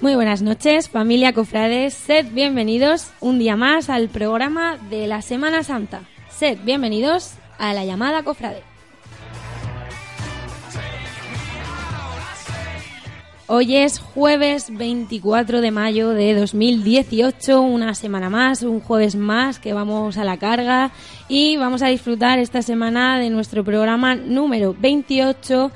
Muy 0.00 0.14
buenas 0.14 0.40
noches, 0.40 0.88
familia 0.88 1.34
Cofrades. 1.34 1.92
Sed 1.92 2.28
bienvenidos 2.32 3.10
un 3.20 3.38
día 3.38 3.54
más 3.54 3.90
al 3.90 4.08
programa 4.08 4.78
de 4.88 5.06
la 5.06 5.20
Semana 5.20 5.62
Santa. 5.62 6.04
Sed 6.30 6.56
bienvenidos 6.64 7.34
a 7.58 7.74
la 7.74 7.84
llamada 7.84 8.22
Cofrade. 8.22 8.62
Hoy 13.46 13.76
es 13.76 13.98
jueves 13.98 14.74
24 14.74 15.60
de 15.60 15.70
mayo 15.70 16.10
de 16.10 16.34
2018, 16.34 17.60
una 17.60 17.94
semana 17.94 18.30
más, 18.30 18.62
un 18.62 18.80
jueves 18.80 19.16
más 19.16 19.58
que 19.58 19.74
vamos 19.74 20.16
a 20.16 20.24
la 20.24 20.38
carga 20.38 20.92
y 21.28 21.58
vamos 21.58 21.82
a 21.82 21.88
disfrutar 21.88 22.38
esta 22.38 22.62
semana 22.62 23.18
de 23.18 23.28
nuestro 23.28 23.64
programa 23.64 24.14
número 24.14 24.74
28 24.78 25.70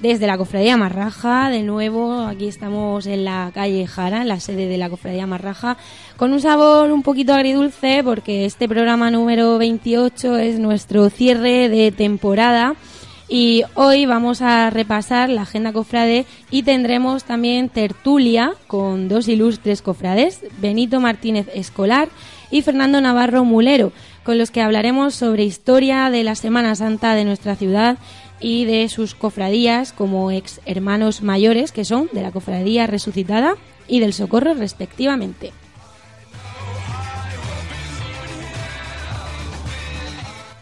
desde 0.00 0.26
la 0.26 0.38
Cofradía 0.38 0.76
Marraja. 0.76 1.50
De 1.50 1.62
nuevo, 1.62 2.22
aquí 2.22 2.48
estamos 2.48 3.06
en 3.06 3.24
la 3.24 3.50
calle 3.54 3.86
Jara, 3.86 4.22
en 4.22 4.28
la 4.28 4.40
sede 4.40 4.66
de 4.66 4.78
la 4.78 4.90
Cofradía 4.90 5.26
Marraja, 5.26 5.76
con 6.16 6.32
un 6.32 6.40
sabor 6.40 6.90
un 6.90 7.02
poquito 7.02 7.34
agridulce 7.34 8.02
porque 8.02 8.44
este 8.44 8.68
programa 8.68 9.10
número 9.10 9.58
28 9.58 10.36
es 10.38 10.58
nuestro 10.58 11.10
cierre 11.10 11.68
de 11.68 11.92
temporada 11.92 12.74
y 13.28 13.62
hoy 13.74 14.06
vamos 14.06 14.42
a 14.42 14.70
repasar 14.70 15.30
la 15.30 15.42
agenda 15.42 15.72
cofrade 15.72 16.26
y 16.50 16.64
tendremos 16.64 17.22
también 17.22 17.68
tertulia 17.68 18.54
con 18.66 19.08
dos 19.08 19.28
ilustres 19.28 19.82
cofrades, 19.82 20.40
Benito 20.60 21.00
Martínez 21.00 21.46
Escolar 21.54 22.08
y 22.50 22.62
Fernando 22.62 23.00
Navarro 23.00 23.44
Mulero, 23.44 23.92
con 24.24 24.36
los 24.36 24.50
que 24.50 24.62
hablaremos 24.62 25.14
sobre 25.14 25.44
historia 25.44 26.10
de 26.10 26.24
la 26.24 26.34
Semana 26.34 26.74
Santa 26.74 27.14
de 27.14 27.24
nuestra 27.24 27.54
ciudad 27.54 27.98
y 28.40 28.64
de 28.64 28.88
sus 28.88 29.14
cofradías 29.14 29.92
como 29.92 30.30
ex 30.30 30.60
hermanos 30.66 31.22
mayores 31.22 31.72
que 31.72 31.84
son 31.84 32.08
de 32.12 32.22
la 32.22 32.32
Cofradía 32.32 32.86
Resucitada 32.86 33.56
y 33.86 34.00
del 34.00 34.12
Socorro 34.12 34.54
respectivamente. 34.54 35.52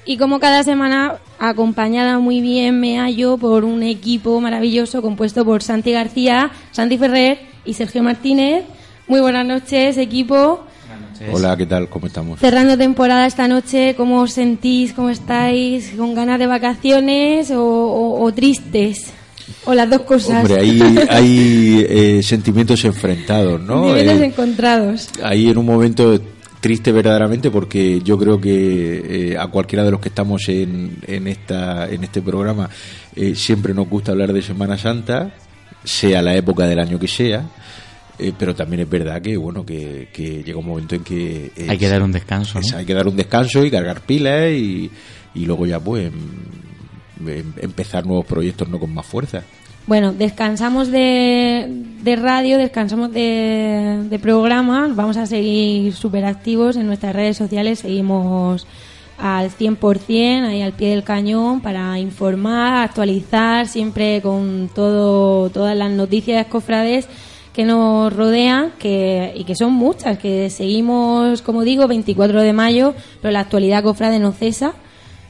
Y 0.05 0.17
como 0.17 0.41
cada 0.41 0.63
semana, 0.63 1.17
acompañada 1.39 2.19
muy 2.19 2.41
bien 2.41 2.81
me 2.81 2.99
hallo 2.99 3.37
por 3.37 3.65
un 3.65 3.83
equipo 3.83 4.41
maravilloso 4.41 5.03
compuesto 5.03 5.45
por 5.45 5.63
Santi 5.63 5.93
García, 5.93 6.51
Santi 6.71 6.97
Ferrer 6.97 7.41
y 7.67 7.75
Sergio 7.75 8.03
Martínez. 8.03 8.65
Muy 9.07 9.21
buenas 9.21 9.45
noches, 9.45 9.99
equipo. 9.99 10.65
Hola, 11.33 11.57
¿qué 11.57 11.67
tal? 11.67 11.89
¿Cómo 11.89 12.07
estamos? 12.07 12.39
Cerrando 12.41 12.77
temporada 12.77 13.27
esta 13.27 13.49
noche, 13.49 13.95
¿cómo 13.97 14.21
os 14.21 14.33
sentís? 14.33 14.93
¿Cómo 14.93 15.11
estáis? 15.11 15.93
¿Con 15.97 16.15
ganas 16.15 16.39
de 16.39 16.47
vacaciones 16.47 17.53
o, 17.55 18.33
tristes? 18.35 19.07
O 19.65 19.75
las 19.75 19.89
dos 19.91 20.03
cosas. 20.03 20.45
Hombre, 20.45 20.61
hay, 20.61 20.81
hay 21.11 21.87
eh, 21.89 22.23
sentimientos 22.23 22.85
enfrentados, 22.85 23.61
¿no? 23.61 23.87
Sentimientos 23.87 24.23
eh, 24.23 24.27
encontrados. 24.27 25.09
Ahí 25.23 25.49
en 25.49 25.59
un 25.59 25.67
momento 25.67 26.19
triste 26.61 26.93
verdaderamente 26.93 27.51
porque 27.51 28.01
yo 28.03 28.19
creo 28.19 28.41
que 28.41 29.33
eh, 29.33 29.39
a 29.39 29.47
cualquiera 29.49 29.85
de 29.85 29.91
los 29.91 30.01
que 30.01 30.09
estamos 30.09 30.49
en, 30.49 30.99
en, 31.07 31.27
esta, 31.29 31.89
en 31.89 32.05
este 32.05 32.23
programa 32.23 32.69
eh, 33.15 33.35
siempre 33.35 33.75
nos 33.75 33.89
gusta 33.89 34.13
hablar 34.13 34.33
de 34.33 34.43
Semana 34.43 34.77
Santa, 34.77 35.31
sea 35.85 36.23
la 36.23 36.35
época 36.35 36.67
del 36.67 36.79
año 36.79 36.99
que 36.99 37.09
sea. 37.09 37.45
Eh, 38.19 38.33
pero 38.37 38.53
también 38.55 38.81
es 38.83 38.91
verdad 38.91 39.23
que 39.23 39.37
bueno 39.37 39.65
que, 39.65 40.09
llega 40.45 40.59
un 40.59 40.67
momento 40.67 40.97
en 40.97 41.05
que 41.05 41.53
hay 41.69 41.79
que 41.79 41.89
dar 41.89 42.03
un 42.03 42.11
descanso 42.11 42.59
hay 42.75 42.85
que 42.85 42.93
dar 42.93 43.07
un 43.07 43.15
descanso 43.15 43.65
y 43.65 43.71
cargar 43.71 44.01
pilas 44.01 44.51
y, 44.51 44.91
y 45.35 45.47
luego 45.47 45.67
ya 45.67 45.79
pues 45.79 46.07
em, 46.07 47.29
em, 47.29 47.53
empezar 47.61 48.05
nuevos 48.05 48.27
proyectos 48.27 48.69
no 48.69 48.79
con 48.81 48.93
más 48.93 49.07
fuerza. 49.07 49.43
Bueno, 49.87 50.13
descansamos 50.13 50.91
de, 50.91 51.67
de 52.03 52.17
radio, 52.17 52.59
descansamos 52.59 53.11
de, 53.11 54.05
de 54.11 54.19
programa, 54.19 54.91
vamos 54.93 55.17
a 55.17 55.25
seguir 55.25 55.95
súper 55.95 56.27
activos 56.27 56.77
en 56.77 56.87
nuestras 56.87 57.15
redes 57.15 57.39
sociales, 57.39 57.79
seguimos 57.79 58.67
al 59.17 59.51
100%, 59.51 60.45
ahí 60.45 60.61
al 60.61 60.73
pie 60.73 60.91
del 60.91 61.05
cañón, 61.05 61.63
para 61.63 61.99
informar, 61.99 62.85
actualizar, 62.85 63.67
siempre 63.67 64.21
con 64.21 64.71
todo, 64.75 65.49
todas 65.49 65.77
las 65.77 65.91
noticias 65.91 66.47
cofrades 66.49 67.09
que 67.53 67.65
nos 67.65 68.13
rodean 68.13 68.73
que, 68.79 69.33
y 69.35 69.45
que 69.45 69.55
son 69.55 69.73
muchas, 69.73 70.19
que 70.19 70.51
seguimos, 70.51 71.43
como 71.43 71.63
digo, 71.63 71.89
24 71.89 72.43
de 72.43 72.53
mayo, 72.53 72.95
pero 73.21 73.33
la 73.33 73.41
actualidad 73.41 73.83
cofrade 73.83 74.19
no 74.19 74.33
cesa 74.33 74.75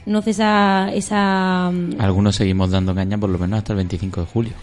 no 0.09 0.21
cesa 0.21 0.89
esa... 0.93 1.71
Mm, 1.71 1.99
Algunos 1.99 2.35
seguimos 2.35 2.71
dando 2.71 2.95
caña 2.95 3.17
por 3.17 3.29
lo 3.29 3.37
menos 3.37 3.59
hasta 3.59 3.73
el 3.73 3.77
25 3.77 4.21
de 4.21 4.27
julio. 4.27 4.53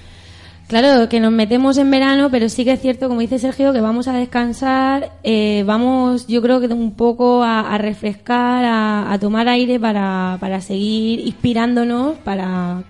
Claro, 0.66 1.08
que 1.08 1.20
nos 1.20 1.30
metemos 1.30 1.78
en 1.78 1.88
verano, 1.92 2.28
pero 2.28 2.48
sí 2.48 2.64
que 2.64 2.72
es 2.72 2.80
cierto, 2.80 3.06
como 3.06 3.20
dice 3.20 3.38
Sergio, 3.38 3.72
que 3.72 3.80
vamos 3.80 4.08
a 4.08 4.12
descansar, 4.14 5.12
eh, 5.22 5.62
vamos 5.64 6.26
yo 6.26 6.42
creo 6.42 6.58
que 6.60 6.66
un 6.66 6.94
poco 6.94 7.44
a, 7.44 7.78
refrescar, 7.78 8.64
a, 8.66 9.16
tomar 9.20 9.46
aire 9.46 9.78
para, 9.78 10.38
para 10.40 10.60
seguir 10.60 11.20
inspirándonos 11.20 12.18
para 12.18 12.82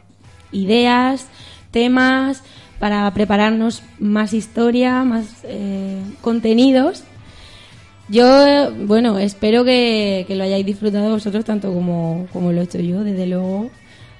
ideas, 0.52 1.26
temas, 1.70 2.42
para 2.78 3.10
prepararnos 3.12 3.82
más 3.98 4.32
historia, 4.32 5.04
más 5.04 5.26
eh, 5.44 6.00
contenidos 6.20 7.04
yo, 8.08 8.70
bueno, 8.86 9.18
espero 9.18 9.64
que, 9.64 10.24
lo 10.28 10.44
hayáis 10.44 10.64
disfrutado 10.64 11.10
vosotros 11.10 11.44
tanto 11.44 11.72
como, 11.72 12.28
como 12.32 12.52
lo 12.52 12.60
he 12.60 12.64
hecho 12.64 12.78
yo, 12.78 13.02
desde 13.02 13.26
luego. 13.26 13.70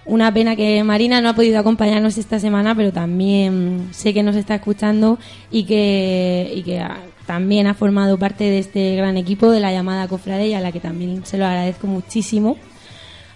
Una 0.05 0.33
pena 0.33 0.57
que 0.57 0.83
Marina 0.85 1.21
no 1.21 1.29
ha 1.29 1.35
podido 1.35 1.59
acompañarnos 1.59 2.19
esta 2.19 2.39
semana, 2.39 2.75
pero 2.75 2.93
también 2.93 3.89
sé 3.93 4.13
que 4.13 4.23
nos 4.23 4.37
está 4.37 4.57
escuchando 4.57 5.19
y 5.51 5.65
que, 5.65 6.53
y 6.55 6.63
que 6.63 6.85
también 7.27 7.67
ha 7.67 7.75
formado 7.75 8.19
parte 8.19 8.45
de 8.45 8.59
este 8.59 8.97
gran 8.97 9.17
equipo 9.17 9.51
de 9.51 9.61
la 9.61 9.73
llamada 9.73 10.09
Cofrade 10.09 10.49
y 10.49 10.55
a 10.55 10.61
la 10.61 10.73
que 10.73 10.81
también 10.81 11.25
se 11.25 11.39
lo 11.39 11.47
agradezco 11.47 11.87
muchísimo. 11.87 12.57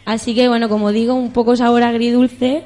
Así 0.05 0.35
que, 0.35 0.49
bueno, 0.49 0.69
como 0.69 0.91
digo, 0.91 1.15
un 1.15 1.33
poco 1.33 1.57
sabor 1.57 1.85
agridulce. 1.85 2.65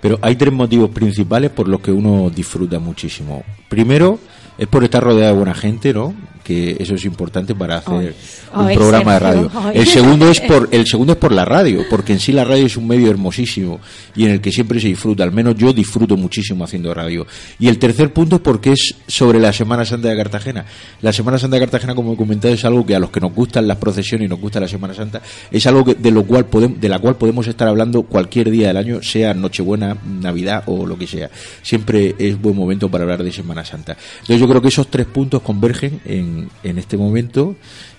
Pero 0.00 0.18
hay 0.22 0.36
tres 0.36 0.52
motivos 0.52 0.90
principales 0.90 1.50
por 1.50 1.68
los 1.68 1.80
que 1.80 1.92
uno 1.92 2.30
disfruta 2.30 2.78
muchísimo. 2.78 3.42
Primero, 3.68 4.18
es 4.56 4.66
por 4.66 4.84
estar 4.84 5.02
rodeado 5.02 5.32
de 5.32 5.38
buena 5.38 5.54
gente, 5.54 5.92
¿no? 5.92 6.14
Que 6.42 6.76
eso 6.80 6.94
es 6.94 7.04
importante 7.04 7.54
para 7.54 7.78
hacer 7.78 8.14
un 8.54 8.74
programa 8.74 9.14
de 9.14 9.18
radio. 9.18 9.50
El 9.72 9.86
segundo 9.86 10.30
es 10.30 10.40
por 10.40 10.68
el 10.70 10.86
segundo 10.86 11.12
es 11.12 11.18
por 11.18 11.32
la 11.32 11.44
radio, 11.44 11.84
porque 11.88 12.12
en 12.12 12.20
sí 12.20 12.32
la 12.32 12.44
radio 12.44 12.66
es 12.66 12.76
un 12.76 12.86
medio 12.86 13.10
hermosísimo 13.10 13.80
y 14.16 14.24
en 14.24 14.32
el 14.32 14.40
que 14.40 14.50
siempre 14.50 14.80
se 14.80 14.88
disfruta, 14.88 15.22
al 15.22 15.32
menos 15.32 15.54
yo 15.56 15.72
disfruto 15.72 16.16
muchísimo 16.16 16.64
haciendo 16.64 16.92
radio. 16.94 17.26
Y 17.58 17.68
el 17.68 17.78
tercer 17.78 18.12
punto 18.12 18.36
es 18.36 18.42
porque 18.42 18.72
es 18.72 18.94
sobre 19.06 19.38
la 19.38 19.52
Semana 19.52 19.84
Santa 19.84 20.08
de 20.08 20.16
Cartagena. 20.16 20.64
La 21.02 21.12
Semana 21.12 21.38
Santa 21.38 21.56
de 21.56 21.60
Cartagena, 21.60 21.94
como 21.94 22.14
he 22.14 22.16
comentado, 22.16 22.54
es 22.54 22.64
algo 22.64 22.84
que 22.84 22.94
a 22.94 22.98
los 22.98 23.10
que 23.10 23.20
nos 23.20 23.34
gustan 23.34 23.68
las 23.68 23.78
procesiones 23.78 24.26
y 24.26 24.28
nos 24.28 24.40
gusta 24.40 24.60
la 24.60 24.68
Semana 24.68 24.94
Santa, 24.94 25.22
es 25.50 25.66
algo 25.66 25.84
que, 25.84 25.94
de 25.94 26.10
lo 26.10 26.24
cual 26.24 26.46
podemos, 26.46 26.80
de 26.80 26.88
la 26.88 26.98
cual 26.98 27.16
podemos 27.16 27.46
estar 27.46 27.68
hablando 27.68 28.02
cualquier 28.02 28.50
día 28.50 28.68
del 28.68 28.76
año, 28.76 29.02
sea 29.02 29.34
Nochebuena, 29.34 29.96
Navidad 30.04 30.64
o 30.66 30.86
lo 30.86 30.96
que 30.96 31.06
sea. 31.06 31.30
Siempre 31.62 32.14
es 32.18 32.40
buen 32.40 32.56
momento 32.56 32.90
para 32.90 33.04
hablar 33.04 33.22
de 33.22 33.32
Semana 33.32 33.64
Santa. 33.64 33.96
Entonces 34.20 34.40
yo 34.40 34.48
creo 34.48 34.62
que 34.62 34.68
esos 34.68 34.88
tres 34.88 35.06
puntos 35.06 35.42
convergen 35.42 36.00
en, 36.04 36.29
en 36.62 36.78
este 36.78 36.96
momento 36.96 37.56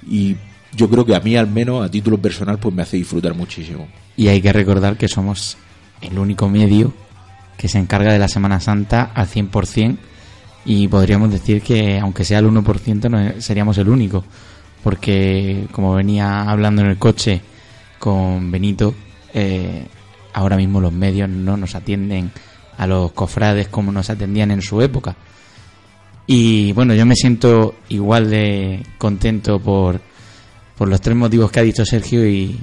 y 0.07 0.35
yo 0.75 0.89
creo 0.89 1.05
que 1.05 1.15
a 1.15 1.19
mí 1.19 1.35
al 1.35 1.47
menos 1.47 1.83
a 1.83 1.91
título 1.91 2.17
personal 2.17 2.57
pues 2.59 2.73
me 2.73 2.83
hace 2.83 2.97
disfrutar 2.97 3.33
muchísimo. 3.33 3.87
Y 4.15 4.27
hay 4.27 4.41
que 4.41 4.53
recordar 4.53 4.97
que 4.97 5.07
somos 5.07 5.57
el 6.01 6.17
único 6.17 6.49
medio 6.49 6.93
que 7.57 7.67
se 7.67 7.77
encarga 7.77 8.11
de 8.11 8.19
la 8.19 8.27
Semana 8.27 8.59
Santa 8.59 9.11
al 9.13 9.27
100% 9.27 9.97
y 10.65 10.87
podríamos 10.87 11.31
decir 11.31 11.61
que 11.61 11.99
aunque 11.99 12.23
sea 12.23 12.39
el 12.39 12.47
1% 12.47 13.09
no 13.09 13.41
seríamos 13.41 13.77
el 13.77 13.89
único 13.89 14.23
porque 14.83 15.67
como 15.71 15.95
venía 15.95 16.49
hablando 16.49 16.81
en 16.81 16.89
el 16.89 16.97
coche 16.97 17.41
con 17.99 18.51
Benito 18.51 18.93
eh, 19.33 19.85
ahora 20.33 20.57
mismo 20.57 20.79
los 20.81 20.93
medios 20.93 21.29
no 21.29 21.57
nos 21.57 21.75
atienden 21.75 22.31
a 22.77 22.87
los 22.87 23.11
cofrades 23.11 23.67
como 23.67 23.91
nos 23.91 24.09
atendían 24.09 24.51
en 24.51 24.61
su 24.61 24.81
época 24.81 25.15
y 26.27 26.71
bueno, 26.73 26.93
yo 26.93 27.05
me 27.05 27.15
siento 27.15 27.75
igual 27.89 28.29
de 28.29 28.83
contento 28.97 29.59
por, 29.59 29.99
por 30.77 30.87
los 30.87 31.01
tres 31.01 31.15
motivos 31.15 31.51
que 31.51 31.59
ha 31.59 31.63
dicho 31.63 31.85
Sergio 31.85 32.25
y 32.27 32.59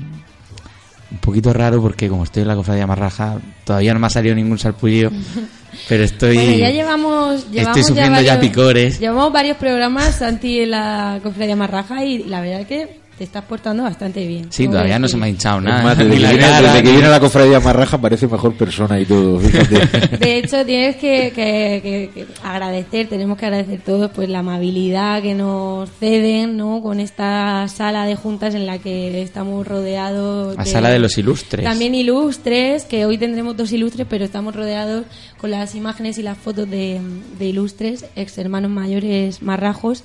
un 1.11 1.19
poquito 1.19 1.53
raro 1.53 1.81
porque 1.81 2.09
como 2.09 2.25
estoy 2.25 2.43
en 2.43 2.49
la 2.49 2.57
cofradía 2.57 2.87
Marraja, 2.87 3.39
todavía 3.65 3.95
no 3.95 4.01
me 4.01 4.07
ha 4.07 4.11
salido 4.11 4.35
ningún 4.35 4.59
salpullido, 4.59 5.11
pero 5.89 6.05
estoy... 6.05 6.37
Bueno, 6.37 6.59
ya 6.59 6.71
llevamos... 6.71 7.47
estoy 7.53 7.83
sufriendo 7.83 8.21
ya, 8.21 8.39
picores. 8.39 9.01
Llevamos 9.01 9.33
varios 9.33 9.57
programas, 9.57 10.17
Santi, 10.17 10.61
en 10.61 10.71
la 10.71 11.21
cofradía 11.23 11.57
Marraja 11.57 12.05
y 12.05 12.25
la 12.25 12.41
verdad 12.41 12.61
es 12.61 12.67
que 12.67 13.08
te 13.19 13.25
estás 13.25 13.45
portando 13.45 13.83
bastante 13.83 14.25
bien. 14.25 14.47
Sí, 14.51 14.69
todavía 14.69 14.97
no 14.97 15.09
se 15.09 15.17
me 15.17 15.27
ha 15.27 15.29
hinchado 15.29 15.61
nada. 15.61 15.93
desde, 15.97 16.83
que 16.83 16.93
viene, 16.93 17.09
la 17.09 17.19
cofradía 17.19 17.59
Marraja 17.59 18.01
parece 18.01 18.29
mejor 18.29 18.55
persona 18.55 19.01
y 19.01 19.05
todo, 19.05 19.41
De 20.21 20.39
hecho, 20.39 20.65
tienes 20.65 20.97
que, 20.97 22.29
agradecer, 22.45 23.09
tenemos 23.09 23.37
que 23.37 23.47
agradecer 23.47 23.81
todos 23.85 24.13
pues 24.13 24.29
la 24.29 24.39
amabilidad 24.39 25.21
que 25.21 25.35
nos 25.35 25.91
ceden, 25.99 26.57
¿no? 26.57 26.81
Con 26.81 27.01
esta 27.01 27.67
sala 27.67 28.07
de 28.07 28.15
juntas 28.15 28.55
en 28.55 28.67
la 28.67 28.79
que 28.79 29.21
estamos 29.21 29.67
rodeados. 29.67 30.57
La 30.57 30.65
sala 30.65 30.91
de 30.91 31.01
los 31.01 31.19
ilustres. 31.19 31.65
También 31.65 31.97
ilustres, 31.97 32.85
que 32.85 33.05
hoy 33.05 33.19
tendremos 33.19 33.57
dos 33.57 33.73
ilustres, 33.73 34.07
pero 34.09 34.25
estamos 34.25 34.55
rodeados 34.55 35.07
con 35.39 35.51
las 35.51 35.75
imágenes 35.75 36.19
y 36.19 36.23
las 36.23 36.39
fotos 36.39 36.71
de, 36.71 37.01
de 37.37 37.47
ilustres, 37.47 38.05
ex 38.15 38.39
hermanos 38.39 38.71
mayores 38.71 39.43
marrajos. 39.43 40.05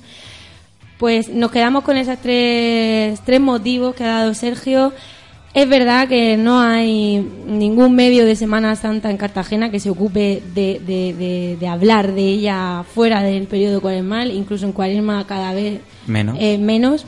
Pues 0.98 1.28
nos 1.28 1.50
quedamos 1.50 1.82
con 1.84 1.96
esos 1.96 2.18
tres, 2.18 3.20
tres 3.24 3.40
motivos 3.40 3.94
que 3.94 4.04
ha 4.04 4.18
dado 4.18 4.34
Sergio. 4.34 4.92
Es 5.52 5.68
verdad 5.68 6.08
que 6.08 6.36
no 6.36 6.60
hay 6.60 7.18
ningún 7.46 7.94
medio 7.94 8.24
de 8.26 8.34
Semana 8.34 8.74
Santa 8.74 9.10
en 9.10 9.16
Cartagena 9.16 9.70
que 9.70 9.78
se 9.78 9.90
ocupe 9.90 10.42
de, 10.54 11.56
de, 11.60 11.68
hablar 11.68 12.12
de 12.12 12.22
ella 12.22 12.84
fuera 12.92 13.22
del 13.22 13.46
periodo 13.46 13.80
cuaresmal, 13.80 14.32
incluso 14.32 14.66
en 14.66 14.72
cuaresma 14.72 15.26
cada 15.26 15.52
vez 15.52 15.80
menos, 16.06 16.36
eh, 16.40 16.58
menos 16.58 17.06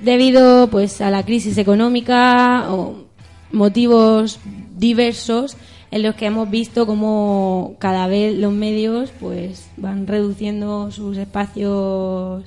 debido 0.00 0.68
pues 0.68 1.00
a 1.00 1.10
la 1.10 1.24
crisis 1.24 1.58
económica 1.58 2.66
o 2.70 3.04
motivos 3.50 4.38
diversos 4.76 5.56
en 5.90 6.02
los 6.02 6.14
que 6.14 6.26
hemos 6.26 6.50
visto 6.50 6.86
como 6.86 7.76
cada 7.78 8.06
vez 8.06 8.36
los 8.36 8.52
medios 8.52 9.10
pues 9.20 9.68
van 9.76 10.06
reduciendo 10.06 10.90
sus 10.90 11.16
espacios 11.16 12.44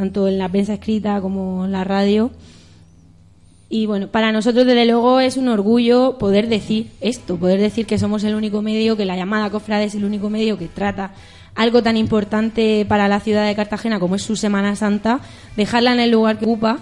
tanto 0.00 0.28
en 0.28 0.38
la 0.38 0.48
prensa 0.48 0.72
escrita 0.72 1.20
como 1.20 1.66
en 1.66 1.72
la 1.72 1.84
radio. 1.84 2.30
Y 3.68 3.84
bueno, 3.84 4.08
para 4.08 4.32
nosotros 4.32 4.64
desde 4.64 4.86
luego 4.86 5.20
es 5.20 5.36
un 5.36 5.48
orgullo 5.48 6.16
poder 6.18 6.48
decir 6.48 6.90
esto, 7.02 7.36
poder 7.36 7.60
decir 7.60 7.84
que 7.84 7.98
somos 7.98 8.24
el 8.24 8.34
único 8.34 8.62
medio, 8.62 8.96
que 8.96 9.04
la 9.04 9.14
llamada 9.14 9.50
cofrade 9.50 9.84
es 9.84 9.94
el 9.94 10.06
único 10.06 10.30
medio 10.30 10.56
que 10.56 10.68
trata 10.68 11.12
algo 11.54 11.82
tan 11.82 11.98
importante 11.98 12.86
para 12.88 13.08
la 13.08 13.20
ciudad 13.20 13.46
de 13.46 13.54
Cartagena 13.54 14.00
como 14.00 14.14
es 14.14 14.22
su 14.22 14.36
Semana 14.36 14.74
Santa, 14.74 15.20
dejarla 15.58 15.92
en 15.92 16.00
el 16.00 16.10
lugar 16.10 16.38
que 16.38 16.46
ocupa 16.46 16.78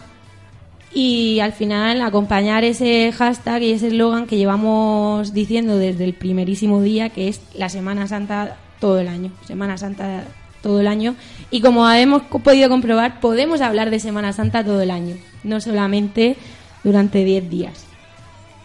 y 0.94 1.40
al 1.40 1.52
final 1.52 2.00
acompañar 2.02 2.62
ese 2.62 3.10
hashtag 3.10 3.62
y 3.64 3.72
ese 3.72 3.88
eslogan 3.88 4.28
que 4.28 4.36
llevamos 4.36 5.34
diciendo 5.34 5.76
desde 5.76 6.04
el 6.04 6.14
primerísimo 6.14 6.80
día, 6.82 7.08
que 7.08 7.26
es 7.26 7.40
la 7.56 7.68
Semana 7.68 8.06
Santa 8.06 8.58
todo 8.78 9.00
el 9.00 9.08
año, 9.08 9.32
Semana 9.44 9.76
Santa 9.76 10.22
todo 10.62 10.80
el 10.80 10.86
año. 10.86 11.16
Y 11.50 11.60
como 11.60 11.88
hemos 11.90 12.22
podido 12.22 12.68
comprobar, 12.68 13.20
podemos 13.20 13.60
hablar 13.60 13.90
de 13.90 14.00
Semana 14.00 14.32
Santa 14.32 14.64
todo 14.64 14.82
el 14.82 14.90
año, 14.90 15.16
no 15.44 15.60
solamente 15.60 16.36
durante 16.84 17.24
10 17.24 17.50
días. 17.50 17.84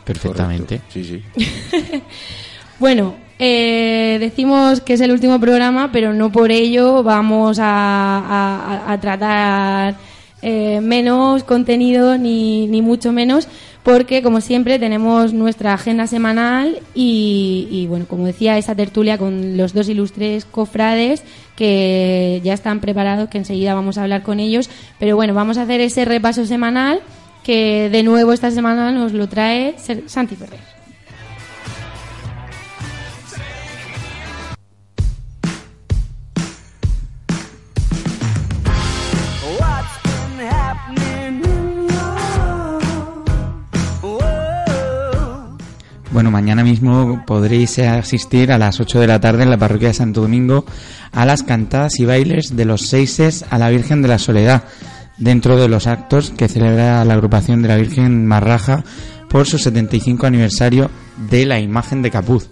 Perfectamente. 0.03 0.81
Sí, 0.89 1.03
sí. 1.03 1.23
bueno, 2.79 3.15
eh, 3.39 4.17
decimos 4.19 4.81
que 4.81 4.93
es 4.93 5.01
el 5.01 5.11
último 5.11 5.39
programa, 5.39 5.91
pero 5.91 6.13
no 6.13 6.31
por 6.31 6.51
ello 6.51 7.03
vamos 7.03 7.57
a, 7.61 8.97
tratar 9.01 9.95
eh, 10.41 10.81
menos 10.81 11.43
contenido 11.43 12.17
ni, 12.17 12.67
ni 12.67 12.81
mucho 12.81 13.13
menos 13.13 13.47
porque 13.83 14.23
como 14.23 14.39
siempre 14.41 14.79
tenemos 14.79 15.33
nuestra 15.33 15.73
agenda 15.73 16.07
semanal 16.07 16.79
y, 16.95 17.85
bueno, 17.89 18.05
como 18.07 18.25
decía, 18.25 18.57
esa 18.57 18.75
tertulia 18.75 19.17
con 19.17 19.57
los 19.57 19.73
dos 19.73 19.89
ilustres 19.89 20.45
cofrades 20.45 21.23
que 21.55 22.41
ya 22.43 22.53
están 22.53 22.79
preparados, 22.79 23.29
que 23.29 23.37
enseguida 23.37 23.75
vamos 23.75 23.97
a 23.97 24.03
hablar 24.03 24.23
con 24.23 24.39
ellos, 24.39 24.69
pero 24.99 25.15
bueno, 25.15 25.33
vamos 25.33 25.57
a 25.57 25.63
hacer 25.63 25.81
ese 25.81 26.05
repaso 26.05 26.45
semanal 26.45 27.01
que 27.43 27.89
de 27.89 28.03
nuevo 28.03 28.31
esta 28.31 28.51
semana 28.51 28.91
nos 28.91 29.11
lo 29.11 29.27
trae 29.27 29.75
Santi 30.07 30.35
Ferrer. 30.35 30.72
Mañana 46.33 46.63
mismo 46.63 47.23
podréis 47.27 47.77
asistir 47.77 48.51
a 48.51 48.57
las 48.57 48.79
8 48.79 48.99
de 48.99 49.05
la 49.05 49.19
tarde 49.19 49.43
en 49.43 49.51
la 49.51 49.57
parroquia 49.57 49.89
de 49.89 49.93
Santo 49.93 50.21
Domingo 50.21 50.65
a 51.11 51.27
las 51.27 51.43
cantadas 51.43 51.99
y 51.99 52.05
bailes 52.05 52.55
de 52.55 52.65
los 52.65 52.87
seises 52.87 53.45
a 53.51 53.59
la 53.59 53.69
Virgen 53.69 54.01
de 54.01 54.07
la 54.07 54.17
Soledad, 54.17 54.63
dentro 55.19 55.57
de 55.57 55.67
los 55.67 55.85
actos 55.85 56.31
que 56.31 56.47
celebra 56.47 57.05
la 57.05 57.13
agrupación 57.13 57.61
de 57.61 57.67
la 57.67 57.77
Virgen 57.77 58.25
Marraja 58.25 58.83
por 59.29 59.45
su 59.45 59.59
75 59.59 60.25
aniversario 60.25 60.89
de 61.29 61.45
la 61.45 61.59
imagen 61.59 62.01
de 62.01 62.09
Capuz. 62.09 62.49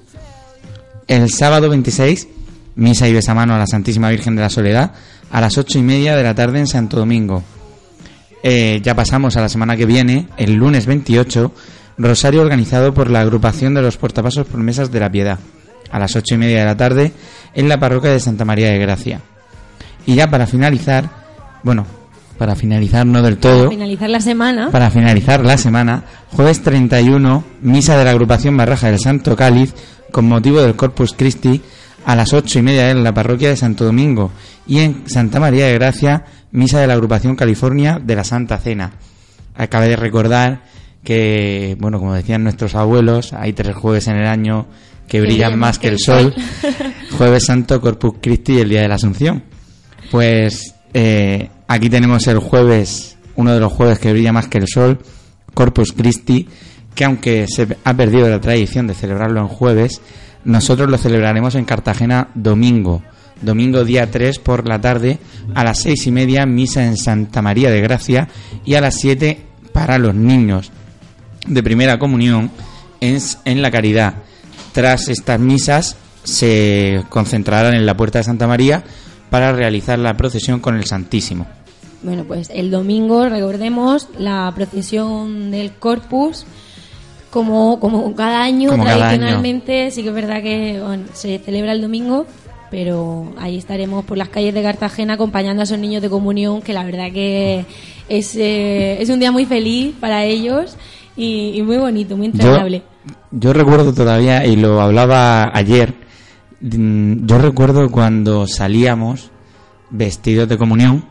El 1.07 1.31
sábado 1.31 1.67
26, 1.67 2.27
misa 2.75 3.07
y 3.07 3.13
besamano 3.13 3.55
a 3.55 3.57
la 3.57 3.65
Santísima 3.65 4.11
Virgen 4.11 4.35
de 4.35 4.43
la 4.43 4.51
Soledad 4.51 4.91
a 5.31 5.41
las 5.41 5.57
8 5.57 5.79
y 5.79 5.81
media 5.81 6.15
de 6.15 6.23
la 6.23 6.35
tarde 6.35 6.59
en 6.59 6.67
Santo 6.67 6.97
Domingo. 6.97 7.41
Eh, 8.43 8.79
ya 8.83 8.95
pasamos 8.95 9.37
a 9.37 9.41
la 9.41 9.49
semana 9.49 9.75
que 9.75 9.87
viene, 9.87 10.27
el 10.37 10.53
lunes 10.53 10.85
28, 10.85 11.51
Rosario 11.97 12.41
organizado 12.41 12.93
por 12.93 13.09
la 13.09 13.21
agrupación 13.21 13.73
de 13.73 13.81
los 13.81 13.97
portapasos 13.97 14.47
promesas 14.47 14.91
de 14.91 14.99
la 14.99 15.11
piedad, 15.11 15.39
a 15.91 15.99
las 15.99 16.15
ocho 16.15 16.35
y 16.35 16.37
media 16.37 16.59
de 16.59 16.65
la 16.65 16.77
tarde, 16.77 17.11
en 17.53 17.69
la 17.69 17.79
parroquia 17.79 18.11
de 18.11 18.19
Santa 18.19 18.45
María 18.45 18.69
de 18.69 18.79
Gracia. 18.79 19.21
Y 20.05 20.15
ya 20.15 20.29
para 20.29 20.47
finalizar, 20.47 21.09
bueno, 21.63 21.85
para 22.37 22.55
finalizar 22.55 23.05
no 23.05 23.21
del 23.21 23.37
todo. 23.37 23.65
Para 23.65 23.69
finalizar 23.69 24.09
la 24.09 24.19
semana. 24.19 24.71
Para 24.71 24.89
finalizar 24.89 25.45
la 25.45 25.57
semana, 25.57 26.03
jueves 26.31 26.63
31, 26.63 27.43
misa 27.61 27.97
de 27.97 28.05
la 28.05 28.11
agrupación 28.11 28.57
Barraja 28.57 28.87
del 28.87 28.99
Santo 28.99 29.35
Cáliz, 29.35 29.75
con 30.11 30.27
motivo 30.27 30.61
del 30.61 30.75
Corpus 30.75 31.13
Christi, 31.13 31.61
a 32.03 32.15
las 32.15 32.33
ocho 32.33 32.57
y 32.57 32.61
media 32.63 32.89
en 32.89 33.03
la 33.03 33.13
parroquia 33.13 33.49
de 33.49 33.57
Santo 33.57 33.85
Domingo. 33.85 34.31
Y 34.65 34.79
en 34.79 35.07
Santa 35.07 35.39
María 35.39 35.67
de 35.67 35.73
Gracia, 35.75 36.25
misa 36.51 36.79
de 36.79 36.87
la 36.87 36.93
agrupación 36.93 37.35
California 37.35 37.99
de 38.03 38.15
la 38.15 38.23
Santa 38.23 38.57
Cena. 38.57 38.93
Acabé 39.55 39.89
de 39.89 39.95
recordar 39.97 40.63
que, 41.03 41.75
bueno, 41.79 41.99
como 41.99 42.13
decían 42.13 42.43
nuestros 42.43 42.75
abuelos, 42.75 43.33
hay 43.33 43.53
tres 43.53 43.75
jueves 43.75 44.07
en 44.07 44.17
el 44.17 44.27
año 44.27 44.67
que 45.07 45.21
brillan 45.21 45.57
más 45.57 45.79
que 45.79 45.87
el 45.87 45.99
sol. 45.99 46.33
Jueves 47.17 47.45
Santo, 47.45 47.81
Corpus 47.81 48.13
Christi 48.21 48.53
y 48.53 48.59
el 48.59 48.69
Día 48.69 48.81
de 48.81 48.87
la 48.87 48.95
Asunción. 48.95 49.43
Pues 50.09 50.73
eh, 50.93 51.49
aquí 51.67 51.89
tenemos 51.89 52.27
el 52.27 52.39
jueves, 52.39 53.17
uno 53.35 53.53
de 53.53 53.59
los 53.59 53.73
jueves 53.73 53.99
que 53.99 54.13
brilla 54.13 54.31
más 54.31 54.47
que 54.47 54.59
el 54.59 54.67
sol, 54.67 54.99
Corpus 55.53 55.91
Christi, 55.91 56.47
que 56.95 57.03
aunque 57.03 57.47
se 57.47 57.67
ha 57.83 57.93
perdido 57.93 58.29
la 58.29 58.39
tradición 58.39 58.87
de 58.87 58.93
celebrarlo 58.93 59.41
en 59.41 59.47
jueves, 59.47 60.01
nosotros 60.45 60.89
lo 60.89 60.97
celebraremos 60.97 61.55
en 61.55 61.65
Cartagena 61.65 62.29
domingo. 62.33 63.03
Domingo 63.41 63.83
día 63.83 64.09
3 64.09 64.39
por 64.39 64.67
la 64.67 64.79
tarde, 64.79 65.17
a 65.55 65.63
las 65.63 65.79
seis 65.79 66.05
y 66.07 66.11
media, 66.11 66.45
misa 66.45 66.85
en 66.85 66.95
Santa 66.95 67.41
María 67.41 67.71
de 67.71 67.81
Gracia 67.81 68.27
y 68.63 68.75
a 68.75 68.81
las 68.81 68.95
7 68.95 69.45
para 69.73 69.97
los 69.97 70.13
niños 70.13 70.71
de 71.47 71.63
primera 71.63 71.99
comunión 71.99 72.51
en, 72.99 73.19
en 73.45 73.61
la 73.61 73.71
caridad. 73.71 74.15
Tras 74.73 75.09
estas 75.09 75.39
misas 75.39 75.97
se 76.23 77.03
concentrarán 77.09 77.73
en 77.73 77.85
la 77.85 77.97
Puerta 77.97 78.19
de 78.19 78.23
Santa 78.23 78.47
María 78.47 78.83
para 79.29 79.51
realizar 79.53 79.97
la 79.99 80.15
procesión 80.15 80.59
con 80.59 80.75
el 80.75 80.85
Santísimo. 80.85 81.47
Bueno, 82.03 82.23
pues 82.25 82.49
el 82.49 82.71
domingo, 82.71 83.29
recordemos, 83.29 84.09
la 84.17 84.51
procesión 84.55 85.51
del 85.51 85.71
Corpus, 85.73 86.45
como, 87.29 87.79
como 87.79 88.13
cada 88.15 88.43
año, 88.43 88.71
tradicionalmente, 88.73 89.91
sí 89.91 90.01
que 90.01 90.09
es 90.09 90.15
verdad 90.15 90.41
que 90.41 90.81
se 91.13 91.39
celebra 91.39 91.73
el 91.73 91.81
domingo, 91.81 92.25
pero 92.71 93.33
ahí 93.37 93.57
estaremos 93.57 94.03
por 94.03 94.17
las 94.17 94.29
calles 94.29 94.53
de 94.53 94.63
Cartagena 94.63 95.13
acompañando 95.13 95.61
a 95.61 95.63
esos 95.63 95.77
niños 95.77 96.01
de 96.01 96.09
comunión, 96.09 96.61
que 96.61 96.73
la 96.73 96.83
verdad 96.83 97.11
que 97.11 97.65
es, 98.09 98.35
eh, 98.35 98.99
es 98.99 99.09
un 99.09 99.19
día 99.19 99.31
muy 99.31 99.45
feliz 99.45 99.93
para 99.99 100.25
ellos 100.25 100.77
y, 101.21 101.61
muy 101.61 101.77
bonito, 101.77 102.17
muy 102.17 102.27
entrañable. 102.27 102.83
Yo, 103.31 103.53
recuerdo 103.53 103.93
todavía, 103.93 104.45
y 104.45 104.55
lo 104.55 104.81
hablaba 104.81 105.55
ayer, 105.55 105.93
mm, 106.61 107.25
yo 107.25 107.37
recuerdo 107.37 107.89
cuando 107.91 108.47
salíamos 108.47 109.29
vestidos 109.91 110.49
de 110.49 110.57
comunión, 110.57 111.05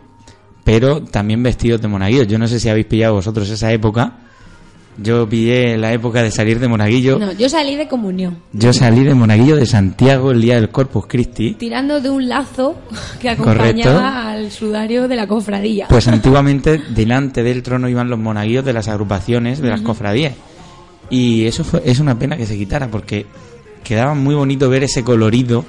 pero 0.64 1.02
también 1.02 1.43
vestidos 1.43 1.81
de 1.81 1.88
monaguillo. 1.88 2.25
Yo 2.25 2.38
no 2.38 2.49
sé 2.49 2.59
si 2.59 2.69
habéis 2.69 2.87
pillado 2.87 3.14
vosotros 3.14 3.49
esa 3.49 3.73
época. 3.73 4.19
Yo 5.02 5.26
pillé 5.26 5.78
la 5.78 5.95
época 5.95 6.23
de 6.23 6.30
salir 6.30 6.59
de 6.59 6.69
monaguillo. 6.69 7.19
No, 7.19 7.33
yo 7.33 7.49
salí 7.49 7.75
de 7.75 7.88
comunión. 7.88 8.37
Yo 8.52 8.71
salí 8.75 9.02
de 9.02 9.14
monaguillo 9.14 9.57
de 9.57 9.64
Santiago 9.64 10.30
el 10.30 10.42
día 10.42 10.57
del 10.57 10.69
Corpus 10.69 11.07
Christi. 11.07 11.54
Tirando 11.54 12.02
de 12.02 12.11
un 12.11 12.28
lazo 12.28 12.76
que 13.19 13.30
acompañaba 13.30 14.30
al 14.30 14.50
sudario 14.50 15.09
de 15.09 15.16
la 15.16 15.26
cofradía. 15.26 15.87
Pues 15.88 16.07
antiguamente 16.07 16.78
delante 16.90 17.42
del 17.42 17.62
trono 17.62 17.88
iban 17.88 18.11
los 18.11 18.19
monaguillos 18.19 18.62
de 18.62 18.75
las 18.75 18.88
agrupaciones 18.88 19.62
de 19.62 19.71
las 19.71 19.80
cofradías. 19.80 20.35
Y 21.09 21.47
eso 21.47 21.64
fue, 21.64 21.80
es 21.87 21.99
una 21.99 22.19
pena 22.19 22.37
que 22.37 22.45
se 22.45 22.59
quitara 22.59 22.88
porque 22.88 23.25
quedaba 23.83 24.14
muy 24.14 24.35
bonito 24.35 24.69
ver 24.69 24.85
ese 24.85 25.02
colorido. 25.02 25.64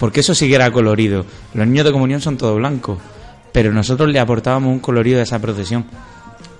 Porque 0.00 0.20
eso 0.20 0.34
sí 0.34 0.48
que 0.48 0.56
era 0.56 0.72
colorido. 0.72 1.24
Los 1.54 1.68
niños 1.68 1.84
de 1.84 1.92
comunión 1.92 2.20
son 2.20 2.36
todo 2.36 2.56
blanco. 2.56 2.98
Pero 3.52 3.72
nosotros 3.72 4.10
le 4.10 4.18
aportábamos 4.18 4.72
un 4.72 4.80
colorido 4.80 5.20
a 5.20 5.22
esa 5.22 5.38
procesión 5.38 5.84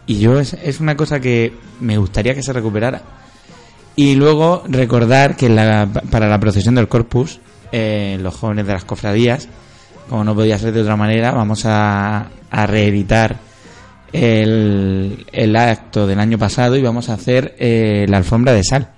Y 0.07 0.19
yo 0.19 0.39
es, 0.39 0.55
es 0.55 0.81
una 0.81 0.97
cosa 0.97 1.21
que 1.21 1.53
me 1.81 1.97
gustaría 1.99 2.35
que 2.35 2.43
se 2.43 2.53
recuperara. 2.53 3.03
Y 3.95 4.15
luego 4.15 4.65
recordar 4.67 5.37
que 5.37 5.49
la, 5.49 5.89
para 6.11 6.29
la 6.29 6.41
procesión 6.41 6.75
del 6.75 6.89
Corpus, 6.89 7.41
eh, 7.73 8.19
los 8.21 8.35
jóvenes 8.35 8.67
de 8.67 8.73
las 8.73 8.85
cofradías, 8.85 9.49
como 10.09 10.25
no 10.25 10.35
podía 10.35 10.59
ser 10.59 10.73
de 10.73 10.83
otra 10.83 10.97
manera, 10.97 11.33
vamos 11.33 11.65
a, 11.67 12.29
a 12.51 12.67
reeditar 12.67 13.39
el, 14.13 15.27
el, 15.33 15.57
acto 15.57 16.07
del 16.07 16.21
año 16.21 16.39
pasado 16.39 16.77
y 16.77 16.83
vamos 16.83 17.09
a 17.09 17.15
hacer 17.15 17.55
eh, 17.59 18.07
la 18.09 18.19
alfombra 18.19 18.53
de 18.53 18.65
sal. 18.65 18.89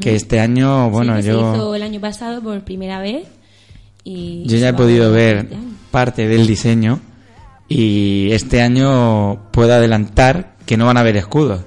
Que 0.00 0.14
este 0.14 0.40
año, 0.40 0.90
bueno, 0.90 1.16
sí, 1.16 1.28
yo. 1.28 1.52
Se 1.52 1.56
hizo 1.56 1.74
el 1.74 1.82
año 1.82 2.00
pasado 2.00 2.42
por 2.42 2.60
primera 2.62 3.00
vez. 3.00 3.26
Y 4.04 4.44
yo 4.46 4.58
ya 4.58 4.70
he 4.70 4.74
podido 4.74 5.10
ver 5.10 5.48
parte 5.90 6.28
del 6.28 6.46
diseño 6.46 7.00
y 7.72 8.32
este 8.32 8.62
año 8.62 9.50
puedo 9.52 9.72
adelantar 9.72 10.56
que 10.66 10.76
no 10.76 10.86
van 10.86 10.96
a 10.96 11.00
haber 11.00 11.16
escudos. 11.16 11.62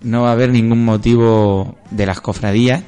No 0.00 0.22
va 0.22 0.28
a 0.28 0.32
haber 0.32 0.50
ningún 0.50 0.84
motivo 0.84 1.76
de 1.90 2.06
las 2.06 2.20
cofradías, 2.20 2.84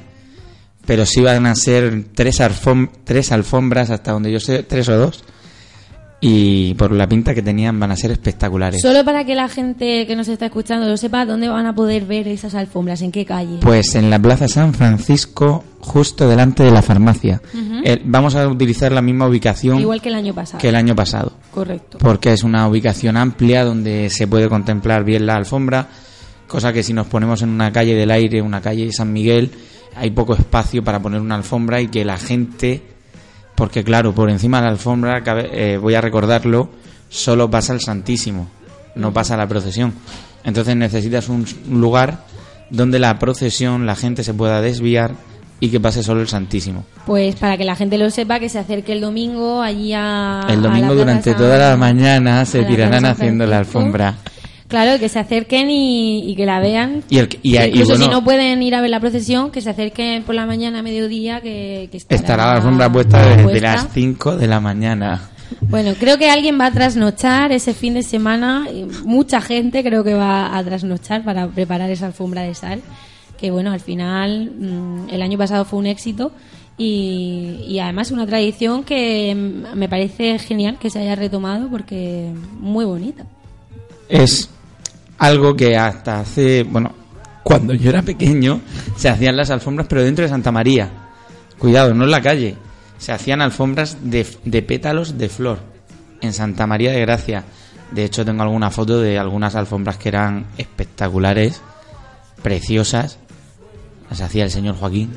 pero 0.85 1.05
sí 1.05 1.21
van 1.21 1.45
a 1.45 1.53
ser 1.55 2.05
tres, 2.15 2.41
tres 3.03 3.31
alfombras 3.33 3.89
hasta 3.89 4.13
donde 4.13 4.31
yo 4.31 4.39
sé, 4.39 4.63
tres 4.63 4.87
o 4.87 4.97
dos 4.97 5.25
y 6.21 6.73
por 6.73 6.91
la 6.91 7.07
pinta 7.07 7.33
que 7.33 7.41
tenían 7.41 7.79
van 7.79 7.91
a 7.91 7.95
ser 7.95 8.11
espectaculares. 8.11 8.81
Solo 8.81 9.05
para 9.05 9.23
que 9.23 9.35
la 9.35 9.47
gente 9.47 10.05
que 10.05 10.15
nos 10.15 10.27
está 10.27 10.47
escuchando 10.47 10.87
lo 10.87 10.97
sepa, 10.97 11.25
¿dónde 11.25 11.47
van 11.47 11.65
a 11.65 11.73
poder 11.73 12.05
ver 12.05 12.27
esas 12.27 12.55
alfombras? 12.55 13.01
¿En 13.01 13.11
qué 13.11 13.25
calle? 13.25 13.59
Pues 13.61 13.95
en 13.95 14.09
la 14.09 14.19
Plaza 14.19 14.47
San 14.47 14.73
Francisco, 14.73 15.63
justo 15.79 16.27
delante 16.27 16.63
de 16.63 16.71
la 16.71 16.81
farmacia. 16.81 17.41
Eh, 17.83 18.01
vamos 18.03 18.35
a 18.35 18.47
utilizar 18.47 18.91
la 18.91 19.01
misma 19.01 19.27
ubicación. 19.27 19.79
Igual 19.79 20.01
que 20.01 20.09
el 20.09 20.15
año 20.15 20.33
pasado. 20.33 20.59
Que 20.59 20.69
el 20.69 20.75
año 20.75 20.95
pasado. 20.95 21.33
Correcto. 21.51 21.97
Porque 21.99 22.33
es 22.33 22.43
una 22.43 22.67
ubicación 22.67 23.15
amplia 23.15 23.63
donde 23.63 24.09
se 24.09 24.27
puede 24.27 24.49
contemplar 24.49 25.05
bien 25.05 25.25
la 25.25 25.35
alfombra, 25.35 25.87
cosa 26.47 26.73
que 26.73 26.83
si 26.83 26.91
nos 26.93 27.07
ponemos 27.07 27.41
en 27.41 27.49
una 27.49 27.71
calle 27.71 27.95
del 27.95 28.11
aire, 28.11 28.41
una 28.41 28.61
calle 28.61 28.85
de 28.85 28.91
San 28.91 29.13
Miguel, 29.13 29.51
hay 29.95 30.11
poco 30.11 30.33
espacio 30.33 30.83
para 30.83 31.01
poner 31.01 31.21
una 31.21 31.35
alfombra 31.35 31.81
y 31.81 31.87
que 31.87 32.03
la 32.03 32.17
gente 32.17 32.98
porque 33.59 33.83
claro, 33.83 34.15
por 34.15 34.29
encima 34.29 34.59
de 34.59 34.63
la 34.63 34.69
alfombra, 34.69 35.21
eh, 35.51 35.77
voy 35.79 35.93
a 35.93 35.99
recordarlo, 35.99 36.69
solo 37.09 37.51
pasa 37.51 37.73
el 37.73 37.81
Santísimo, 37.81 38.47
no 38.95 39.11
pasa 39.11 39.35
la 39.35 39.47
procesión. 39.47 39.93
Entonces 40.45 40.77
necesitas 40.77 41.27
un 41.27 41.45
lugar 41.69 42.23
donde 42.69 42.99
la 42.99 43.19
procesión, 43.19 43.85
la 43.85 43.97
gente 43.97 44.23
se 44.23 44.33
pueda 44.33 44.61
desviar 44.61 45.11
y 45.59 45.67
que 45.67 45.81
pase 45.81 46.03
solo 46.03 46.21
el 46.21 46.29
Santísimo. 46.29 46.85
Pues 47.05 47.35
para 47.35 47.57
que 47.57 47.65
la 47.65 47.75
gente 47.75 47.97
lo 47.97 48.09
sepa, 48.09 48.39
que 48.39 48.47
se 48.47 48.59
acerque 48.59 48.93
el 48.93 49.01
domingo 49.01 49.61
allí 49.61 49.91
a... 49.93 50.47
El 50.47 50.61
domingo 50.61 50.95
durante 50.95 51.33
toda 51.33 51.57
la 51.57 51.75
mañana 51.75 52.45
se 52.45 52.63
tirarán 52.63 53.05
haciendo 53.05 53.45
la 53.45 53.57
alfombra. 53.57 54.15
Claro, 54.69 54.99
que 54.99 55.09
se 55.09 55.17
acerquen 55.17 55.67
y, 55.71 56.35
que 56.37 56.45
la 56.45 56.59
vean. 56.59 57.03
Y, 57.09 57.19
Incluso 57.57 57.95
si 57.95 58.07
no 58.07 58.23
pueden 58.23 58.61
ir 58.61 58.75
a 58.75 58.81
ver 58.81 58.91
la 58.91 58.99
procesión, 58.99 59.49
que 59.49 59.61
se 59.61 59.71
acerquen 59.71 60.21
por 60.21 60.35
la 60.35 60.45
mañana 60.45 60.79
a 60.79 60.81
mediodía, 60.83 61.41
que, 61.41 61.89
estará, 61.91 62.45
la 62.45 62.51
alfombra 62.57 62.91
puesta 62.91 63.35
desde 63.35 63.61
las 63.61 63.87
5 63.91 64.37
de 64.37 64.47
la 64.47 64.59
mañana. 64.59 65.27
Bueno, 65.61 65.93
creo 65.99 66.19
que 66.19 66.29
alguien 66.29 66.59
va 66.61 66.67
a 66.67 66.71
trasnochar 66.71 67.51
ese 67.51 67.73
fin 67.73 67.95
de 67.95 68.03
semana. 68.03 68.67
Mucha 69.03 69.41
gente 69.41 69.83
creo 69.83 70.03
que 70.03 70.13
va 70.13 70.55
a 70.55 70.63
trasnochar 70.63 71.23
para 71.23 71.47
preparar 71.47 71.89
esa 71.89 72.05
alfombra 72.05 72.43
de 72.43 72.53
sal. 72.53 72.81
Que 73.39 73.49
bueno, 73.49 73.71
al 73.71 73.79
final 73.79 74.51
mm, 74.55 75.09
el 75.09 75.21
año 75.23 75.39
pasado 75.39 75.65
fue 75.65 75.79
un 75.79 75.87
éxito 75.87 76.31
y, 76.77 77.65
y, 77.67 77.79
además 77.79 78.11
una 78.11 78.27
tradición 78.27 78.83
que 78.83 79.35
me 79.73 79.89
parece 79.89 80.37
genial 80.37 80.77
que 80.77 80.91
se 80.91 80.99
haya 80.99 81.15
retomado 81.15 81.69
porque 81.69 82.31
muy 82.59 82.85
bonita. 82.85 83.25
Es 84.09 84.49
algo 85.19 85.55
que 85.55 85.77
hasta 85.77 86.21
hace, 86.21 86.63
bueno, 86.63 86.93
cuando 87.43 87.73
yo 87.73 87.89
era 87.89 88.01
pequeño 88.01 88.61
se 88.95 89.09
hacían 89.09 89.37
las 89.37 89.49
alfombras, 89.49 89.87
pero 89.87 90.03
dentro 90.03 90.23
de 90.23 90.29
Santa 90.29 90.51
María. 90.51 90.89
Cuidado, 91.57 91.93
no 91.93 92.05
en 92.05 92.11
la 92.11 92.21
calle. 92.21 92.55
Se 92.97 93.11
hacían 93.11 93.41
alfombras 93.41 93.97
de, 94.01 94.25
de 94.45 94.61
pétalos 94.61 95.17
de 95.17 95.29
flor 95.29 95.59
en 96.21 96.33
Santa 96.33 96.67
María 96.67 96.91
de 96.91 97.01
Gracia. 97.01 97.43
De 97.91 98.05
hecho, 98.05 98.23
tengo 98.23 98.43
alguna 98.43 98.71
foto 98.71 98.99
de 98.99 99.17
algunas 99.17 99.55
alfombras 99.55 99.97
que 99.97 100.09
eran 100.09 100.45
espectaculares, 100.57 101.61
preciosas. 102.41 103.17
Las 104.09 104.21
hacía 104.21 104.43
el 104.43 104.51
señor 104.51 104.75
Joaquín, 104.75 105.11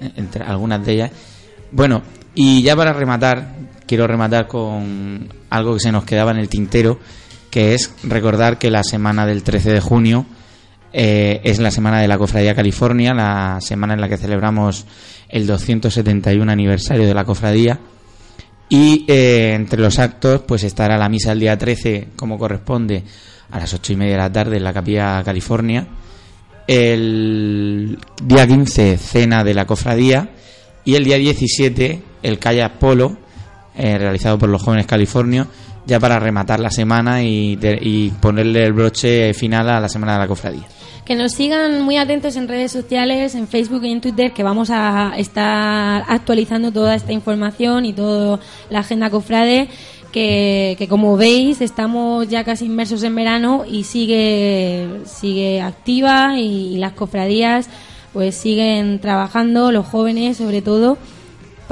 eh, 0.00 0.12
entre 0.16 0.44
algunas 0.44 0.84
de 0.84 0.92
ellas. 0.92 1.10
Bueno, 1.70 2.02
y 2.34 2.62
ya 2.62 2.76
para 2.76 2.92
rematar, 2.92 3.54
quiero 3.86 4.06
rematar 4.06 4.46
con 4.46 5.28
algo 5.50 5.74
que 5.74 5.80
se 5.80 5.92
nos 5.92 6.04
quedaba 6.04 6.32
en 6.32 6.38
el 6.38 6.48
tintero, 6.48 6.98
que 7.52 7.74
es 7.74 7.94
recordar 8.02 8.58
que 8.58 8.70
la 8.70 8.82
semana 8.82 9.26
del 9.26 9.42
13 9.42 9.72
de 9.72 9.80
junio 9.80 10.24
eh, 10.90 11.42
es 11.44 11.58
la 11.58 11.70
semana 11.70 12.00
de 12.00 12.08
la 12.08 12.16
Cofradía 12.16 12.54
California, 12.54 13.12
la 13.12 13.58
semana 13.60 13.92
en 13.92 14.00
la 14.00 14.08
que 14.08 14.16
celebramos 14.16 14.86
el 15.28 15.46
271 15.46 16.50
aniversario 16.50 17.06
de 17.06 17.12
la 17.12 17.24
Cofradía. 17.26 17.78
Y 18.70 19.04
eh, 19.06 19.52
entre 19.54 19.82
los 19.82 19.98
actos, 19.98 20.40
pues 20.48 20.64
estará 20.64 20.96
la 20.96 21.10
misa 21.10 21.32
el 21.32 21.40
día 21.40 21.58
13, 21.58 22.08
como 22.16 22.38
corresponde, 22.38 23.04
a 23.50 23.58
las 23.60 23.74
ocho 23.74 23.92
y 23.92 23.96
media 23.96 24.12
de 24.12 24.18
la 24.18 24.32
tarde 24.32 24.56
en 24.56 24.64
la 24.64 24.72
Capilla 24.72 25.22
California. 25.22 25.86
El 26.66 27.98
día 28.24 28.46
15, 28.46 28.96
cena 28.96 29.44
de 29.44 29.52
la 29.52 29.66
Cofradía. 29.66 30.30
Y 30.86 30.94
el 30.94 31.04
día 31.04 31.18
17, 31.18 32.02
el 32.22 32.38
Kayak 32.38 32.78
Polo, 32.78 33.18
eh, 33.76 33.98
realizado 33.98 34.38
por 34.38 34.48
los 34.48 34.62
jóvenes 34.62 34.86
californios, 34.86 35.48
ya 35.86 35.98
para 35.98 36.18
rematar 36.18 36.60
la 36.60 36.70
semana 36.70 37.22
y, 37.22 38.12
ponerle 38.20 38.64
el 38.64 38.72
broche 38.72 39.34
final 39.34 39.68
a 39.68 39.80
la 39.80 39.88
semana 39.88 40.14
de 40.14 40.18
la 40.20 40.28
cofradía. 40.28 40.62
Que 41.04 41.16
nos 41.16 41.32
sigan 41.32 41.82
muy 41.82 41.96
atentos 41.96 42.36
en 42.36 42.46
redes 42.46 42.70
sociales, 42.70 43.34
en 43.34 43.48
Facebook 43.48 43.84
y 43.84 43.90
en 43.90 44.00
Twitter, 44.00 44.32
que 44.32 44.44
vamos 44.44 44.70
a 44.70 45.14
estar 45.16 46.04
actualizando 46.08 46.70
toda 46.70 46.94
esta 46.94 47.12
información 47.12 47.84
y 47.84 47.92
toda 47.92 48.38
la 48.70 48.80
agenda 48.80 49.10
cofrade. 49.10 49.68
Que, 50.12 50.86
como 50.90 51.16
veis 51.16 51.62
estamos 51.62 52.28
ya 52.28 52.44
casi 52.44 52.66
inmersos 52.66 53.02
en 53.02 53.14
verano 53.14 53.64
y 53.66 53.84
sigue 53.84 55.00
sigue 55.06 55.62
activa 55.62 56.38
y 56.38 56.76
las 56.76 56.92
cofradías 56.92 57.70
pues 58.12 58.34
siguen 58.34 58.98
trabajando 58.98 59.72
los 59.72 59.86
jóvenes 59.86 60.36
sobre 60.36 60.60
todo 60.60 60.98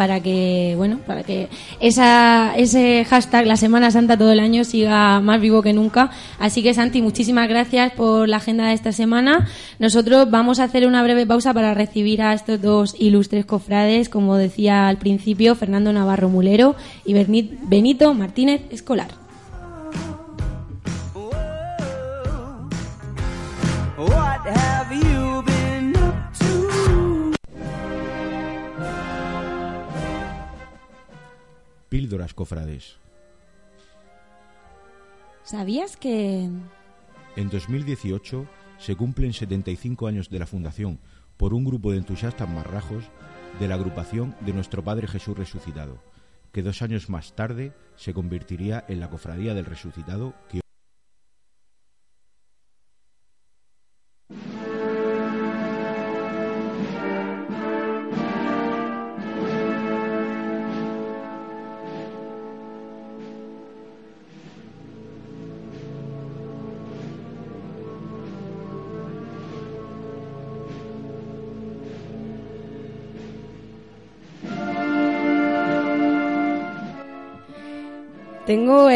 para 0.01 0.21
que 0.21 0.73
bueno 0.79 0.99
para 1.07 1.25
que 1.25 1.51
ese 1.79 3.05
hashtag 3.05 3.45
la 3.45 3.59
Semana 3.59 3.91
Santa 3.91 4.17
todo 4.17 4.33
el 4.33 4.41
año 4.41 4.65
siga 4.65 5.21
más 5.21 5.43
vivo 5.43 5.61
que 5.61 5.75
nunca. 5.75 6.11
Así 6.39 6.63
que 6.63 6.73
Santi 6.73 7.03
muchísimas 7.03 7.51
gracias 7.51 7.93
por 7.93 8.27
la 8.27 8.39
agenda 8.39 8.69
de 8.69 8.73
esta 8.73 8.93
semana. 8.93 9.47
Nosotros 9.79 10.31
vamos 10.31 10.59
a 10.59 10.65
hacer 10.65 10.87
una 10.87 11.03
breve 11.03 11.27
pausa 11.27 11.53
para 11.53 11.75
recibir 11.75 12.23
a 12.23 12.33
estos 12.33 12.63
dos 12.63 12.97
ilustres 12.99 13.45
cofrades 13.45 14.09
como 14.09 14.37
decía 14.37 14.89
al 14.89 14.97
principio 14.97 15.55
Fernando 15.55 15.93
Navarro 15.93 16.31
Mulero 16.31 16.77
y 17.05 17.13
Benito 17.13 18.15
Martínez 18.15 18.63
Escolar 18.71 19.21
Píldoras 31.91 32.35
Cofrades. 32.35 32.97
¿Sabías 35.43 35.97
que... 35.97 36.49
En 37.37 37.51
2018 37.51 38.47
se 38.79 38.95
cumplen 38.95 39.33
75 39.33 40.07
años 40.07 40.31
de 40.31 40.39
la 40.39 40.47
fundación 40.47 41.01
por 41.37 41.53
un 41.53 41.65
grupo 41.65 41.91
de 41.91 41.99
entusiastas 41.99 42.49
marrajos 42.49 43.05
de 43.59 43.67
la 43.67 43.75
agrupación 43.75 44.37
de 44.41 44.53
Nuestro 44.53 44.85
Padre 44.85 45.09
Jesús 45.09 45.37
Resucitado, 45.37 45.99
que 46.53 46.63
dos 46.63 46.81
años 46.81 47.11
más 47.11 47.35
tarde 47.35 47.73
se 47.97 48.15
convertiría 48.15 48.85
en 48.87 49.01
la 49.01 49.11
Cofradía 49.11 49.55
del 49.55 49.67
Resucitado 49.67 50.35
que 50.49 50.60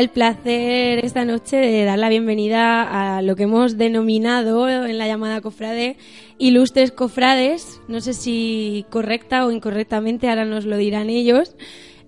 el 0.05 0.11
placer 0.11 1.03
esta 1.03 1.25
noche 1.25 1.57
de 1.57 1.85
dar 1.85 1.99
la 1.99 2.11
bienvenida 2.11 3.17
a 3.17 3.23
lo 3.23 3.37
que 3.37 3.45
hemos 3.45 3.79
denominado 3.79 4.69
en 4.69 4.99
la 4.99 5.07
llamada 5.07 5.41
cofrade 5.41 5.97
ilustres 6.37 6.93
cofrades. 6.93 7.81
No 7.89 8.03
sé 8.03 8.13
si 8.13 8.85
correcta 8.91 9.47
o 9.47 9.51
incorrectamente, 9.51 10.29
ahora 10.29 10.45
nos 10.45 10.67
lo 10.67 10.77
dirán 10.77 11.09
ellos. 11.09 11.57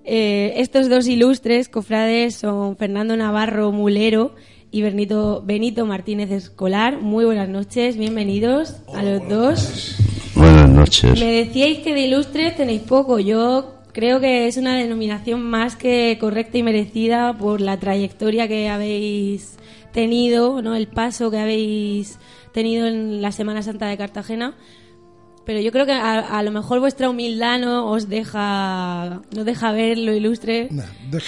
Eh, 0.04 0.52
estos 0.56 0.90
dos 0.90 1.08
ilustres 1.08 1.70
cofrades 1.70 2.34
son 2.34 2.76
Fernando 2.76 3.16
Navarro 3.16 3.72
Mulero 3.72 4.34
y 4.70 4.82
Benito, 4.82 5.42
Benito 5.42 5.86
Martínez 5.86 6.30
Escolar. 6.30 7.00
Muy 7.00 7.24
buenas 7.24 7.48
noches, 7.48 7.96
bienvenidos 7.96 8.76
a 8.94 9.02
los 9.02 9.26
dos. 9.26 9.96
Buenas 10.34 10.68
noches. 10.68 11.18
Me 11.18 11.32
decíais 11.32 11.78
que 11.78 11.94
de 11.94 12.00
ilustres 12.02 12.56
tenéis 12.56 12.82
poco. 12.82 13.18
Yo 13.18 13.75
creo 13.96 14.20
que 14.20 14.46
es 14.46 14.58
una 14.58 14.76
denominación 14.76 15.42
más 15.42 15.74
que 15.74 16.18
correcta 16.20 16.58
y 16.58 16.62
merecida 16.62 17.32
por 17.32 17.62
la 17.62 17.78
trayectoria 17.78 18.46
que 18.46 18.68
habéis 18.68 19.56
tenido, 19.90 20.60
¿no? 20.60 20.74
El 20.74 20.86
paso 20.86 21.30
que 21.30 21.38
habéis 21.38 22.18
tenido 22.52 22.86
en 22.86 23.22
la 23.22 23.32
Semana 23.32 23.62
Santa 23.62 23.86
de 23.86 23.96
Cartagena 23.96 24.54
pero 25.46 25.60
yo 25.60 25.70
creo 25.70 25.86
que 25.86 25.92
a, 25.92 26.42
lo 26.42 26.50
mejor 26.50 26.80
vuestra 26.80 27.08
humildad 27.08 27.60
no 27.60 27.88
os 27.90 28.08
deja 28.08 29.22
no 29.34 29.44
deja 29.44 29.72
ver 29.72 29.96
lo 29.96 30.12
ilustre 30.12 30.68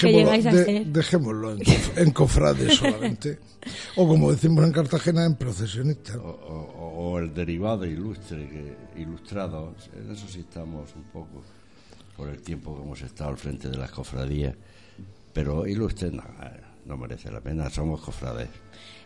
que 0.01 0.13
llegáis 0.13 0.45
a 0.45 0.53
ser. 0.53 0.87
Dejémoslo 0.87 1.57
en, 1.97 2.11
cofrades 2.11 2.75
solamente. 2.79 3.39
o 3.95 4.09
como 4.09 4.33
decimos 4.33 4.65
en 4.65 4.73
Cartagena, 4.73 5.25
en 5.25 5.37
procesionistas. 5.37 6.17
O, 6.17 7.19
el 7.21 7.33
derivado 7.33 7.87
ilustre, 7.87 8.49
que, 8.49 9.01
ilustrado. 9.01 9.73
En 9.97 10.11
eso 10.11 10.27
sí 10.27 10.41
estamos 10.41 10.93
un 10.97 11.05
poco 11.05 11.45
por 12.19 12.29
el 12.29 12.43
tiempo 12.43 12.77
que 12.77 12.83
hemos 12.83 13.01
estado 13.01 13.31
al 13.31 13.39
frente 13.39 13.71
de 13.71 13.79
las 13.79 13.91
cofradías. 13.91 14.55
Pero 15.33 15.67
ilustre 15.67 16.11
no, 16.11 16.25
no 16.85 16.97
merece 16.99 17.31
la 17.31 17.41
pena, 17.41 17.71
somos 17.71 18.03
cofrades 18.03 18.49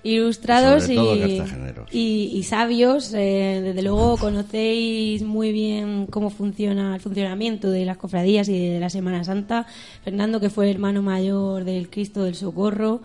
ilustrados 0.03 0.89
y, 0.89 2.43
sabios. 2.43 3.13
Eh, 3.15 3.61
desde 3.63 3.83
luego 3.83 4.17
conocéis 4.17 5.23
muy 5.23 5.53
bien 5.53 6.07
cómo 6.07 6.31
funciona 6.31 6.95
el 6.95 7.01
funcionamiento 7.01 7.71
de 7.71 7.85
las 7.85 7.97
cofradías 7.97 8.49
y 8.49 8.69
de 8.69 8.81
la 8.81 8.91
Semana 8.91 9.25
Santa. 9.25 9.67
Fernando, 10.03 10.41
que 10.41 10.51
fue 10.51 10.71
hermano 10.71 11.03
mayor 11.03 11.65
del 11.65 11.89
Cristo 11.89 12.25
del 12.25 12.35
Socorro 12.35 13.01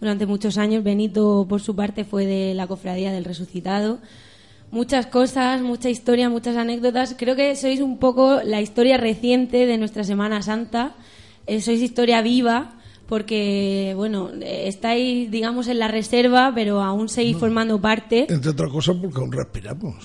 durante 0.00 0.26
muchos 0.26 0.58
años. 0.58 0.84
Benito, 0.84 1.46
por 1.48 1.60
su 1.60 1.74
parte, 1.74 2.04
fue 2.04 2.26
de 2.26 2.54
la 2.54 2.66
cofradía 2.66 3.12
del 3.12 3.24
Resucitado. 3.24 3.98
Muchas 4.70 5.06
cosas, 5.06 5.62
mucha 5.62 5.88
historia, 5.88 6.28
muchas 6.28 6.56
anécdotas. 6.56 7.14
Creo 7.16 7.36
que 7.36 7.54
sois 7.56 7.80
un 7.80 7.98
poco 7.98 8.40
la 8.42 8.60
historia 8.60 8.96
reciente 8.96 9.66
de 9.66 9.78
nuestra 9.78 10.04
Semana 10.04 10.42
Santa. 10.42 10.94
Eh, 11.46 11.60
sois 11.60 11.80
historia 11.80 12.20
viva 12.22 12.72
porque, 13.08 13.92
bueno, 13.94 14.30
estáis, 14.42 15.30
digamos, 15.30 15.68
en 15.68 15.78
la 15.78 15.86
reserva, 15.86 16.50
pero 16.54 16.82
aún 16.82 17.08
seguís 17.08 17.36
formando 17.36 17.80
parte. 17.80 18.26
Entre 18.28 18.50
otras 18.50 18.70
cosas 18.70 18.96
porque 19.00 19.20
aún 19.20 19.30
respiramos. 19.30 19.94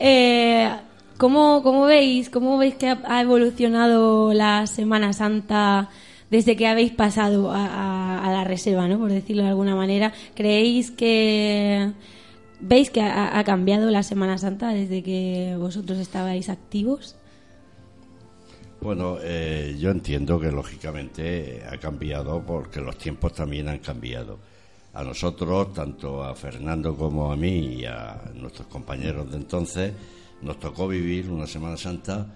eh, 0.00 0.70
¿cómo, 1.18 1.84
veis, 1.84 2.30
¿Cómo 2.30 2.56
veis 2.56 2.74
que 2.76 2.88
ha 2.88 3.20
evolucionado 3.20 4.32
la 4.32 4.66
Semana 4.66 5.12
Santa 5.12 5.90
desde 6.34 6.56
que 6.56 6.66
habéis 6.66 6.90
pasado 6.90 7.52
a, 7.52 8.20
la 8.24 8.42
reserva, 8.42 8.88
¿no? 8.88 8.98
por 8.98 9.12
decirlo 9.12 9.44
de 9.44 9.50
alguna 9.50 9.76
manera? 9.76 10.12
¿Creéis 10.34 10.90
que... 10.90 11.92
¿Veis 12.58 12.90
que 12.90 13.02
ha 13.02 13.44
cambiado 13.44 13.90
la 13.90 14.02
Semana 14.02 14.38
Santa 14.38 14.70
desde 14.70 15.02
que 15.02 15.54
vosotros 15.58 15.98
estabais 15.98 16.48
activos? 16.48 17.14
Bueno, 18.80 19.18
eh, 19.22 19.76
yo 19.78 19.90
entiendo 19.90 20.40
que 20.40 20.50
lógicamente 20.50 21.62
ha 21.70 21.76
cambiado 21.78 22.42
porque 22.44 22.80
los 22.80 22.96
tiempos 22.96 23.32
también 23.34 23.68
han 23.68 23.78
cambiado. 23.78 24.38
A 24.94 25.04
nosotros, 25.04 25.72
tanto 25.72 26.22
a 26.22 26.34
Fernando 26.34 26.96
como 26.96 27.30
a 27.30 27.36
mí 27.36 27.76
y 27.80 27.84
a 27.84 28.22
nuestros 28.34 28.66
compañeros 28.66 29.30
de 29.30 29.36
entonces, 29.36 29.92
nos 30.42 30.58
tocó 30.58 30.88
vivir 30.88 31.30
una 31.30 31.46
Semana 31.46 31.76
Santa 31.76 32.26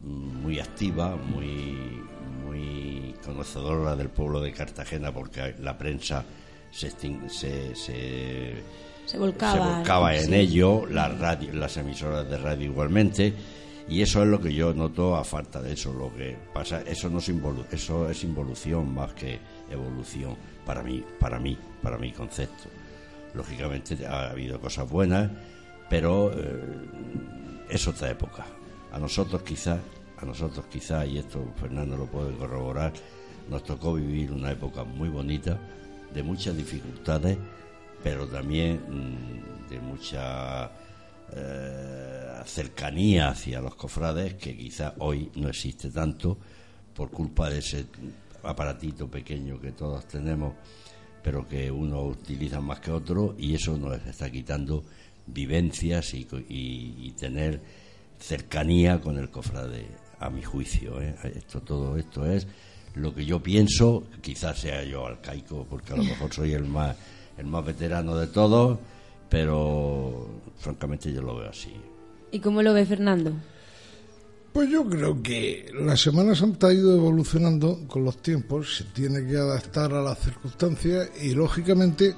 muy 0.00 0.60
activa, 0.60 1.16
muy, 1.16 2.02
muy 2.44 3.14
conocedora 3.24 3.96
del 3.96 4.08
pueblo 4.08 4.40
de 4.40 4.52
Cartagena, 4.52 5.12
porque 5.12 5.54
la 5.60 5.76
prensa 5.76 6.24
se, 6.70 6.90
se, 6.90 7.74
se, 7.74 9.18
volcaba, 9.18 10.14
en 10.14 10.34
ello, 10.34 10.86
las, 10.86 11.18
radio, 11.18 11.52
las 11.54 11.76
emisoras 11.76 12.28
de 12.28 12.38
radio 12.38 12.66
igualmente 12.66 13.34
y 13.88 14.02
eso 14.02 14.22
es 14.22 14.28
lo 14.28 14.38
que 14.38 14.52
yo 14.52 14.74
noto 14.74 15.16
a 15.16 15.24
falta 15.24 15.62
de 15.62 15.72
eso. 15.72 15.92
Lo 15.94 16.14
que 16.14 16.36
pasa, 16.52 16.82
eso 16.82 17.08
no 17.08 17.18
es 17.18 17.28
eso 17.72 18.10
es 18.10 18.22
involución 18.22 18.94
más 18.94 19.14
que 19.14 19.38
evolución 19.70 20.36
para 20.66 20.82
mí, 20.82 21.02
para 21.18 21.38
mí, 21.38 21.56
para 21.82 21.96
mi 21.96 22.12
concepto. 22.12 22.68
Lógicamente 23.32 24.06
ha 24.06 24.30
habido 24.30 24.60
cosas 24.60 24.88
buenas, 24.88 25.30
pero 25.88 26.30
eh, 26.34 27.66
es 27.70 27.88
otra 27.88 28.10
época. 28.10 28.44
A 28.92 28.98
nosotros 28.98 29.42
quizás, 29.42 29.80
a 30.20 30.24
nosotros 30.24 30.66
quizás, 30.70 31.06
y 31.08 31.18
esto 31.18 31.52
Fernando 31.56 31.96
lo 31.96 32.06
puede 32.06 32.36
corroborar, 32.36 32.92
nos 33.48 33.62
tocó 33.64 33.94
vivir 33.94 34.32
una 34.32 34.52
época 34.52 34.84
muy 34.84 35.08
bonita, 35.08 35.58
de 36.12 36.22
muchas 36.22 36.56
dificultades, 36.56 37.36
pero 38.02 38.26
también 38.26 38.80
mm, 38.88 39.68
de 39.70 39.80
mucha 39.80 40.70
eh, 41.32 42.40
cercanía 42.46 43.28
hacia 43.28 43.60
los 43.60 43.74
cofrades 43.74 44.34
que 44.34 44.56
quizá 44.56 44.94
hoy 44.98 45.30
no 45.34 45.48
existe 45.48 45.90
tanto 45.90 46.38
por 46.94 47.10
culpa 47.10 47.50
de 47.50 47.58
ese 47.58 47.86
aparatito 48.42 49.08
pequeño 49.08 49.60
que 49.60 49.72
todos 49.72 50.06
tenemos, 50.06 50.54
pero 51.22 51.46
que 51.46 51.70
uno 51.70 52.02
utiliza 52.04 52.60
más 52.60 52.80
que 52.80 52.90
otro 52.90 53.34
y 53.38 53.54
eso 53.54 53.76
nos 53.76 53.94
está 54.06 54.30
quitando 54.30 54.84
vivencias 55.26 56.14
y, 56.14 57.12
tener 57.18 57.60
cercanía 58.18 59.00
con 59.00 59.18
el 59.18 59.30
cofrade, 59.30 59.86
a 60.20 60.30
mi 60.30 60.42
juicio. 60.42 61.00
¿eh? 61.00 61.14
Esto, 61.36 61.60
todo 61.60 61.96
esto 61.96 62.26
es 62.26 62.46
lo 62.94 63.14
que 63.14 63.24
yo 63.24 63.42
pienso, 63.42 64.04
quizás 64.20 64.58
sea 64.58 64.82
yo 64.84 65.06
arcaico, 65.06 65.66
porque 65.68 65.92
a 65.92 65.96
lo 65.96 66.04
mejor 66.04 66.32
soy 66.32 66.52
el 66.52 66.64
más, 66.64 66.96
el 67.36 67.46
más 67.46 67.64
veterano 67.64 68.16
de 68.16 68.26
todos 68.26 68.78
pero 69.28 70.26
francamente 70.58 71.12
yo 71.12 71.22
lo 71.22 71.36
veo 71.36 71.50
así. 71.50 71.72
¿Y 72.30 72.40
cómo 72.40 72.62
lo 72.62 72.72
ve 72.72 72.84
Fernando? 72.86 73.32
Pues 74.52 74.70
yo 74.70 74.88
creo 74.88 75.22
que 75.22 75.70
la 75.74 75.96
Semana 75.96 76.34
Santa 76.34 76.68
ha 76.68 76.72
ido 76.72 76.96
evolucionando 76.96 77.86
con 77.86 78.04
los 78.04 78.20
tiempos, 78.22 78.76
se 78.78 78.84
tiene 78.84 79.26
que 79.26 79.36
adaptar 79.36 79.92
a 79.92 80.02
las 80.02 80.18
circunstancias 80.18 81.10
y 81.22 81.34
lógicamente 81.34 82.14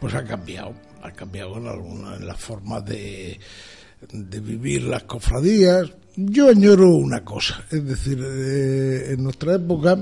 pues 0.00 0.14
ha 0.14 0.24
cambiado, 0.24 0.74
ha 1.02 1.10
cambiado 1.10 1.56
en 1.58 1.66
algunas 1.66 2.20
en 2.20 2.26
las 2.26 2.38
formas 2.38 2.84
de, 2.84 3.38
de 4.10 4.40
vivir 4.40 4.84
las 4.84 5.02
cofradías. 5.04 5.90
Yo 6.16 6.48
añoro 6.48 6.90
una 6.90 7.24
cosa, 7.24 7.64
es 7.70 7.84
decir, 7.84 8.22
eh, 8.22 9.12
en 9.12 9.24
nuestra 9.24 9.56
época 9.56 9.98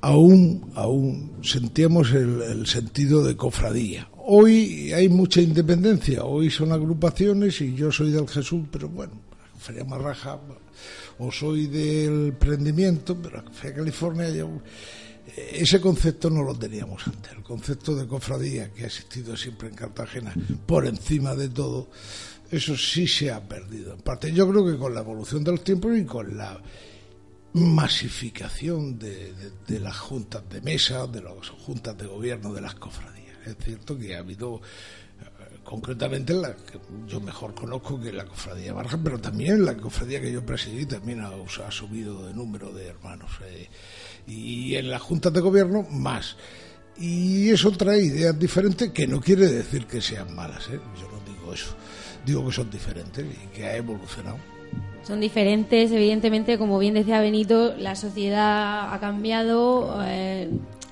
aún, 0.00 0.70
aún 0.74 1.38
sentíamos 1.42 2.12
el 2.12 2.66
sentido 2.66 3.24
de 3.24 3.36
cofradía 3.36 4.08
Hoy 4.24 4.92
hay 4.92 5.08
mucha 5.08 5.40
independencia, 5.40 6.22
hoy 6.24 6.48
son 6.48 6.70
agrupaciones 6.70 7.60
y 7.60 7.74
yo 7.74 7.90
soy 7.90 8.12
del 8.12 8.28
Jesús, 8.28 8.62
pero 8.70 8.88
bueno, 8.88 9.14
Feria 9.58 9.84
Marraja, 9.84 10.38
o 11.18 11.32
soy 11.32 11.66
del 11.66 12.32
Prendimiento, 12.34 13.16
pero 13.20 13.42
Feria 13.50 13.78
California, 13.78 14.28
ese 15.52 15.80
concepto 15.80 16.30
no 16.30 16.44
lo 16.44 16.54
teníamos 16.54 17.04
antes. 17.08 17.32
El 17.32 17.42
concepto 17.42 17.96
de 17.96 18.06
cofradía 18.06 18.72
que 18.72 18.84
ha 18.84 18.86
existido 18.86 19.36
siempre 19.36 19.68
en 19.68 19.74
Cartagena, 19.74 20.32
por 20.66 20.86
encima 20.86 21.34
de 21.34 21.48
todo, 21.48 21.88
eso 22.52 22.76
sí 22.76 23.08
se 23.08 23.30
ha 23.30 23.40
perdido. 23.40 23.94
En 23.94 24.00
parte, 24.00 24.30
yo 24.32 24.48
creo 24.48 24.66
que 24.66 24.76
con 24.76 24.94
la 24.94 25.00
evolución 25.00 25.42
de 25.42 25.52
los 25.52 25.64
tiempos 25.64 25.96
y 25.96 26.04
con 26.04 26.36
la 26.36 26.60
masificación 27.54 28.98
de, 28.98 29.34
las 29.80 29.98
juntas 29.98 30.42
de 30.50 30.60
mesa, 30.60 31.06
de 31.06 31.22
las 31.22 31.48
juntas 31.48 31.96
de 31.96 32.06
gobierno 32.06 32.52
de 32.52 32.60
las 32.60 32.74
cofradías. 32.74 33.38
Es 33.46 33.56
cierto 33.62 33.98
que 33.98 34.14
ha 34.14 34.18
habido 34.18 34.56
eh, 34.56 35.58
concretamente 35.64 36.34
la 36.34 36.54
que 36.54 36.78
yo 37.06 37.20
mejor 37.20 37.54
conozco 37.54 37.98
que 37.98 38.12
la 38.12 38.26
cofradía 38.26 38.74
Barja, 38.74 38.98
pero 39.02 39.18
también 39.18 39.64
la 39.64 39.76
cofradía 39.76 40.20
que 40.20 40.30
yo 40.32 40.44
presidí 40.44 40.84
también 40.84 41.20
ha, 41.20 41.32
subido 41.70 42.26
de 42.26 42.34
número 42.34 42.70
de 42.72 42.86
hermanos. 42.86 43.30
Eh, 43.46 43.68
y 44.26 44.74
en 44.76 44.90
las 44.90 45.00
juntas 45.00 45.32
de 45.32 45.40
gobierno 45.40 45.82
más. 45.90 46.36
Y 46.98 47.48
eso 47.48 47.70
trae 47.72 48.02
ideas 48.02 48.38
diferentes 48.38 48.90
que 48.90 49.06
no 49.06 49.20
quiere 49.20 49.46
decir 49.46 49.86
que 49.86 50.02
sean 50.02 50.34
malas, 50.34 50.68
¿eh? 50.68 50.78
yo 51.00 51.10
no 51.10 51.20
digo 51.32 51.54
eso, 51.54 51.74
digo 52.24 52.46
que 52.46 52.52
son 52.52 52.70
diferentes 52.70 53.24
y 53.24 53.56
que 53.56 53.66
ha 53.66 53.76
evolucionado. 53.76 54.36
Son 55.02 55.20
diferentes, 55.20 55.90
evidentemente, 55.90 56.58
como 56.58 56.78
bien 56.78 56.94
decía 56.94 57.20
Benito, 57.20 57.74
la 57.76 57.96
sociedad 57.96 58.94
ha 58.94 59.00
cambiado, 59.00 60.00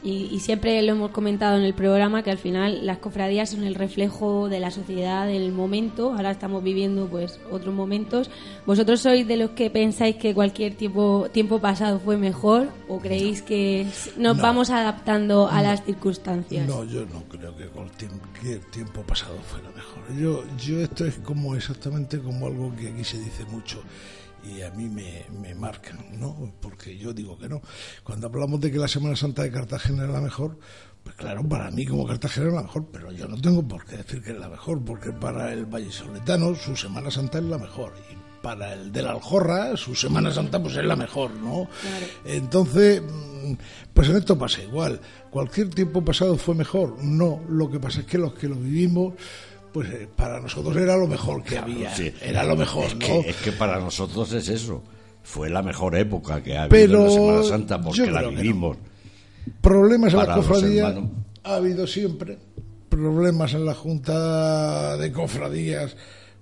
y, 0.02 0.40
siempre 0.40 0.80
lo 0.82 0.92
hemos 0.92 1.10
comentado 1.10 1.58
en 1.58 1.64
el 1.64 1.74
programa 1.74 2.22
que 2.22 2.30
al 2.30 2.38
final 2.38 2.86
las 2.86 2.98
cofradías 2.98 3.50
son 3.50 3.64
el 3.64 3.74
reflejo 3.74 4.48
de 4.48 4.58
la 4.58 4.70
sociedad 4.70 5.26
del 5.26 5.52
momento. 5.52 6.12
Ahora 6.12 6.30
estamos 6.30 6.62
viviendo 6.62 7.06
pues 7.06 7.38
otros 7.50 7.74
momentos. 7.74 8.30
¿Vosotros 8.64 9.00
sois 9.00 9.28
de 9.28 9.36
los 9.36 9.50
que 9.50 9.68
pensáis 9.68 10.16
que 10.16 10.34
cualquier 10.34 10.74
tiempo, 10.74 11.28
tiempo 11.32 11.58
pasado 11.60 12.00
fue 12.00 12.16
mejor 12.16 12.68
o 12.88 12.98
creéis 12.98 13.42
que 13.42 13.86
nos 14.16 14.38
vamos 14.38 14.70
adaptando 14.70 15.48
a 15.48 15.60
las 15.60 15.84
circunstancias? 15.84 16.66
No, 16.66 16.84
yo 16.84 17.04
no 17.06 17.22
creo 17.24 17.54
que 17.56 17.66
cualquier 17.66 18.60
tiempo 18.70 19.02
pasado 19.02 19.36
fuera 19.46 19.68
mejor. 19.70 20.00
Yo, 20.18 20.44
yo 20.56 20.80
esto 20.80 21.04
es 21.04 21.16
como 21.16 21.54
exactamente 21.54 22.18
como 22.20 22.46
algo 22.46 22.74
que 22.74 22.88
aquí 22.88 23.04
se 23.04 23.18
dice 23.18 23.44
mucho 23.50 23.82
y 24.44 24.62
a 24.62 24.70
mí 24.70 24.88
me, 24.88 25.26
me 25.40 25.54
marcan, 25.54 26.18
¿no? 26.18 26.52
Porque 26.60 26.96
yo 26.96 27.12
digo 27.12 27.38
que 27.38 27.48
no. 27.48 27.60
Cuando 28.02 28.26
hablamos 28.26 28.60
de 28.60 28.70
que 28.70 28.78
la 28.78 28.88
Semana 28.88 29.16
Santa 29.16 29.42
de 29.42 29.50
Cartagena 29.50 30.04
es 30.04 30.10
la 30.10 30.20
mejor, 30.20 30.58
pues 31.02 31.16
claro, 31.16 31.46
para 31.48 31.70
mí 31.70 31.86
como 31.86 32.06
Cartagena 32.06 32.48
es 32.48 32.54
la 32.54 32.62
mejor, 32.62 32.86
pero 32.92 33.12
yo 33.12 33.26
no 33.26 33.40
tengo 33.40 33.66
por 33.66 33.84
qué 33.84 33.96
decir 33.98 34.22
que 34.22 34.32
es 34.32 34.38
la 34.38 34.48
mejor, 34.48 34.84
porque 34.84 35.12
para 35.12 35.52
el 35.52 35.66
vallisoletano 35.66 36.54
su 36.54 36.76
Semana 36.76 37.10
Santa 37.10 37.38
es 37.38 37.44
la 37.44 37.58
mejor. 37.58 37.92
Y 38.10 38.42
para 38.42 38.72
el 38.72 38.90
de 38.92 39.02
la 39.02 39.12
Aljorra, 39.12 39.76
su 39.76 39.94
Semana 39.94 40.32
Santa 40.32 40.62
pues 40.62 40.76
es 40.76 40.84
la 40.84 40.96
mejor, 40.96 41.32
¿no? 41.32 41.68
Entonces, 42.24 43.02
mm, 43.02 43.52
pues 43.92 44.08
en 44.08 44.16
esto 44.16 44.38
pasa 44.38 44.62
igual. 44.62 45.00
Cualquier 45.30 45.70
tiempo 45.70 46.04
pasado 46.04 46.36
fue 46.36 46.54
mejor. 46.54 47.02
No, 47.02 47.40
lo 47.48 47.70
que 47.70 47.78
pasa 47.78 48.00
es 48.00 48.06
que 48.06 48.18
los 48.18 48.34
que 48.34 48.48
lo 48.48 48.56
vivimos 48.56 49.14
pues 49.72 49.88
eh, 49.90 50.08
para 50.14 50.40
nosotros 50.40 50.76
era 50.76 50.96
lo 50.96 51.06
mejor 51.06 51.42
que 51.42 51.58
había. 51.58 51.92
Era 52.22 52.44
lo 52.44 52.56
mejor, 52.56 52.84
es 52.84 52.94
¿no? 52.94 53.00
Que, 53.00 53.30
es 53.30 53.36
que 53.36 53.52
para 53.52 53.78
nosotros 53.80 54.32
es 54.32 54.48
eso. 54.48 54.82
Fue 55.22 55.50
la 55.50 55.62
mejor 55.62 55.96
época 55.96 56.42
que 56.42 56.56
ha 56.56 56.64
habido 56.64 56.98
en 56.98 57.04
la 57.04 57.10
Semana 57.10 57.42
Santa 57.44 57.80
porque 57.80 58.10
la 58.10 58.22
vivimos. 58.22 58.76
Problemas 59.60 60.12
en 60.12 60.18
la 60.18 60.34
cofradía 60.34 60.94
ha 61.44 61.54
habido 61.54 61.86
siempre. 61.86 62.38
Problemas 62.88 63.54
en 63.54 63.64
la 63.64 63.74
Junta 63.74 64.96
de 64.96 65.12
Cofradías, 65.12 65.96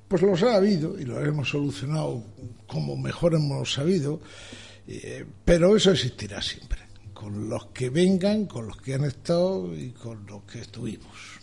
pues 0.07 0.23
los 0.23 0.43
ha 0.43 0.57
habido 0.57 0.99
y 0.99 1.05
los 1.05 1.23
hemos 1.27 1.51
solucionado 1.51 2.23
como 2.67 2.97
mejor 2.97 3.35
hemos 3.35 3.73
sabido. 3.73 4.21
Eh, 4.87 5.27
pero 5.45 5.77
eso 5.77 5.91
existirá 5.91 6.41
siempre. 6.41 6.79
Con 7.13 7.51
los 7.51 7.67
que 7.67 7.91
vengan, 7.91 8.47
con 8.47 8.69
los 8.69 8.81
que 8.81 8.95
han 8.95 9.05
estado 9.05 9.75
y 9.77 9.91
con 9.91 10.25
los 10.27 10.45
que 10.45 10.61
estuvimos. 10.61 11.38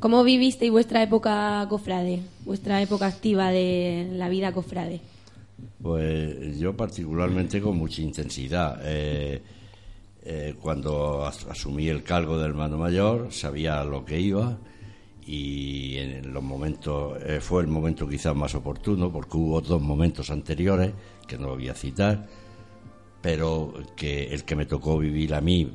¿Cómo 0.00 0.24
vivisteis 0.24 0.70
vuestra 0.70 1.02
época 1.02 1.66
cofrade, 1.68 2.20
vuestra 2.44 2.82
época 2.82 3.06
activa 3.06 3.50
de 3.50 4.10
la 4.12 4.28
vida 4.28 4.52
cofrade? 4.52 5.00
Pues 5.80 6.58
yo 6.58 6.76
particularmente 6.76 7.60
con 7.60 7.76
mucha 7.76 8.02
intensidad. 8.02 8.80
Eh, 8.84 9.40
eh, 10.26 10.54
cuando 10.60 11.26
asumí 11.26 11.88
el 11.88 12.02
cargo 12.02 12.38
del 12.38 12.50
hermano 12.50 12.78
mayor 12.78 13.30
sabía 13.30 13.84
lo 13.84 14.06
que 14.06 14.18
iba 14.18 14.56
y 15.26 15.98
en 15.98 16.32
los 16.32 16.42
momentos 16.42 17.18
eh, 17.22 17.40
fue 17.40 17.60
el 17.60 17.68
momento 17.68 18.08
quizás 18.08 18.34
más 18.34 18.54
oportuno 18.54 19.12
porque 19.12 19.36
hubo 19.36 19.60
dos 19.60 19.82
momentos 19.82 20.30
anteriores 20.30 20.92
que 21.28 21.36
no 21.36 21.48
voy 21.48 21.68
a 21.68 21.74
citar 21.74 22.26
pero 23.20 23.74
que 23.96 24.32
el 24.32 24.44
que 24.44 24.56
me 24.56 24.64
tocó 24.64 24.98
vivir 24.98 25.34
a 25.34 25.42
mí 25.42 25.70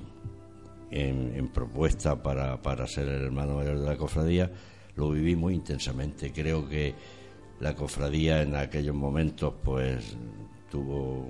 en, 0.91 1.47
propuesta 1.49 2.21
para, 2.21 2.61
para 2.61 2.87
ser 2.87 3.07
el 3.07 3.23
hermano 3.23 3.55
mayor 3.55 3.79
de 3.79 3.85
la 3.85 3.97
cofradía, 3.97 4.51
lo 4.95 5.11
viví 5.11 5.35
muy 5.35 5.53
intensamente. 5.55 6.31
Creo 6.31 6.67
que 6.67 6.93
la 7.59 7.75
cofradía 7.75 8.41
en 8.41 8.55
aquellos 8.55 8.95
momentos 8.95 9.53
pues 9.63 10.15
tuvo 10.69 11.27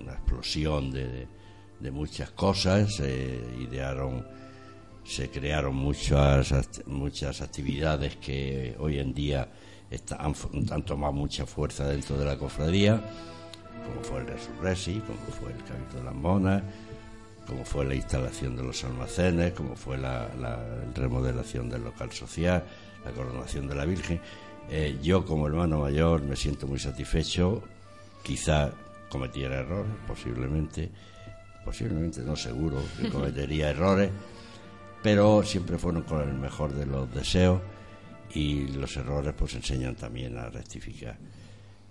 una 0.00 0.12
explosión 0.12 0.90
de, 0.90 1.26
de 1.80 1.90
muchas 1.90 2.30
cosas, 2.30 2.96
se 2.96 3.40
idearon, 3.60 4.26
se 5.04 5.30
crearon 5.30 5.74
muchas, 5.76 6.52
muchas 6.86 7.40
actividades 7.40 8.16
que 8.16 8.76
hoy 8.78 8.98
en 8.98 9.12
día 9.12 9.48
están, 9.90 10.34
han 10.70 10.82
tomado 10.84 11.12
mucha 11.12 11.46
fuerza 11.46 11.86
dentro 11.88 12.16
de 12.16 12.24
la 12.24 12.36
cofradía, 12.36 13.02
como 13.86 14.02
fue 14.02 14.20
el 14.20 14.26
Resurresi, 14.26 15.00
como 15.00 15.18
fue 15.18 15.52
el 15.52 15.62
Cabildo 15.64 15.98
de 15.98 16.04
las 16.04 16.14
Monas, 16.14 16.62
como 17.46 17.64
fue 17.64 17.84
la 17.84 17.94
instalación 17.94 18.56
de 18.56 18.62
los 18.62 18.84
almacenes, 18.84 19.52
como 19.52 19.76
fue 19.76 19.96
la, 19.96 20.28
remodelación 20.94 21.68
del 21.68 21.84
local 21.84 22.12
social, 22.12 22.64
la 23.04 23.12
coronación 23.12 23.68
de 23.68 23.74
la 23.74 23.84
Virgen. 23.84 24.20
Eh, 24.70 24.98
yo 25.02 25.24
como 25.24 25.46
hermano 25.46 25.80
mayor 25.80 26.22
me 26.22 26.36
siento 26.36 26.66
muy 26.66 26.78
satisfecho, 26.78 27.62
quizá 28.22 28.72
cometiera 29.08 29.60
errores, 29.60 29.92
posiblemente, 30.06 30.90
posiblemente 31.64 32.22
no 32.22 32.36
seguro 32.36 32.78
que 33.00 33.08
cometería 33.10 33.70
errores, 33.70 34.10
pero 35.02 35.42
siempre 35.42 35.78
fueron 35.78 36.02
con 36.02 36.20
el 36.28 36.34
mejor 36.34 36.74
de 36.74 36.86
los 36.86 37.12
deseos 37.14 37.60
y 38.34 38.66
los 38.68 38.96
errores 38.96 39.34
pues 39.38 39.54
enseñan 39.54 39.94
también 39.94 40.36
a 40.36 40.48
rectificar. 40.48 41.16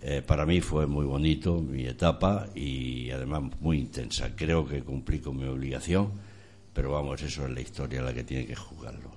Eh, 0.01 0.21
para 0.25 0.45
mí 0.45 0.61
fue 0.61 0.85
muy 0.85 1.05
bonito 1.05 1.61
mi 1.61 1.85
etapa 1.85 2.47
y 2.53 3.09
además 3.11 3.43
muy 3.59 3.79
intensa. 3.79 4.35
Creo 4.35 4.67
que 4.67 4.83
cumplí 4.83 5.19
con 5.19 5.37
mi 5.37 5.45
obligación, 5.45 6.11
pero 6.73 6.91
vamos, 6.91 7.21
eso 7.21 7.45
es 7.45 7.51
la 7.51 7.61
historia 7.61 8.01
la 8.01 8.13
que 8.13 8.23
tiene 8.23 8.45
que 8.45 8.55
jugarlo. 8.55 9.09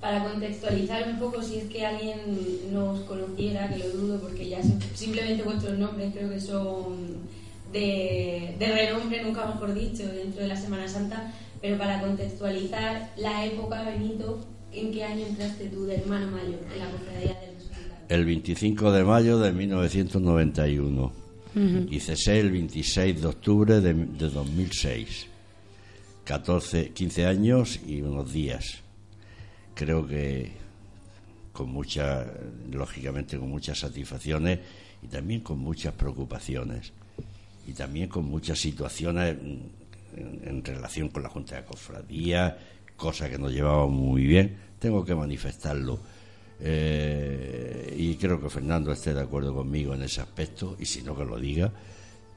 Para 0.00 0.24
contextualizar 0.24 1.08
un 1.08 1.18
poco, 1.20 1.42
si 1.42 1.58
es 1.58 1.64
que 1.66 1.86
alguien 1.86 2.18
nos 2.72 3.00
conociera, 3.02 3.68
que 3.68 3.78
lo 3.78 3.88
dudo, 3.90 4.20
porque 4.20 4.48
ya 4.48 4.60
simplemente 4.94 5.44
vuestros 5.44 5.78
nombres 5.78 6.12
creo 6.12 6.28
que 6.28 6.40
son 6.40 7.18
de, 7.72 8.56
de 8.58 8.66
renombre, 8.66 9.22
nunca 9.22 9.46
mejor 9.46 9.74
dicho, 9.74 10.04
dentro 10.08 10.42
de 10.42 10.48
la 10.48 10.56
Semana 10.56 10.88
Santa, 10.88 11.32
pero 11.60 11.78
para 11.78 12.00
contextualizar 12.00 13.12
la 13.16 13.44
época, 13.44 13.84
Benito, 13.84 14.40
¿en 14.72 14.92
qué 14.92 15.04
año 15.04 15.24
entraste 15.24 15.68
tú 15.68 15.84
de 15.84 15.96
hermano 15.96 16.32
mayor 16.32 16.58
en 16.72 16.78
la 16.80 16.90
cofradía 16.90 17.40
del 17.40 17.51
el 18.12 18.26
25 18.26 18.92
de 18.92 19.04
mayo 19.04 19.38
de 19.38 19.52
1991 19.52 21.12
y 21.88 21.98
cesé 21.98 22.40
el 22.40 22.50
26 22.50 23.22
de 23.22 23.26
octubre 23.26 23.80
de, 23.80 23.94
2006. 23.94 25.28
14, 26.24 26.90
15 26.90 27.26
años 27.26 27.80
y 27.86 28.02
unos 28.02 28.30
días. 28.30 28.80
Creo 29.74 30.06
que 30.06 30.52
con 31.54 31.70
mucha, 31.70 32.26
lógicamente 32.70 33.38
con 33.38 33.48
muchas 33.48 33.78
satisfacciones 33.78 34.58
y 35.02 35.06
también 35.06 35.40
con 35.40 35.58
muchas 35.58 35.94
preocupaciones 35.94 36.92
y 37.66 37.72
también 37.72 38.08
con 38.08 38.26
muchas 38.26 38.58
situaciones 38.58 39.36
en, 40.14 40.62
relación 40.62 41.08
con 41.08 41.22
la 41.22 41.30
Junta 41.30 41.56
de 41.56 41.64
Cofradía, 41.64 42.58
cosa 42.94 43.30
que 43.30 43.38
nos 43.38 43.52
llevaba 43.52 43.86
muy 43.86 44.26
bien. 44.26 44.54
Tengo 44.78 45.02
que 45.02 45.14
manifestarlo 45.14 46.11
eh, 46.64 47.94
y 47.98 48.14
creo 48.16 48.40
que 48.40 48.48
Fernando 48.48 48.92
esté 48.92 49.12
de 49.12 49.20
acuerdo 49.20 49.52
conmigo 49.52 49.94
en 49.94 50.02
ese 50.02 50.20
aspecto, 50.20 50.76
y 50.78 50.86
si 50.86 51.02
no 51.02 51.16
que 51.16 51.24
lo 51.24 51.38
diga, 51.38 51.72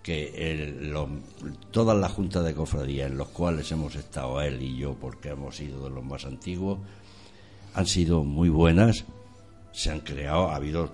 que 0.01 0.93
todas 1.71 1.97
las 1.97 2.11
juntas 2.11 2.43
de 2.43 2.53
cofradía 2.53 3.05
en 3.05 3.17
los 3.17 3.29
cuales 3.29 3.71
hemos 3.71 3.95
estado 3.95 4.41
él 4.41 4.61
y 4.61 4.77
yo, 4.77 4.95
porque 4.95 5.29
hemos 5.29 5.57
sido 5.57 5.83
de 5.83 5.89
los 5.91 6.03
más 6.03 6.25
antiguos, 6.25 6.79
han 7.75 7.85
sido 7.85 8.23
muy 8.23 8.49
buenas, 8.49 9.05
se 9.71 9.91
han 9.91 9.99
creado, 9.99 10.49
ha 10.49 10.55
habido 10.55 10.91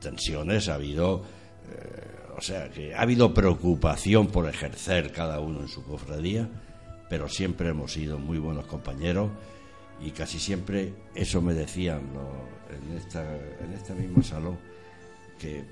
tensiones, 0.00 0.68
ha 0.68 0.74
habido, 0.74 1.22
eh, 1.70 2.34
o 2.36 2.40
sea, 2.40 2.70
que 2.70 2.94
ha 2.94 3.02
habido 3.02 3.34
preocupación 3.34 4.28
por 4.28 4.48
ejercer 4.48 5.10
cada 5.12 5.40
uno 5.40 5.60
en 5.60 5.68
su 5.68 5.82
cofradía, 5.84 6.48
pero 7.08 7.28
siempre 7.28 7.70
hemos 7.70 7.92
sido 7.92 8.18
muy 8.18 8.38
buenos 8.38 8.66
compañeros 8.66 9.30
y 10.00 10.10
casi 10.10 10.38
siempre 10.38 10.94
eso 11.14 11.40
me 11.42 11.54
decían 11.54 12.02
en, 12.70 12.96
esta, 12.96 13.22
en 13.22 13.72
este 13.74 13.94
mismo 13.94 14.22
salón 14.22 14.58
que 15.38 15.64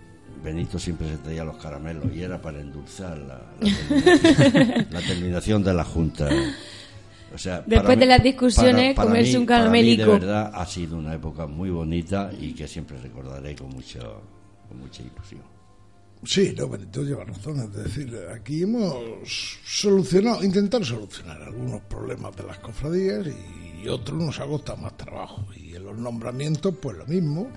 Benito 0.42 0.78
siempre 0.78 1.08
se 1.08 1.16
traía 1.18 1.44
los 1.44 1.56
caramelos 1.56 2.14
y 2.14 2.22
era 2.22 2.40
para 2.40 2.60
endulzar 2.60 3.18
la, 3.18 5.00
terminación, 5.00 5.62
de 5.62 5.74
la 5.74 5.84
Junta. 5.84 6.28
O 7.34 7.38
sea, 7.38 7.62
Después 7.66 7.98
de 7.98 8.06
las 8.06 8.22
discusiones, 8.22 8.94
comerse 8.94 9.38
un 9.38 9.46
caramélico. 9.46 10.04
de 10.04 10.18
verdad 10.18 10.50
ha 10.54 10.66
sido 10.66 10.96
una 10.98 11.14
época 11.14 11.46
muy 11.46 11.70
bonita 11.70 12.30
y 12.38 12.52
que 12.52 12.68
siempre 12.68 12.98
recordaré 12.98 13.56
con, 13.56 13.70
mucho, 13.70 14.22
con 14.68 14.78
mucha 14.78 15.02
ilusión. 15.02 15.42
Sí, 16.24 16.54
no, 16.56 16.68
Benito 16.68 17.02
lleva 17.02 17.24
razón. 17.24 17.60
Es 17.60 17.72
decir, 17.72 18.16
aquí 18.34 18.62
hemos 18.62 19.58
solucionado, 19.64 20.42
intentado 20.42 20.84
solucionar 20.84 21.42
algunos 21.42 21.82
problemas 21.82 22.34
de 22.36 22.42
las 22.44 22.58
cofradías 22.58 23.26
y 23.26 23.65
y 23.82 23.88
otros 23.88 24.18
nos 24.18 24.40
ha 24.40 24.46
costado 24.46 24.78
más 24.78 24.96
trabajo. 24.96 25.46
Y 25.54 25.74
en 25.74 25.84
los 25.84 25.96
nombramientos, 25.96 26.74
pues 26.80 26.96
lo 26.96 27.06
mismo. 27.06 27.50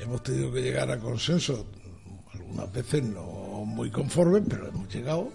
Hemos 0.00 0.22
tenido 0.22 0.52
que 0.52 0.62
llegar 0.62 0.90
a 0.90 0.98
consenso, 0.98 1.66
algunas 2.32 2.72
veces 2.72 3.02
no 3.02 3.64
muy 3.64 3.90
conformes, 3.90 4.42
pero 4.48 4.68
hemos 4.68 4.92
llegado. 4.92 5.30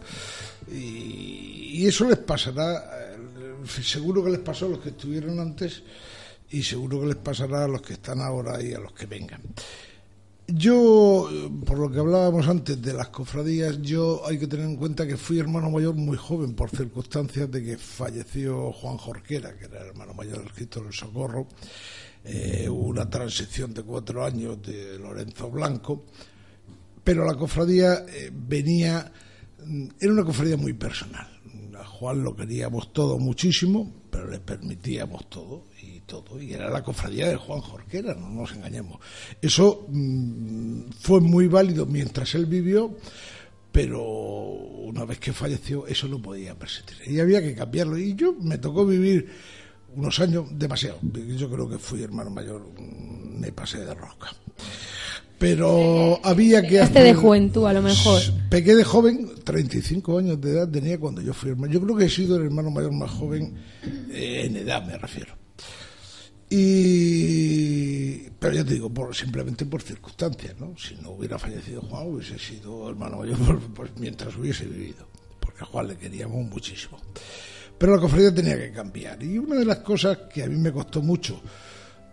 Y, 0.72 1.86
eso 1.86 2.08
les 2.08 2.20
pasará, 2.20 3.14
eh, 3.14 3.18
seguro 3.66 4.24
que 4.24 4.30
les 4.30 4.40
pasó 4.40 4.68
a 4.68 4.70
los 4.70 4.80
que 4.80 4.90
estuvieron 4.90 5.40
antes 5.40 5.82
y 6.52 6.62
seguro 6.62 7.00
que 7.02 7.08
les 7.08 7.16
pasará 7.16 7.64
a 7.64 7.68
los 7.68 7.82
que 7.82 7.94
están 7.94 8.22
ahora 8.22 8.62
y 8.62 8.74
a 8.74 8.80
los 8.80 8.94
que 8.94 9.08
vengan. 9.08 9.42
Yo, 10.54 11.30
por 11.66 11.80
lo 11.80 11.90
que 11.90 12.00
hablábamos 12.00 12.46
antes 12.48 12.82
de 12.82 12.94
las 12.94 13.08
cofradías, 13.08 13.82
yo 13.82 14.22
hay 14.28 14.38
que 14.38 14.48
tener 14.48 14.66
en 14.66 14.76
cuenta 14.76 15.08
que 15.08 15.16
fui 15.16 15.40
hermano 15.40 15.70
mayor 15.70 15.96
muy 15.96 16.18
joven 16.18 16.56
por 16.56 16.70
circunstancias 16.70 17.50
de 17.50 17.64
que 17.64 17.78
falleció 17.78 18.74
Juan 18.74 18.98
Jorquera, 18.98 19.56
que 19.56 19.66
era 19.66 19.80
hermano 19.86 20.14
mayor 20.14 20.40
del 20.40 20.52
Cristo 20.52 20.84
del 20.84 20.92
Socorro. 20.92 21.48
Eh, 22.26 22.68
hubo 22.70 22.88
una 22.88 23.10
transición 23.10 23.74
de 23.74 23.84
cuatro 23.84 24.26
años 24.26 24.62
de 24.62 25.00
Lorenzo 25.00 25.50
Blanco, 25.50 26.04
pero 27.02 27.26
la 27.26 27.36
cofradía 27.36 28.06
eh, 28.10 28.30
venía, 28.34 29.10
era 30.02 30.12
una 30.12 30.26
cofradía 30.26 30.58
muy 30.58 30.74
personal. 30.74 31.28
A 31.80 31.86
Juan 31.86 32.24
lo 32.24 32.36
queríamos 32.36 32.92
todo 32.92 33.18
muchísimo, 33.20 33.90
pero 34.10 34.30
le 34.30 34.40
permitíamos 34.40 35.30
todo 35.30 35.71
todo. 36.12 36.42
Y 36.42 36.54
era 36.54 36.70
la 36.70 36.84
cofradía 36.84 37.30
de 37.30 37.38
Juan 37.38 37.62
Jorquera, 37.62 38.14
no 38.14 38.30
nos 38.30 38.52
engañemos. 38.52 39.00
Eso 39.42 39.86
mm, 39.88 40.92
fue 41.00 41.22
muy 41.22 41.48
válido 41.48 41.86
mientras 41.86 42.36
él 42.36 42.46
vivió, 42.46 42.98
pero 43.72 44.04
una 44.04 45.06
vez 45.06 45.20
que 45.20 45.32
falleció 45.32 45.88
eso 45.88 46.08
no 46.08 46.22
podía 46.22 46.54
persistir. 46.56 46.98
Y 47.08 47.20
había 47.20 47.42
que 47.42 47.56
cambiarlo. 47.56 47.98
Y 47.98 48.16
yo 48.16 48.34
me 48.34 48.58
tocó 48.58 48.86
vivir 48.86 49.30
unos 49.96 50.20
años 50.20 50.46
demasiado. 50.52 51.00
Yo 51.02 51.50
creo 51.50 51.70
que 51.70 51.78
fui 51.78 52.04
hermano 52.04 52.30
mayor, 52.30 52.62
mm, 52.78 53.40
me 53.40 53.52
pasé 53.54 53.80
de 53.86 53.94
rosca. 53.94 54.36
Pero 55.42 56.20
había 56.24 56.62
que 56.62 56.82
este 56.82 57.02
de 57.02 57.16
juventud, 57.16 57.66
a 57.66 57.74
lo 57.74 57.82
mejor. 57.82 58.22
Pequé 58.48 58.76
de 58.76 58.84
joven, 58.84 59.28
35 59.44 60.20
años 60.20 60.40
de 60.40 60.52
edad 60.52 60.70
tenía 60.70 61.00
cuando 61.00 61.20
yo 61.20 61.34
fui 61.34 61.50
hermano. 61.50 61.74
Yo 61.74 61.82
creo 61.82 61.98
que 61.98 62.06
he 62.06 62.10
sido 62.10 62.36
el 62.36 62.44
hermano 62.44 62.70
mayor 62.70 62.92
más 62.92 63.10
joven 63.10 63.56
eh, 64.12 64.44
en 64.46 64.58
edad, 64.58 64.86
me 64.86 64.96
refiero. 65.00 65.41
Y, 66.54 68.30
pero 68.38 68.54
ya 68.54 68.66
te 68.66 68.74
digo, 68.74 68.94
por, 68.94 69.16
simplemente 69.16 69.66
por 69.66 69.82
circunstancias, 69.82 70.54
¿no? 70.60 70.78
Si 70.78 70.96
no 70.96 71.12
hubiera 71.12 71.40
fallecido 71.40 71.82
Juan, 71.82 72.08
hubiese 72.08 72.38
sido 72.38 72.90
hermano 72.90 73.20
mayor 73.20 73.38
pues, 73.74 73.92
mientras 73.96 74.36
hubiese 74.36 74.66
vivido, 74.66 75.08
porque 75.40 75.64
a 75.64 75.66
Juan 75.66 75.88
le 75.88 75.96
queríamos 75.96 76.46
muchísimo. 76.50 77.00
Pero 77.78 77.96
la 77.96 78.02
cofradía 78.02 78.36
tenía 78.36 78.58
que 78.58 78.74
cambiar. 78.74 79.24
Y 79.24 79.38
una 79.38 79.56
de 79.56 79.64
las 79.64 79.78
cosas 79.78 80.18
que 80.34 80.44
a 80.44 80.48
mí 80.48 80.58
me 80.58 80.74
costó 80.74 81.02
mucho 81.02 81.42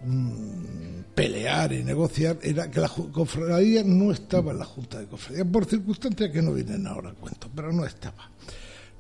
mm, 0.05 1.01
pelear 1.17 1.73
y 1.73 1.83
negociar 1.83 2.39
era 2.41 2.71
que 2.71 2.79
la 2.79 2.89
cofradía 2.89 3.83
no 3.83 4.13
estaba 4.13 4.53
en 4.53 4.61
la 4.61 4.67
Junta 4.67 5.01
de 5.01 5.09
Cofradía, 5.09 5.45
por 5.45 5.65
circunstancias 5.65 6.31
que 6.31 6.43
no 6.43 6.53
vienen 6.53 6.87
ahora 6.87 7.11
a 7.11 7.15
cuento, 7.15 7.51
pero 7.53 7.73
no 7.73 7.85
estaba. 7.85 8.31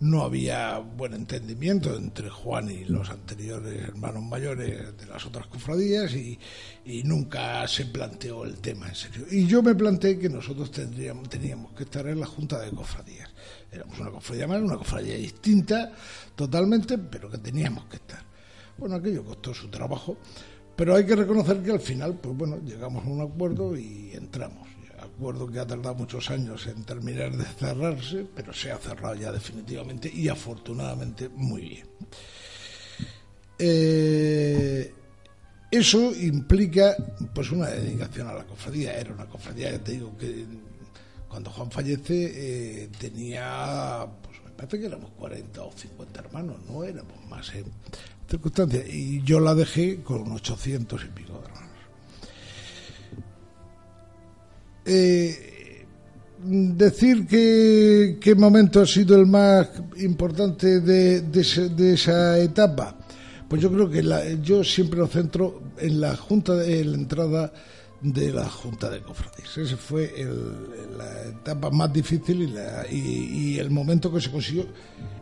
No 0.00 0.22
había 0.22 0.78
buen 0.78 1.12
entendimiento 1.12 1.96
entre 1.96 2.30
Juan 2.30 2.70
y 2.70 2.84
los 2.84 3.11
anteriores 3.11 3.82
hermanos 3.82 4.22
mayores 4.22 4.96
de 4.96 5.06
las 5.06 5.26
otras 5.26 5.48
cofradías 5.48 6.14
y, 6.14 6.38
nunca 7.02 7.66
se 7.66 7.87
planteó 7.87 8.44
el 8.44 8.58
tema 8.58 8.88
en 8.88 8.94
serio. 8.94 9.26
Y 9.28 9.46
yo 9.46 9.61
me 9.61 9.74
planteé 9.74 10.18
que 10.18 10.28
nosotros 10.28 10.70
tendríamos, 10.70 11.28
teníamos 11.28 11.72
que 11.72 11.82
estar 11.82 12.06
en 12.06 12.20
la 12.20 12.26
Junta 12.26 12.61
de 12.61 12.70
Cofradías 12.70 13.28
Éramos 13.72 13.98
una 13.98 14.11
cofradía 14.11 14.46
más, 14.46 14.62
una 14.62 14.76
cofradía 14.76 15.16
distinta 15.16 15.92
totalmente, 16.34 16.96
pero 16.96 17.28
que 17.28 17.38
teníamos 17.38 17.84
que 17.87 17.96
estar. 17.96 18.22
Bueno, 18.78 18.94
aquello 18.94 19.24
costó 19.24 19.52
su 19.52 19.68
trabajo, 19.68 20.16
pero 20.76 20.94
hay 20.94 21.04
que 21.04 21.16
reconocer 21.16 21.61
que 21.62 21.72
al 21.72 21.80
final, 21.80 22.14
pues 22.14 22.37
bueno, 22.37 22.58
llegamos 22.64 23.04
a 23.04 23.08
un 23.08 23.20
acuerdo 23.20 23.76
y 23.76 24.12
entramos. 24.14 24.77
Acuerdo 25.18 25.50
que 25.50 25.59
ha 25.59 25.66
tardado 25.66 25.96
muchos 25.96 26.31
años 26.31 26.64
en 26.68 26.85
terminar 26.85 27.37
de 27.37 27.44
cerrarse, 27.44 28.24
pero 28.37 28.52
se 28.52 28.70
ha 28.70 28.78
cerrado 28.78 29.16
ya 29.16 29.33
definitivamente 29.33 30.09
y 30.09 30.28
afortunadamente 30.28 31.28
muy 31.28 31.62
bien. 31.62 31.87
Eh, 33.59 34.94
eso 35.72 36.12
implica 36.14 36.94
pues 37.35 37.50
una 37.50 37.66
dedicación 37.66 38.28
a 38.28 38.33
la 38.33 38.44
cofradía. 38.44 38.96
Era 38.96 39.12
una 39.12 39.26
cofradía, 39.26 39.72
ya 39.72 39.83
te 39.83 39.90
digo, 39.90 40.16
que 40.16 40.46
cuando 41.28 41.50
Juan 41.50 41.72
fallece 41.72 42.85
eh, 42.85 42.88
tenía, 43.00 44.07
pues 44.22 44.40
me 44.44 44.52
parece 44.52 44.78
que 44.78 44.87
éramos 44.87 45.11
40 45.18 45.62
o 45.64 45.72
50 45.72 46.20
hermanos, 46.20 46.59
no 46.70 46.85
éramos 46.85 47.26
más 47.28 47.52
en 47.57 47.64
circunstancias. 48.31 48.85
Y 48.88 49.20
yo 49.24 49.40
la 49.40 49.57
dejé 49.57 50.00
con 50.00 50.31
800 50.31 51.04
y 51.04 51.09
pico 51.09 51.33
de 51.33 51.46
hermanos. 51.46 51.67
Eh, 54.88 55.48
decir 56.44 57.27
que 57.27 58.18
qué 58.20 58.35
momento 58.35 58.81
ha 58.81 58.87
sido 58.87 59.16
el 59.16 59.27
más 59.27 59.68
importante 59.98 60.81
de, 60.81 61.22
de, 61.22 61.92
esa 61.92 62.38
etapa, 62.38 62.96
pues 63.48 63.61
yo 63.61 63.72
creo 63.72 63.90
que 63.90 64.03
la, 64.03 64.33
yo 64.35 64.62
siempre 64.62 65.01
lo 65.01 65.09
centro 65.09 65.62
en 65.79 66.01
la 66.01 66.16
junta 66.16 66.55
de 66.55 66.85
la 66.85 66.96
entrada 66.96 67.53
de 68.01 68.33
la 68.33 68.48
Junta 68.48 68.88
de 68.88 69.03
Cofradías. 69.03 69.59
Ese 69.59 69.77
fue 69.77 70.14
la 70.96 71.29
etapa 71.29 71.68
más 71.70 71.92
difícil 71.92 72.55
y, 72.90 72.96
y, 72.96 73.59
el 73.59 73.70
momento 73.70 74.12
que 74.12 74.20
se 74.20 74.31
consiguió 74.31 74.66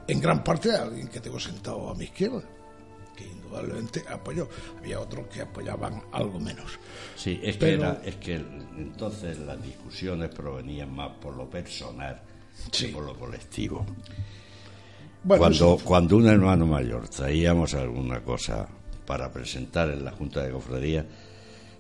en 0.06 0.20
gran 0.20 0.44
parte 0.44 0.68
de 0.68 0.76
alguien 0.76 1.08
que 1.08 1.20
tengo 1.20 1.40
sentado 1.40 1.88
a 1.88 1.94
mi 1.94 2.04
izquierda, 2.04 2.42
que 3.16 3.24
indudablemente 3.24 4.04
apoyó. 4.08 4.48
Había 4.78 5.00
otros 5.00 5.26
que 5.28 5.42
apoyaban 5.42 6.02
algo 6.12 6.38
menos. 6.38 6.78
Sí, 7.16 7.40
es 7.42 7.56
que, 7.56 7.74
era, 7.74 8.00
es 8.04 8.16
que 8.16 8.34
entonces 8.34 9.38
las 9.38 9.60
discusiones 9.62 10.28
provenían 10.30 10.94
más 10.94 11.12
por 11.20 11.34
lo 11.36 11.48
personal 11.48 12.20
que 12.70 12.88
por 12.88 13.04
lo 13.04 13.14
colectivo. 13.18 13.84
cuando, 15.26 15.78
cuando 15.82 16.16
un 16.16 16.28
hermano 16.28 16.66
mayor 16.66 17.08
traíamos 17.08 17.74
alguna 17.74 18.20
cosa 18.20 18.68
para 19.06 19.32
presentar 19.32 19.90
en 19.90 20.04
la 20.04 20.12
Junta 20.12 20.42
de 20.42 20.50
Cofradías, 20.52 21.06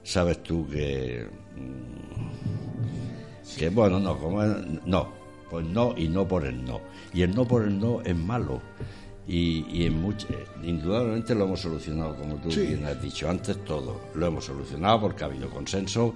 sabes 0.02 0.42
tú 0.42 0.68
que 0.68 1.26
mm, 1.56 2.16
que 3.58 3.70
bueno 3.70 3.98
no 3.98 4.18
como 4.18 4.42
no 4.44 5.08
pues 5.50 5.66
no 5.66 5.94
y 5.96 6.08
no 6.08 6.26
por 6.26 6.44
el 6.46 6.64
no 6.64 6.80
y 7.12 7.22
el 7.22 7.34
no 7.34 7.46
por 7.46 7.64
el 7.64 7.78
no 7.78 8.00
es 8.02 8.16
malo 8.16 8.60
y, 9.26 9.66
y 9.70 9.86
en 9.86 10.00
mucho, 10.00 10.28
indudablemente 10.62 11.34
lo 11.34 11.44
hemos 11.44 11.60
solucionado 11.60 12.14
como 12.16 12.36
tú 12.36 12.48
bien 12.48 12.84
has 12.84 13.00
dicho 13.02 13.28
antes 13.28 13.64
todo 13.64 14.00
lo 14.14 14.26
hemos 14.26 14.44
solucionado 14.44 15.00
porque 15.00 15.24
ha 15.24 15.26
habido 15.26 15.50
consenso 15.50 16.14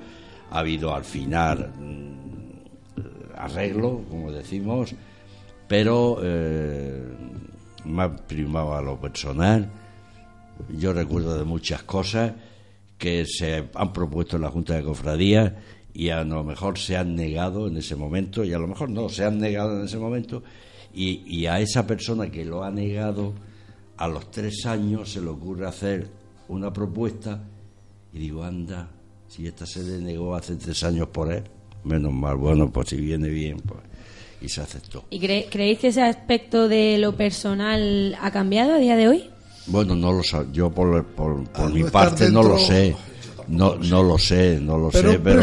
ha 0.50 0.60
habido 0.60 0.94
al 0.94 1.04
final 1.04 1.72
mm, 1.76 3.36
arreglo 3.36 4.04
como 4.08 4.30
decimos 4.30 4.94
pero 5.70 6.18
eh, 6.20 7.00
más 7.84 8.20
primado 8.22 8.74
a 8.74 8.82
lo 8.82 9.00
personal. 9.00 9.70
Yo 10.76 10.92
recuerdo 10.92 11.38
de 11.38 11.44
muchas 11.44 11.84
cosas 11.84 12.32
que 12.98 13.24
se 13.24 13.68
han 13.72 13.92
propuesto 13.92 14.34
en 14.34 14.42
la 14.42 14.50
Junta 14.50 14.74
de 14.74 14.82
Cofradía 14.82 15.62
y 15.94 16.10
a 16.10 16.24
lo 16.24 16.42
mejor 16.42 16.76
se 16.76 16.96
han 16.96 17.14
negado 17.14 17.68
en 17.68 17.76
ese 17.76 17.94
momento, 17.94 18.44
y 18.44 18.52
a 18.52 18.58
lo 18.58 18.66
mejor 18.66 18.90
no, 18.90 19.08
se 19.08 19.24
han 19.24 19.38
negado 19.38 19.78
en 19.78 19.84
ese 19.84 19.98
momento, 19.98 20.42
y, 20.92 21.46
a 21.46 21.60
esa 21.60 21.86
persona 21.86 22.30
que 22.30 22.44
lo 22.44 22.64
ha 22.64 22.70
negado, 22.70 23.32
a 23.96 24.08
los 24.08 24.30
tres 24.30 24.66
años 24.66 25.12
se 25.12 25.20
le 25.20 25.28
ocurre 25.28 25.66
hacer 25.66 26.08
una 26.48 26.72
propuesta, 26.72 27.42
y 28.12 28.18
digo, 28.18 28.42
anda, 28.42 28.90
si 29.28 29.46
esta 29.46 29.66
se 29.66 29.82
le 29.84 29.98
negó 29.98 30.34
hace 30.34 30.56
tres 30.56 30.82
años 30.82 31.08
por 31.08 31.32
él, 31.32 31.44
menos 31.84 32.12
mal, 32.12 32.36
bueno, 32.36 32.70
pues 32.70 32.88
si 32.88 32.96
viene 32.96 33.28
bien, 33.28 33.58
pues 33.60 33.80
y 34.40 34.48
se 34.48 34.60
aceptó. 34.60 35.04
¿Y 35.10 35.18
creéis 35.20 35.78
que 35.78 35.88
ese 35.88 36.02
aspecto 36.02 36.68
de 36.68 36.98
lo 36.98 37.16
personal 37.16 38.16
ha 38.20 38.30
cambiado 38.30 38.74
a 38.74 38.78
día 38.78 38.96
de 38.96 39.08
hoy? 39.08 39.30
Bueno, 39.66 39.94
no 39.94 40.12
lo 40.12 40.22
sé. 40.22 40.38
Yo 40.52 40.70
por, 40.70 41.04
por, 41.04 41.72
mi 41.72 41.84
parte 41.84 42.30
no 42.30 42.42
lo 42.42 42.58
sé. 42.58 42.96
No, 43.48 43.74
no 43.76 44.02
lo 44.02 44.16
sé, 44.16 44.60
no 44.60 44.78
lo 44.78 44.92
sé, 44.92 45.18
pero... 45.18 45.42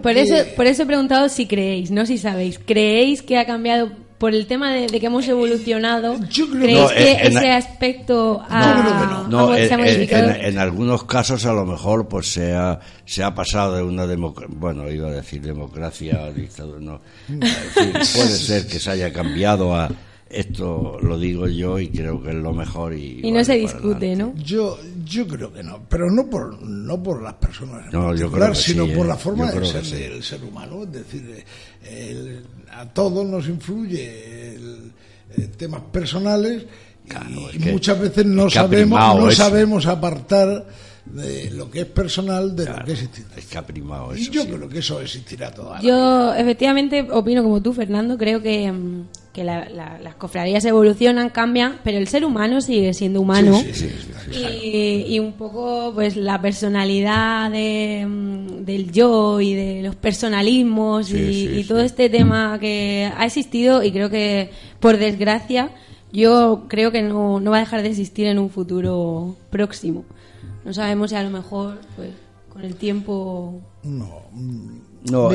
Por, 0.00 0.16
eso, 0.16 0.36
por 0.54 0.66
eso 0.66 0.82
he 0.84 0.86
preguntado 0.86 1.28
si 1.28 1.46
creéis, 1.46 1.90
no 1.90 2.06
si 2.06 2.16
sabéis. 2.16 2.58
¿Creéis 2.64 3.20
que 3.20 3.36
ha 3.36 3.46
cambiado 3.46 3.90
por 4.18 4.34
el 4.34 4.46
tema 4.46 4.72
de, 4.72 4.86
que 4.86 5.06
hemos 5.06 5.26
evolucionado? 5.28 6.16
¿Creéis 6.52 6.90
que 6.90 7.12
ese 7.28 7.52
aspecto 7.52 8.42
ha, 8.48 9.26
no, 9.28 9.54
se 9.54 9.72
ha 9.72 9.78
modificado? 9.78 10.30
En, 10.30 10.58
algunos 10.58 11.04
casos 11.04 11.46
a 11.46 11.52
lo 11.52 11.64
mejor 11.64 12.08
pues 12.08 12.32
se 12.32 12.52
ha, 12.52 12.80
se 13.04 13.22
ha 13.22 13.34
pasado 13.34 13.76
de 13.76 13.82
una 13.82 14.06
democracia... 14.06 14.54
Bueno, 14.58 14.90
iba 14.90 15.08
a 15.08 15.12
decir 15.12 15.40
democracia 15.40 16.24
a 16.24 16.32
dictadura, 16.32 16.80
no. 16.80 17.00
puede 17.74 18.04
ser 18.04 18.66
que 18.66 18.80
se 18.80 18.90
haya 18.90 19.12
cambiado 19.12 19.74
a 19.74 19.88
esto 20.30 20.98
lo 21.00 21.18
digo 21.18 21.48
yo 21.48 21.78
y 21.78 21.88
creo 21.88 22.22
que 22.22 22.30
es 22.30 22.36
lo 22.36 22.52
mejor 22.52 22.94
y, 22.94 23.20
y 23.22 23.30
no 23.30 23.42
se 23.42 23.54
discute 23.54 24.14
no 24.14 24.34
yo 24.36 24.78
yo 25.04 25.26
creo 25.26 25.52
que 25.52 25.62
no 25.62 25.80
pero 25.88 26.10
no 26.10 26.28
por 26.28 26.60
no 26.62 27.02
por 27.02 27.22
las 27.22 27.34
personas 27.34 27.92
no, 27.92 28.14
yo 28.14 28.30
creo 28.30 28.54
sino 28.54 28.86
por 28.86 29.06
¿eh? 29.06 29.08
la 29.08 29.16
forma 29.16 29.50
de 29.50 29.64
ser 29.64 29.84
del 29.84 30.22
ser 30.22 30.44
humano 30.44 30.82
es 30.82 30.92
decir 30.92 31.44
a 32.72 32.86
todos 32.86 33.26
nos 33.26 33.48
influye 33.48 34.54
el, 34.54 34.92
temas 35.56 35.82
personales 35.92 36.64
y, 37.54 37.58
muchas 37.60 37.98
veces 37.98 38.26
no 38.26 38.50
sabemos 38.50 39.00
no 39.18 39.30
sabemos 39.30 39.86
apartar 39.86 40.66
de 41.12 41.50
lo 41.50 41.70
que 41.70 41.80
es 41.80 41.86
personal 41.86 42.54
de 42.54 42.66
lo 42.66 42.84
que 42.84 42.92
es 42.92 43.02
institucional. 43.02 44.18
y 44.18 44.28
yo 44.28 44.46
creo 44.46 44.68
que 44.68 44.78
eso 44.78 45.00
existirá 45.00 45.50
todavía. 45.50 45.88
Yo 45.88 46.34
efectivamente 46.34 47.06
opino 47.10 47.42
como 47.42 47.62
tú, 47.62 47.72
Fernando. 47.72 48.18
Creo 48.18 48.42
que, 48.42 48.72
mm, 49.42 49.68
que 49.70 50.02
las 50.02 50.14
cofradías 50.16 50.64
evolucionan, 50.64 51.30
cambian, 51.30 51.78
pero 51.84 51.98
el 51.98 52.08
ser 52.08 52.24
humano 52.24 52.60
sigue 52.60 52.94
siendo 52.94 53.20
humano. 53.20 53.62
y, 54.32 55.18
un 55.18 55.32
poco 55.32 55.92
pues 55.94 56.16
la 56.16 56.40
personalidad 56.40 57.50
de, 57.50 58.06
mm, 58.06 58.64
del 58.64 58.92
yo 58.92 59.40
y 59.40 59.54
de 59.54 59.82
los 59.82 59.96
personalismos 59.96 61.10
y, 61.10 61.64
todo 61.68 61.80
este 61.80 62.08
tema 62.08 62.58
que 62.58 63.10
ha 63.16 63.26
existido 63.26 63.82
y 63.82 63.92
creo 63.92 64.08
que 64.08 64.50
por 64.80 64.96
desgracia 64.96 65.70
yo 66.12 66.64
creo 66.68 66.90
que 66.90 67.02
no, 67.02 67.40
no 67.40 67.50
va 67.50 67.58
a 67.58 67.60
dejar 67.60 67.82
de 67.82 67.88
existir 67.88 68.26
en 68.26 68.38
un 68.38 68.48
futuro 68.48 69.36
próximo. 69.50 70.04
No 70.64 70.72
sabemos 70.72 71.10
si 71.10 71.16
a 71.16 71.22
lo 71.22 71.30
mejor 71.30 71.78
pues 71.96 72.10
con 72.48 72.64
el 72.64 72.74
tiempo... 72.74 73.60
No, 73.82 74.22
no, 75.10 75.30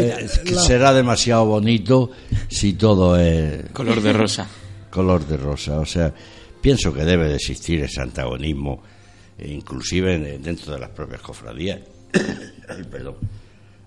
será 0.65 0.93
demasiado 0.93 1.45
bonito 1.45 2.11
si 2.49 2.73
todo 2.73 3.19
es... 3.19 3.69
Color 3.71 4.01
de 4.01 4.13
rosa. 4.13 4.47
Color 4.89 5.25
de 5.25 5.37
rosa, 5.37 5.79
o 5.79 5.85
sea, 5.85 6.13
pienso 6.61 6.93
que 6.93 7.03
debe 7.03 7.27
de 7.27 7.35
existir 7.35 7.81
ese 7.81 8.01
antagonismo, 8.01 8.83
e 9.37 9.51
inclusive 9.51 10.37
dentro 10.39 10.73
de 10.73 10.79
las 10.79 10.89
propias 10.89 11.21
cofradías. 11.21 11.79
perdón. 12.91 13.15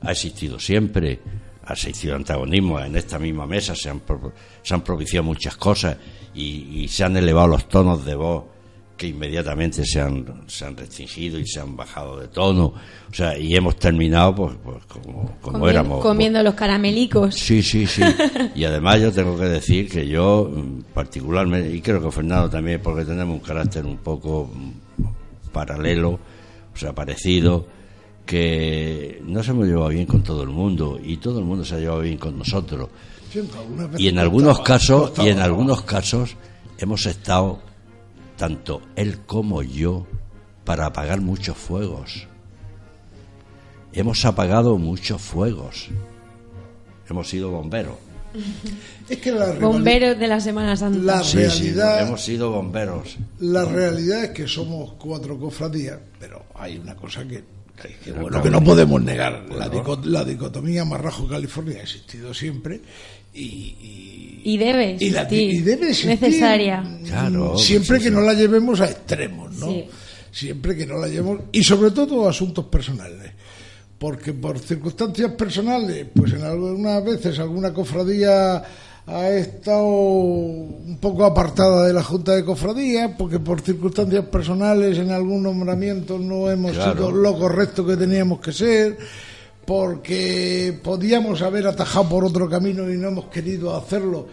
Ha 0.02 0.12
existido 0.12 0.58
siempre, 0.58 1.20
ha 1.64 1.72
existido 1.72 2.16
antagonismo. 2.16 2.80
En 2.80 2.96
esta 2.96 3.18
misma 3.18 3.46
mesa 3.46 3.74
se 3.74 3.88
han, 3.88 4.02
se 4.62 4.74
han 4.74 4.82
propiciado 4.82 5.24
muchas 5.24 5.56
cosas 5.56 5.96
y, 6.34 6.82
y 6.82 6.88
se 6.88 7.04
han 7.04 7.16
elevado 7.16 7.48
los 7.48 7.68
tonos 7.68 8.04
de 8.04 8.14
voz 8.14 8.55
que 8.96 9.08
inmediatamente 9.08 9.84
se 9.84 10.00
han, 10.00 10.44
se 10.46 10.64
han 10.64 10.76
restringido 10.76 11.38
y 11.38 11.46
se 11.46 11.60
han 11.60 11.76
bajado 11.76 12.18
de 12.18 12.28
tono. 12.28 12.72
O 13.10 13.14
sea, 13.14 13.36
y 13.38 13.54
hemos 13.54 13.76
terminado 13.76 14.34
pues, 14.34 14.54
pues 14.64 14.84
como, 14.86 15.36
como 15.40 15.68
éramos. 15.68 16.00
Comiendo 16.02 16.42
los 16.42 16.54
caramelicos. 16.54 17.34
Sí, 17.34 17.62
sí, 17.62 17.86
sí. 17.86 18.02
Y 18.54 18.64
además 18.64 19.00
yo 19.00 19.12
tengo 19.12 19.36
que 19.38 19.44
decir 19.44 19.88
que 19.88 20.08
yo, 20.08 20.50
mm, 20.50 20.92
particularmente, 20.94 21.74
y 21.74 21.80
creo 21.80 22.02
que 22.02 22.10
Fernando 22.10 22.48
también, 22.48 22.80
porque 22.82 23.04
tenemos 23.04 23.34
un 23.34 23.40
carácter 23.40 23.84
un 23.84 23.98
poco 23.98 24.50
mm, 24.52 25.52
paralelo, 25.52 26.18
o 26.74 26.76
sea, 26.76 26.94
parecido, 26.94 27.66
que 28.24 29.22
nos 29.24 29.46
hemos 29.48 29.66
llevado 29.66 29.88
bien 29.88 30.06
con 30.06 30.22
todo 30.22 30.42
el 30.42 30.48
mundo 30.48 30.98
y 31.02 31.18
todo 31.18 31.38
el 31.38 31.44
mundo 31.44 31.64
se 31.64 31.76
ha 31.76 31.78
llevado 31.78 32.00
bien 32.00 32.18
con 32.18 32.38
nosotros. 32.38 32.88
Y 33.98 34.08
en 34.08 34.18
algunos 34.18 34.60
casos, 34.60 35.12
y 35.18 35.28
en 35.28 35.40
algunos 35.40 35.82
casos 35.82 36.36
hemos 36.78 37.04
estado 37.06 37.60
tanto 38.36 38.82
él 38.96 39.20
como 39.26 39.62
yo, 39.62 40.06
para 40.64 40.86
apagar 40.86 41.20
muchos 41.20 41.56
fuegos. 41.56 42.26
Hemos 43.92 44.24
apagado 44.24 44.76
muchos 44.76 45.22
fuegos. 45.22 45.88
Hemos 47.08 47.28
sido 47.28 47.50
bomberos. 47.50 47.96
Es 49.08 49.18
que 49.18 49.30
la 49.30 49.52
bomberos 49.52 50.18
de 50.18 50.26
la 50.26 50.40
Semana 50.40 50.76
Santa. 50.76 50.98
La 50.98 51.22
realidad, 51.22 52.02
hemos 52.02 52.24
sido 52.24 52.50
bomberos. 52.50 53.16
La 53.38 53.64
realidad 53.64 54.24
es 54.24 54.30
que 54.30 54.48
somos 54.48 54.94
cuatro 54.94 55.38
cofradías, 55.38 56.00
pero 56.18 56.44
hay 56.54 56.76
una 56.76 56.96
cosa 56.96 57.24
que, 57.24 57.44
que, 57.76 58.12
bueno, 58.12 58.42
que 58.42 58.50
no 58.50 58.62
podemos 58.62 59.02
negar. 59.02 59.44
La, 59.50 59.70
la, 60.04 60.24
dicotomía 60.24 60.84
Marrajo-California 60.84 61.78
ha 61.78 61.82
existido 61.82 62.32
siempre 62.32 62.80
y, 63.34 64.42
y, 64.44 64.56
debe 64.56 64.92
existir, 64.92 65.64
debe 65.64 65.88
necesaria. 65.88 66.82
siempre 67.56 68.00
que 68.00 68.10
no 68.10 68.20
la 68.20 68.32
llevemos 68.32 68.80
a 68.80 68.86
extremos, 68.86 69.52
¿no? 69.54 69.68
Siempre 70.30 70.76
que 70.76 70.86
no 70.86 70.98
la 70.98 71.08
llevemos 71.08 71.40
y 71.52 71.62
sobre 71.62 71.90
todo 71.90 72.28
asuntos 72.28 72.66
personales. 72.66 73.32
Porque 73.98 74.34
por 74.34 74.58
circunstancias 74.58 75.32
personales, 75.32 76.06
pues 76.14 76.34
en 76.34 76.42
algunas 76.42 77.02
veces 77.02 77.38
alguna 77.38 77.72
cofradía 77.72 78.62
ha 79.06 79.28
estado 79.30 79.86
un 79.86 80.98
poco 81.00 81.24
apartada 81.24 81.86
de 81.86 81.92
la 81.92 82.02
Junta 82.02 82.32
de 82.32 82.44
Cofradías, 82.44 83.12
porque 83.16 83.38
por 83.38 83.60
circunstancias 83.60 84.24
personales 84.26 84.98
en 84.98 85.12
algún 85.12 85.44
nombramiento 85.44 86.18
no 86.18 86.50
hemos 86.50 86.72
sido 86.72 87.12
lo 87.12 87.38
correcto 87.38 87.86
que 87.86 87.96
teníamos 87.96 88.40
que 88.40 88.52
ser 88.52 88.98
porque 89.66 90.78
podíamos 90.82 91.42
haber 91.42 91.66
atajado 91.66 92.08
por 92.08 92.24
otro 92.24 92.48
camino 92.48 92.88
y 92.90 92.96
no 92.96 93.08
hemos 93.08 93.26
querido 93.26 93.76
hacerlo, 93.76 94.26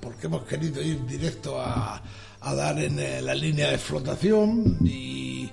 porque 0.00 0.26
hemos 0.26 0.44
querido 0.44 0.82
ir 0.82 1.06
directo 1.06 1.60
a, 1.60 2.02
dar 2.42 2.78
en 2.78 2.98
eh, 2.98 3.20
la 3.20 3.34
línea 3.34 3.70
de 3.70 3.78
flotación 3.78 4.78
y, 4.82 5.50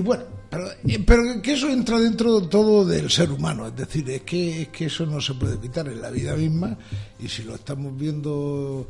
bueno, 0.00 0.24
eh, 0.50 1.02
pero, 1.06 1.42
que 1.42 1.52
eso 1.52 1.68
entra 1.68 1.98
dentro 1.98 2.40
de 2.40 2.48
todo 2.48 2.84
del 2.84 3.10
ser 3.10 3.30
humano, 3.30 3.66
es 3.66 3.76
decir, 3.76 4.08
es 4.10 4.22
que, 4.22 4.62
es 4.62 4.68
que 4.68 4.86
eso 4.86 5.04
no 5.04 5.20
se 5.20 5.34
puede 5.34 5.54
evitar 5.54 5.86
en 5.88 6.00
la 6.00 6.10
vida 6.10 6.34
misma 6.36 6.76
y 7.18 7.28
si 7.28 7.42
lo 7.42 7.54
estamos 7.54 7.96
viendo 7.96 8.88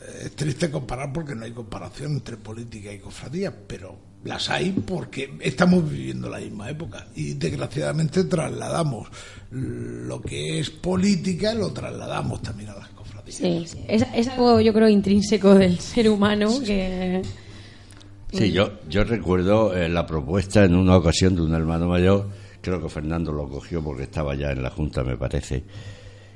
eh, 0.00 0.22
es 0.26 0.36
triste 0.36 0.70
comparar 0.70 1.12
porque 1.12 1.34
no 1.34 1.44
hay 1.44 1.52
comparación 1.52 2.12
entre 2.12 2.38
política 2.38 2.92
y 2.92 2.98
cofradía, 2.98 3.54
pero 3.66 3.98
las 4.24 4.48
hay 4.48 4.70
porque 4.72 5.34
estamos 5.40 5.88
viviendo 5.88 6.28
la 6.30 6.38
misma 6.38 6.70
época 6.70 7.06
y 7.14 7.34
desgraciadamente 7.34 8.24
trasladamos 8.24 9.08
lo 9.50 10.20
que 10.22 10.60
es 10.60 10.70
política, 10.70 11.52
lo 11.52 11.72
trasladamos 11.72 12.40
también 12.42 12.70
a 12.70 12.74
las 12.76 12.88
cofradías. 12.88 13.36
Sí, 13.36 13.84
Es, 13.86 14.28
algo 14.28 14.60
yo 14.60 14.72
creo 14.72 14.88
intrínseco 14.88 15.54
del 15.54 15.78
ser 15.78 16.08
humano 16.08 16.60
que... 16.64 17.22
Sí, 18.32 18.52
yo, 18.52 18.72
yo 18.88 19.04
recuerdo 19.04 19.76
eh, 19.76 19.88
la 19.88 20.06
propuesta 20.06 20.64
en 20.64 20.74
una 20.74 20.96
ocasión 20.96 21.34
de 21.34 21.42
un 21.42 21.54
hermano 21.54 21.88
mayor, 21.88 22.28
creo 22.60 22.80
que 22.80 22.88
Fernando 22.88 23.32
lo 23.32 23.48
cogió 23.48 23.82
porque 23.82 24.04
estaba 24.04 24.34
ya 24.34 24.52
en 24.52 24.62
la 24.62 24.70
Junta, 24.70 25.02
me 25.02 25.16
parece, 25.16 25.64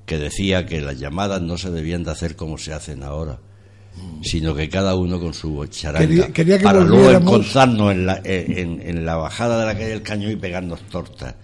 que 0.04 0.18
decía 0.18 0.66
que 0.66 0.80
las 0.80 0.98
llamadas 0.98 1.40
no 1.42 1.56
se 1.56 1.70
debían 1.70 2.02
de 2.02 2.10
hacer 2.10 2.36
como 2.36 2.58
se 2.58 2.72
hacen 2.72 3.02
ahora 3.02 3.38
sino 4.22 4.54
que 4.54 4.68
cada 4.68 4.94
uno 4.94 5.20
con 5.20 5.34
su 5.34 5.64
charanga 5.66 6.28
para 6.62 6.80
luego 6.80 7.10
encontrarnos 7.10 7.92
en 7.92 8.06
la, 8.06 8.20
en, 8.24 9.04
la 9.04 9.16
bajada 9.16 9.60
de 9.60 9.66
la 9.66 9.74
calle 9.74 9.88
del 9.88 10.02
Cañón 10.02 10.32
y 10.32 10.36
pegarnos 10.36 10.80
tortas. 10.88 11.34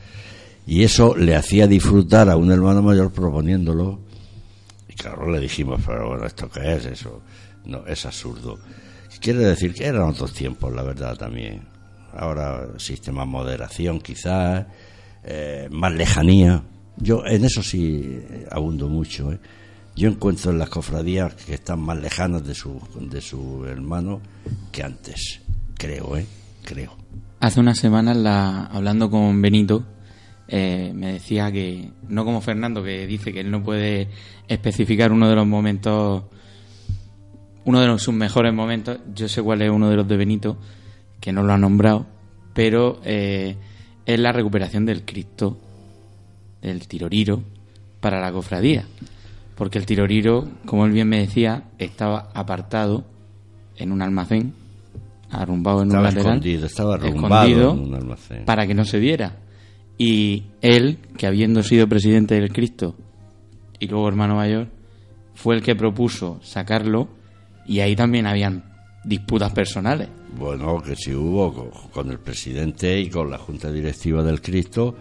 Y 0.67 0.83
eso 0.83 1.17
le 1.17 1.37
hacía 1.37 1.67
disfrutar 1.67 2.29
a 2.31 2.37
un 2.37 2.51
hermano 2.51 2.83
mayor 2.83 3.13
proponiéndolo. 3.13 4.01
Y 4.89 4.95
claro, 4.95 5.31
le 5.31 5.41
dijimos, 5.41 5.81
pero 5.85 6.09
bueno, 6.09 6.27
¿esto 6.27 6.49
qué 6.49 6.75
es? 6.75 6.87
Eso 6.87 7.23
no 7.67 7.87
es 7.87 8.07
absurdo. 8.07 8.59
Quiere 9.21 9.41
decir 9.41 9.75
que 9.75 9.87
eran 9.87 10.03
otros 10.03 10.33
tiempos, 10.33 10.73
la 10.73 10.83
verdad, 10.83 11.17
también. 11.17 11.63
Ahora 12.13 12.67
existe 12.75 13.13
más 13.13 13.27
moderación, 13.27 14.01
quizás, 14.01 14.67
eh, 15.25 15.69
más 15.71 15.93
lejanía. 15.93 16.63
Yo 16.97 17.25
en 17.27 17.45
eso 17.45 17.63
sí 17.63 18.21
abundo 18.51 18.89
mucho, 18.89 19.33
¿eh? 19.33 19.39
yo 19.97 20.09
encuentro 20.09 20.51
en 20.51 20.59
las 20.59 20.69
cofradías 20.69 21.35
que 21.35 21.55
están 21.55 21.81
más 21.81 21.99
lejanas 21.99 22.47
de 22.47 22.55
su, 22.55 22.81
de 22.99 23.21
su 23.21 23.65
hermano 23.67 24.21
que 24.73 24.83
antes, 24.83 25.41
creo, 25.77 26.17
¿eh? 26.17 26.27
Creo. 26.65 26.97
Hace 27.41 27.61
unas 27.61 27.79
semanas, 27.79 28.17
la, 28.17 28.67
hablando 28.67 29.11
con 29.11 29.41
Benito, 29.41 29.85
eh, 30.49 30.93
me 30.95 31.13
decía 31.13 31.51
que, 31.53 31.91
no 32.09 32.25
como 32.25 32.41
Fernando, 32.41 32.83
que 32.83 33.07
dice 33.07 33.33
que 33.33 33.41
él 33.41 33.51
no 33.51 33.63
puede 33.63 34.09
especificar 34.49 35.13
uno 35.13 35.29
de 35.29 35.35
los 35.35 35.47
momentos, 35.47 36.25
uno 37.65 37.81
de 37.81 37.87
los, 37.87 38.03
sus 38.03 38.15
mejores 38.15 38.53
momentos, 38.53 38.99
yo 39.15 39.29
sé 39.29 39.43
cuál 39.43 39.63
es 39.63 39.71
uno 39.71 39.91
de 39.91 39.97
los 39.97 40.09
de 40.09 40.17
Benito, 40.17 40.57
que 41.21 41.33
no 41.33 41.43
lo 41.43 41.53
ha 41.53 41.59
nombrado, 41.59 42.07
pero 42.55 43.01
eh, 43.05 43.57
es 44.07 44.19
la 44.21 44.33
recuperación 44.33 44.87
del 44.87 45.05
Cristo, 45.05 45.59
del 46.63 46.87
tiroriro, 46.89 47.43
para 48.01 48.21
la 48.21 48.33
cofradía 48.33 48.85
porque 49.61 49.77
el 49.77 49.85
tiroriro, 49.85 50.49
como 50.65 50.87
él 50.87 50.93
bien 50.93 51.07
me 51.07 51.19
decía, 51.19 51.65
estaba 51.79 52.31
apartado 52.33 53.05
en 53.77 53.93
un 53.93 54.01
almacén, 54.01 54.55
arrumbado 55.29 55.83
en 55.83 55.95
un 55.95 56.03
lateral, 56.03 56.27
escondido, 56.29 56.65
estaba 56.65 56.95
arrumbado 56.95 57.75
en 57.75 57.81
un 57.81 57.95
almacén. 57.95 58.47
para 58.47 58.67
que 58.67 58.73
no 58.73 58.87
se 58.87 58.99
viera. 58.99 59.37
Y 59.99 60.45
él, 60.63 60.97
que 61.19 61.27
habiendo 61.27 61.63
sido 61.63 61.87
presidente 61.89 62.37
del 62.37 62.55
Cristo 62.55 62.97
y 63.79 63.87
luego 63.87 64.09
hermano 64.09 64.37
mayor, 64.37 64.69
fue 65.35 65.57
el 65.57 65.63
que 65.63 65.77
propuso 65.77 66.39
sacarlo 66.41 67.09
y 67.71 67.79
ahí 67.79 67.95
también 67.95 68.27
habían 68.27 68.65
disputas 69.05 69.53
personales. 69.53 70.09
Bueno, 70.37 70.83
que 70.83 70.97
si 70.97 71.15
hubo 71.15 71.71
con 71.93 72.11
el 72.11 72.19
presidente 72.19 72.99
y 72.99 73.09
con 73.09 73.31
la 73.31 73.39
junta 73.39 73.71
directiva 73.71 74.25
del 74.25 74.43
Cristo, 74.43 74.97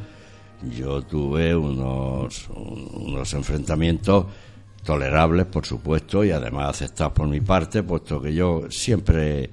yo 0.78 1.02
tuve 1.02 1.56
unos, 1.56 2.48
unos 2.50 3.34
enfrentamientos 3.34 4.28
tolerables, 4.84 5.48
por 5.48 5.66
supuesto, 5.66 6.24
y 6.24 6.30
además 6.30 6.70
aceptados 6.70 7.14
por 7.14 7.28
mi 7.28 7.42
parte, 7.42 7.82
puesto 7.82 8.22
que 8.22 8.36
yo 8.36 8.70
siempre 8.70 9.50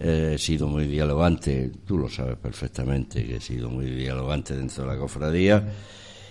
he 0.00 0.36
sido 0.36 0.66
muy 0.66 0.88
dialogante, 0.88 1.70
tú 1.86 1.98
lo 1.98 2.08
sabes 2.08 2.36
perfectamente, 2.36 3.24
que 3.24 3.36
he 3.36 3.40
sido 3.40 3.70
muy 3.70 3.86
dialogante 3.86 4.56
dentro 4.56 4.82
de 4.82 4.90
la 4.92 4.98
cofradía, 4.98 5.72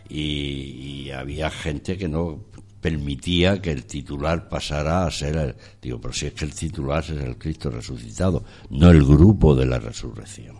y, 0.10 1.10
había 1.12 1.50
gente 1.50 1.98
que 1.98 2.10
no 2.10 2.41
permitía 2.86 3.60
que 3.60 3.71
el 3.71 3.86
titular 3.86 4.48
pasara 4.48 5.08
a 5.08 5.10
ser 5.10 5.36
el, 5.38 5.56
digo, 5.82 6.00
pero 6.00 6.13
si 6.13 6.28
es 6.28 6.34
que 6.34 6.45
el 6.45 6.54
titular 6.54 7.04
es 7.04 7.10
el 7.10 7.36
Cristo 7.36 7.71
resucitado, 7.71 8.45
no 8.69 8.91
el 8.91 9.04
grupo 9.04 9.56
de 9.56 9.65
la 9.65 9.80
resurrección. 9.80 10.58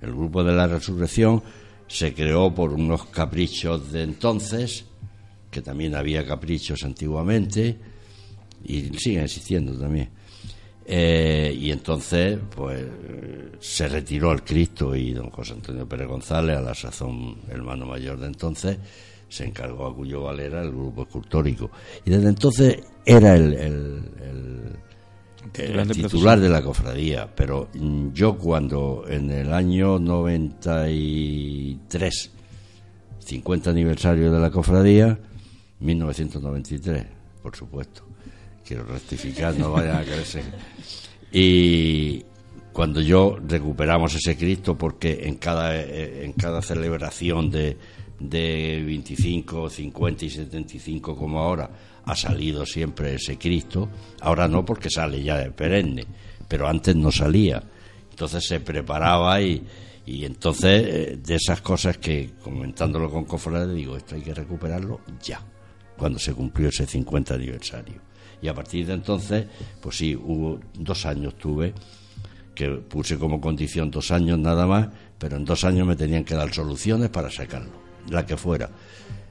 El 0.00 0.12
grupo 0.12 0.42
de 0.42 0.54
la 0.54 0.66
resurrección 0.66 1.42
se 1.86 2.14
creó 2.14 2.54
por 2.54 2.72
unos 2.72 3.04
caprichos 3.08 3.92
de 3.92 4.04
entonces, 4.04 4.86
que 5.50 5.60
también 5.60 5.94
había 5.94 6.26
caprichos 6.26 6.82
antiguamente 6.84 7.76
y 8.64 8.84
siguen 8.98 9.24
existiendo 9.24 9.78
también. 9.78 10.08
Eh, 10.86 11.54
y 11.54 11.70
entonces, 11.70 12.38
pues, 12.48 12.82
se 13.60 13.88
retiró 13.88 14.32
el 14.32 14.42
Cristo 14.42 14.96
y 14.96 15.12
don 15.12 15.28
José 15.28 15.52
Antonio 15.52 15.86
Pérez 15.86 16.08
González, 16.08 16.56
a 16.56 16.62
la 16.62 16.74
sazón 16.74 17.42
hermano 17.50 17.84
mayor 17.84 18.18
de 18.20 18.28
entonces, 18.28 18.78
se 19.28 19.44
encargó 19.44 19.86
a 19.86 19.94
Cuyo 19.94 20.22
Valera 20.22 20.62
el 20.62 20.70
grupo 20.70 21.02
escultórico. 21.02 21.70
Y 22.04 22.10
desde 22.10 22.28
entonces 22.28 22.78
era 23.04 23.36
el, 23.36 23.54
el, 23.54 24.02
titular, 25.92 26.40
de 26.40 26.48
la 26.48 26.62
cofradía. 26.62 27.28
Pero 27.34 27.68
yo 28.12 28.38
cuando 28.38 29.04
en 29.08 29.30
el 29.30 29.52
año 29.52 29.98
93, 29.98 32.30
50 33.18 33.70
aniversario 33.70 34.32
de 34.32 34.40
la 34.40 34.50
cofradía, 34.50 35.18
1993, 35.80 37.04
por 37.42 37.56
supuesto. 37.56 38.02
Quiero 38.64 38.84
rectificar, 38.84 39.54
no 39.56 39.72
vaya 39.72 39.98
a 39.98 40.02
creerse. 40.02 40.42
Y 41.32 42.24
cuando 42.72 43.00
yo 43.00 43.38
recuperamos 43.46 44.14
ese 44.14 44.36
Cristo, 44.36 44.76
porque 44.76 45.20
en 45.22 45.36
cada, 45.36 45.80
en 45.80 46.32
cada 46.32 46.60
celebración 46.62 47.50
de, 47.50 47.76
de 48.18 48.82
25, 48.86 49.68
50 49.68 50.24
y 50.24 50.30
75 50.30 51.16
como 51.16 51.40
ahora, 51.40 51.70
ha 52.04 52.16
salido 52.16 52.64
siempre 52.64 53.14
ese 53.14 53.36
Cristo. 53.38 53.88
Ahora 54.20 54.48
no 54.48 54.64
porque 54.64 54.90
sale 54.90 55.22
ya 55.22 55.38
de 55.38 55.50
perenne, 55.50 56.04
pero 56.48 56.68
antes 56.68 56.94
no 56.96 57.10
salía. 57.10 57.62
Entonces 58.10 58.46
se 58.46 58.60
preparaba 58.60 59.40
y, 59.42 59.62
y 60.06 60.24
entonces 60.24 60.84
eh, 60.86 61.18
de 61.22 61.34
esas 61.34 61.60
cosas 61.60 61.98
que 61.98 62.30
comentándolo 62.42 63.10
con 63.10 63.24
Cofrade 63.24 63.74
digo, 63.74 63.96
esto 63.96 64.14
hay 64.14 64.22
que 64.22 64.32
recuperarlo 64.32 65.00
ya, 65.22 65.40
cuando 65.98 66.18
se 66.18 66.32
cumplió 66.32 66.68
ese 66.68 66.86
50 66.86 67.34
aniversario. 67.34 68.00
Y 68.40 68.48
a 68.48 68.54
partir 68.54 68.86
de 68.86 68.94
entonces, 68.94 69.46
pues 69.80 69.96
sí, 69.96 70.14
hubo 70.14 70.60
dos 70.78 71.04
años 71.06 71.34
tuve 71.36 71.74
que 72.54 72.70
puse 72.70 73.18
como 73.18 73.40
condición 73.40 73.90
dos 73.90 74.10
años 74.10 74.38
nada 74.38 74.66
más, 74.66 74.88
pero 75.18 75.36
en 75.36 75.44
dos 75.44 75.64
años 75.64 75.86
me 75.86 75.94
tenían 75.94 76.24
que 76.24 76.34
dar 76.34 76.52
soluciones 76.52 77.10
para 77.10 77.30
sacarlo, 77.30 77.72
la 78.08 78.24
que 78.24 78.36
fuera 78.36 78.70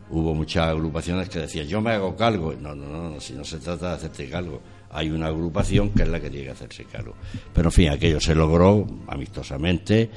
hubo 0.10 0.36
muchas 0.36 0.68
agrupaciones 0.68 1.30
que 1.30 1.40
decían 1.40 1.68
yo 1.68 1.82
me 1.82 1.92
hago 1.92 2.16
cargo. 2.16 2.54
No, 2.60 2.76
no, 2.76 3.12
no, 3.12 3.20
si 3.20 3.34
no 3.34 3.44
se 3.44 3.58
trata 3.58 3.90
de 3.90 3.96
hacerte 3.96 4.30
cargo. 4.30 4.62
Hay 4.92 5.10
una 5.10 5.28
agrupación 5.28 5.90
que 5.90 6.04
es 6.04 6.10
la 6.10 6.20
que 6.20 6.30
tiene 6.30 6.46
que 6.46 6.52
hacerse 6.52 6.86
cargo. 6.86 7.16
Pero 7.54 7.68
en 7.68 7.72
fin, 7.72 7.90
aquello 7.90 8.20
se 8.20 8.34
logró 8.34 8.86
amistosamente. 9.08 10.10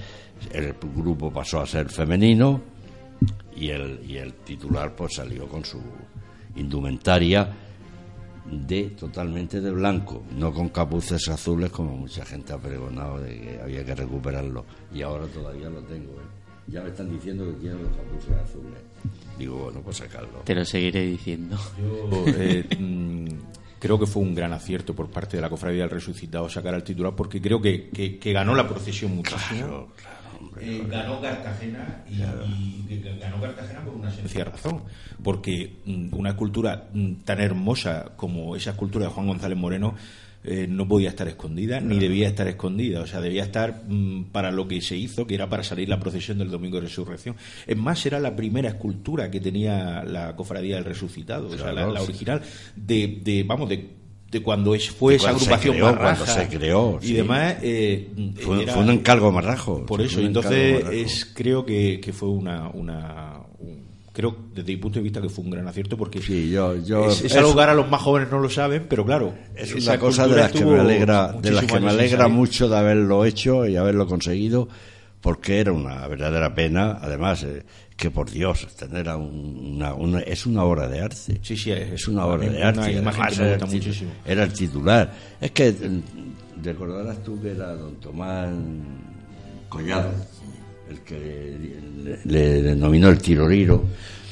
El 0.53 0.75
grupo 0.95 1.33
pasó 1.33 1.61
a 1.61 1.67
ser 1.67 1.89
femenino 1.89 2.61
y 3.57 3.71
el, 3.71 4.01
y 4.09 4.19
el 4.19 4.35
titular 4.35 4.95
pues 4.95 5.15
salió 5.15 5.49
con 5.49 5.65
su 5.65 5.83
indumentaria 6.55 7.51
de 8.51 8.91
totalmente 8.91 9.61
de 9.61 9.71
blanco, 9.71 10.23
no 10.37 10.53
con 10.55 10.69
capuces 10.69 11.29
azules 11.29 11.71
como 11.71 11.97
mucha 11.97 12.25
gente 12.25 12.53
ha 12.53 12.59
pregonado 12.59 13.21
de 13.21 13.39
que 13.41 13.61
había 13.61 13.85
que 13.85 13.95
recuperarlo. 13.95 14.65
Y 14.95 15.03
ahora 15.03 15.27
todavía 15.27 15.69
lo 15.69 15.83
tengo. 15.83 16.13
¿eh? 16.13 16.38
Ya 16.69 16.83
me 16.83 16.91
están 16.91 17.11
diciendo 17.11 17.47
que 17.47 17.53
tienen 17.61 17.83
los 17.83 17.91
capuces 17.97 18.31
azules. 18.33 18.79
Digo, 19.39 19.57
bueno, 19.65 19.81
pues 19.81 19.97
sacarlo. 19.97 20.41
Te 20.45 20.55
lo 20.55 20.65
seguiré 20.65 21.07
diciendo. 21.07 21.57
Yo 21.79 22.25
eh, 22.27 22.65
mm, 22.79 23.27
creo 23.79 23.99
que 23.99 24.07
fue 24.07 24.23
un 24.23 24.35
gran 24.35 24.53
acierto 24.53 24.95
por 24.95 25.11
parte 25.11 25.37
de 25.37 25.41
la 25.41 25.49
Cofradía 25.49 25.83
del 25.83 25.91
Resucitado 25.91 26.49
sacar 26.49 26.75
al 26.75 26.85
titular 26.85 27.15
porque 27.15 27.41
creo 27.41 27.61
que, 27.61 27.89
que, 27.91 28.33
ganó 28.33 28.55
la 28.55 28.69
procesión 28.69 29.17
muchísimo. 29.17 29.89
Eh, 30.61 30.85
ganó 30.89 31.21
Cartagena 31.21 32.05
y, 32.09 32.19
ganó 33.19 33.41
Cartagena 33.41 33.81
por 33.85 33.95
una 33.95 34.11
sencilla 34.11 34.45
razón, 34.45 34.83
porque 35.23 35.81
mm, 35.85 36.15
una 36.15 36.37
cultura 36.37 36.89
mm, 36.93 37.15
tan 37.25 37.41
hermosa 37.41 38.13
como 38.17 38.55
esa 38.57 38.71
escultura 38.71 39.07
de 39.07 39.13
Juan 39.13 39.27
González 39.27 39.59
Moreno 39.59 39.95
eh, 40.45 40.67
no 40.69 40.87
podía 40.87 41.09
estar 41.09 41.27
escondida 41.27 41.81
ni 41.81 41.99
debía 41.99 42.29
estar 42.29 42.47
escondida. 42.47 43.01
O 43.01 43.07
sea, 43.07 43.21
debía 43.21 43.43
estar 43.43 43.83
mm, 43.89 44.25
para 44.33 44.51
lo 44.51 44.69
que 44.69 44.81
se 44.81 44.97
hizo, 44.97 45.27
que 45.27 45.35
era 45.35 45.49
para 45.49 45.63
salir 45.65 45.89
la 45.89 45.99
procesión 45.99 46.39
del 46.39 46.51
Domingo 46.51 46.77
de 46.77 46.83
Resurrección. 46.83 47.37
Es 47.67 47.77
más, 47.77 48.05
era 48.07 48.21
la 48.21 48.37
primera 48.37 48.69
escultura 48.69 49.31
que 49.31 49.41
tenía 49.41 50.05
la 50.05 50.37
Cofradía 50.37 50.77
del 50.77 50.85
Resucitado, 50.85 51.49
o 51.49 51.59
sea, 51.59 51.73
la, 51.73 51.89
original 52.01 52.43
de, 52.77 53.21
de, 53.23 53.43
vamos, 53.43 53.69
de 53.69 53.99
de 54.31 54.43
cuando 54.43 54.75
fue 54.79 55.15
esa 55.15 55.31
agrupación 55.31 55.79
cuando 55.79 56.27
se 56.27 56.49
creó 56.49 56.99
y 57.01 57.15
demás 57.15 57.57
eh, 57.63 58.11
fue, 58.37 58.59
un 58.77 58.91
encargo 58.91 59.33
marrajo 59.33 59.87
por 59.87 60.03
eso 60.03 60.21
entonces 60.21 60.85
es 60.93 61.25
creo 61.35 61.65
que, 61.65 61.99
que 61.99 62.13
fue 62.13 62.29
una, 62.29 62.69
una 62.69 63.41
creo 64.19 64.37
desde 64.53 64.73
mi 64.73 64.79
punto 64.79 64.99
de 64.99 65.05
vista 65.05 65.21
que 65.21 65.29
fue 65.29 65.45
un 65.45 65.51
gran 65.53 65.69
acierto 65.69 65.97
porque 65.97 66.21
sí, 66.21 66.51
yo, 66.51 66.75
yo, 66.79 67.09
es, 67.09 67.37
algo 67.37 67.55
que 67.55 67.61
ahora 67.61 67.73
los 67.73 67.89
más 67.89 68.03
jóvenes 68.03 68.29
no 68.29 68.41
lo 68.41 68.51
saben, 68.51 68.87
pero 68.89 69.05
claro, 69.05 69.33
es 69.55 69.73
una 69.73 69.97
cosa 69.97 70.27
de 70.27 70.35
las 70.35 70.51
que 70.51 70.65
me 70.65 70.81
alegra, 70.81 71.35
de 71.35 71.53
las 71.53 71.65
que 71.65 71.79
me 71.79 71.89
alegra 71.89 72.27
mucho 72.27 72.69
de 72.69 72.77
haberlo 72.77 73.25
hecho 73.25 73.65
y 73.65 73.77
haberlo 73.77 74.09
conseguido, 74.09 74.69
porque 75.21 75.61
era 75.61 75.71
una 75.71 76.09
verdadera 76.09 76.53
pena, 76.53 76.99
además 77.01 77.45
eh, 77.45 77.63
que 77.97 78.11
por 78.11 78.29
Dios 78.29 78.67
tener 78.75 79.07
una, 79.07 79.95
una, 79.95 80.19
es 80.23 80.47
una 80.47 80.65
obra 80.65 80.89
de 80.89 81.01
arte, 81.01 81.39
sí, 81.41 81.57
sí, 81.57 81.71
es, 81.71 82.09
una 82.09 82.27
obra 82.27 82.49
de 82.49 82.61
arte, 82.61 82.91
era, 82.91 83.55
el, 83.55 83.67
muchísimo. 83.69 84.11
era 84.25 84.43
el 84.43 84.53
titular, 84.53 85.15
es 85.41 85.53
que 85.53 85.71
mm, 85.71 86.65
recordarás 86.65 87.23
tú 87.23 87.41
que 87.41 87.53
era 87.53 87.73
don 87.73 87.95
Tomás 88.01 88.51
Collado 89.69 90.11
el 90.91 91.01
que 91.01 91.57
le, 92.25 92.63
denominó 92.63 93.09
el 93.09 93.19
tiroriro. 93.19 93.85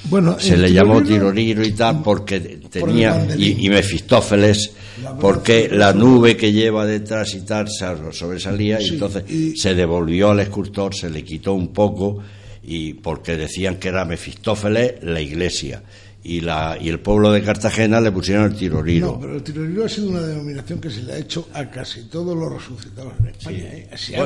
Bueno, 0.05 0.39
se 0.39 0.57
le 0.57 0.73
llamó 0.73 1.03
tiroriro 1.03 1.65
y 1.65 1.73
tal 1.73 2.03
porque 2.03 2.39
tenía 2.71 3.27
y, 3.37 3.69
Mefistófeles 3.69 4.73
porque 5.21 5.69
la 5.71 5.93
nube 5.93 6.37
que 6.37 6.53
lleva 6.53 6.87
detrás 6.87 7.35
y 7.35 7.41
tal 7.41 7.69
sobresalía 7.69 8.81
y 8.81 8.91
entonces 8.91 9.25
se 9.57 9.75
devolvió 9.75 10.31
al 10.31 10.41
escultor, 10.41 10.95
se 10.95 11.11
le 11.11 11.25
quitó 11.25 11.55
un 11.55 11.69
poco 11.69 12.19
y 12.63 12.95
porque 12.95 13.37
decían 13.37 13.77
que 13.77 13.89
era 13.89 14.05
Mefistófeles 14.05 15.03
la 15.03 15.21
iglesia 15.21 15.83
y, 16.27 16.41
la, 16.41 16.77
y 16.81 16.89
el 16.89 16.99
pueblo 16.99 17.31
de 17.31 17.41
Cartagena 17.41 18.01
le 18.01 18.11
pusieron 18.11 18.47
el 18.47 18.57
tiroriro. 18.57 19.12
No, 19.12 19.20
pero 19.20 19.37
el 19.37 19.43
tiroriro 19.45 19.85
ha 19.85 19.89
sido 19.89 20.11
una 20.11 20.20
denominación 20.20 20.81
que 20.81 20.91
se 20.91 21.03
le 21.03 21.12
ha 21.12 21.18
hecho 21.18 21.49
a 21.55 21.70
casi 21.70 22.03
todos 22.05 22.37
los 22.37 22.53
resucitados 22.53 23.12
en 23.20 23.27
España. 23.29 23.59
¿eh? 23.59 23.89
Se, 23.97 24.16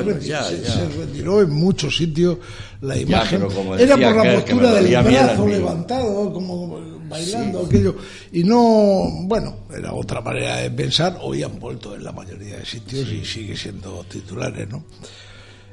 retiró 0.97 1.41
en 1.41 1.51
muchos 1.51 1.95
sitios 1.95 2.39
la 2.81 2.97
imagen. 2.97 3.43
Era 3.77 3.95
por 3.95 4.25
la 4.25 4.35
postura 4.35 4.73
del 4.73 5.03
brazo 5.03 5.47
levantado, 5.47 6.33
como 6.33 6.81
bailando 7.07 7.65
aquello. 7.67 7.95
Y 8.31 8.43
no, 8.43 9.07
bueno, 9.25 9.57
era 9.71 9.93
otra 9.93 10.21
manera 10.21 10.57
de 10.57 10.71
pensar. 10.71 11.19
Hoy 11.21 11.43
han 11.43 11.59
vuelto 11.59 11.95
en 11.95 12.03
la 12.03 12.11
mayoría 12.11 12.57
de 12.57 12.65
sitios 12.65 13.07
y 13.11 13.23
sigue 13.23 13.55
siendo 13.55 14.03
titulares, 14.09 14.67
¿no? 14.67 14.85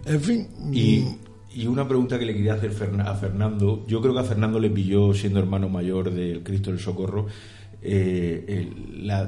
En 0.05 0.20
fin. 0.20 0.49
Y 0.72 0.99
mm, 0.99 1.18
y 1.55 1.66
una 1.66 1.86
pregunta 1.86 2.18
que 2.18 2.26
le 2.26 2.34
quería 2.34 2.55
hacer 2.55 2.72
a 3.05 3.14
Fernando, 3.14 3.84
yo 3.86 4.01
creo 4.01 4.14
que 4.14 4.20
a 4.20 4.24
Fernando 4.24 4.61
le 4.61 4.70
pilló, 4.70 5.14
siendo 5.14 5.40
hermano 5.40 5.68
mayor 5.68 6.12
del 6.12 6.42
Cristo 6.42 6.70
del 6.70 6.78
Socorro, 6.80 7.26
eh, 7.80 8.68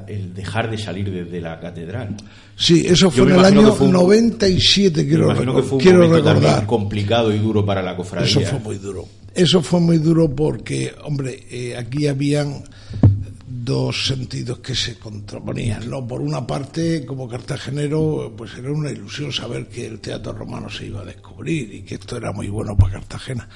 el, 0.08 0.34
dejar 0.34 0.70
de 0.70 0.76
salir 0.76 1.10
desde 1.10 1.40
la 1.40 1.58
catedral. 1.60 2.16
Sí, 2.56 2.84
eso 2.86 3.10
fue 3.10 3.24
en 3.24 3.38
el 3.38 3.44
año 3.44 3.76
97, 3.78 5.06
quiero, 5.06 5.28
que 5.28 5.62
fue 5.62 5.78
un 5.78 5.82
quiero 5.82 6.12
recordar. 6.12 6.66
complicado 6.66 7.32
y 7.32 7.38
duro 7.38 7.64
para 7.64 7.82
la 7.82 7.96
cofradía. 7.96 8.28
Eso 8.28 8.40
fue 8.40 8.58
muy 8.58 8.76
duro. 8.78 9.06
Eso 9.34 9.62
fue 9.62 9.80
muy 9.80 9.98
duro 9.98 10.28
porque, 10.34 10.92
hombre, 11.04 11.44
eh, 11.50 11.76
aquí 11.76 12.08
habían 12.08 12.64
dos 13.50 14.06
sentidos 14.06 14.60
que 14.60 14.76
se 14.76 14.96
contraponían. 14.98 15.90
¿no? 15.90 16.06
Por 16.06 16.20
una 16.20 16.46
parte, 16.46 17.04
como 17.04 17.28
cartagenero, 17.28 18.32
pues 18.36 18.54
era 18.54 18.70
una 18.70 18.90
ilusión 18.90 19.32
saber 19.32 19.68
que 19.68 19.86
el 19.86 20.00
teatro 20.00 20.32
romano 20.32 20.70
se 20.70 20.86
iba 20.86 21.00
a 21.00 21.04
descubrir 21.04 21.74
y 21.74 21.82
que 21.82 21.96
esto 21.96 22.16
era 22.16 22.32
muy 22.32 22.48
bueno 22.48 22.76
para 22.76 22.94
Cartagena. 22.94 23.48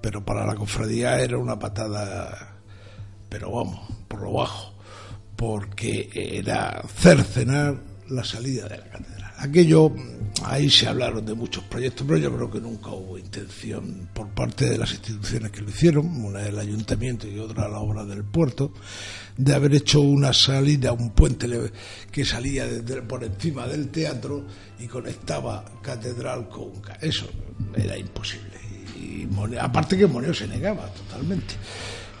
Pero 0.00 0.24
para 0.24 0.46
la 0.46 0.54
cofradía 0.54 1.20
era 1.20 1.36
una 1.36 1.58
patada, 1.58 2.56
pero 3.28 3.50
vamos, 3.52 3.80
por 4.08 4.22
lo 4.22 4.32
bajo, 4.32 4.74
porque 5.36 6.08
era 6.14 6.82
cercenar 6.96 7.76
la 8.08 8.24
salida 8.24 8.68
de 8.68 8.78
la 8.78 8.88
catedral. 8.88 9.17
Aquello, 9.40 9.92
ahí 10.44 10.68
se 10.68 10.88
hablaron 10.88 11.24
de 11.24 11.32
muchos 11.32 11.62
proyectos, 11.64 12.04
pero 12.06 12.18
yo 12.18 12.34
creo 12.34 12.50
que 12.50 12.60
nunca 12.60 12.90
hubo 12.90 13.16
intención 13.16 14.08
por 14.12 14.28
parte 14.30 14.68
de 14.68 14.76
las 14.76 14.90
instituciones 14.90 15.52
que 15.52 15.60
lo 15.60 15.70
hicieron, 15.70 16.24
una 16.24 16.44
el 16.44 16.58
ayuntamiento 16.58 17.28
y 17.28 17.38
otra 17.38 17.68
la 17.68 17.78
obra 17.78 18.04
del 18.04 18.24
puerto, 18.24 18.72
de 19.36 19.54
haber 19.54 19.76
hecho 19.76 20.00
una 20.00 20.32
salida, 20.32 20.92
un 20.92 21.10
puente 21.10 21.48
que 22.10 22.24
salía 22.24 22.66
por 23.06 23.22
encima 23.22 23.68
del 23.68 23.90
teatro 23.90 24.44
y 24.80 24.88
conectaba 24.88 25.64
catedral 25.82 26.48
con... 26.48 26.72
Eso 27.00 27.28
era 27.76 27.96
imposible. 27.96 28.58
Y, 28.96 29.28
aparte 29.60 29.96
que 29.96 30.08
Moneo 30.08 30.34
se 30.34 30.48
negaba 30.48 30.92
totalmente. 30.92 31.54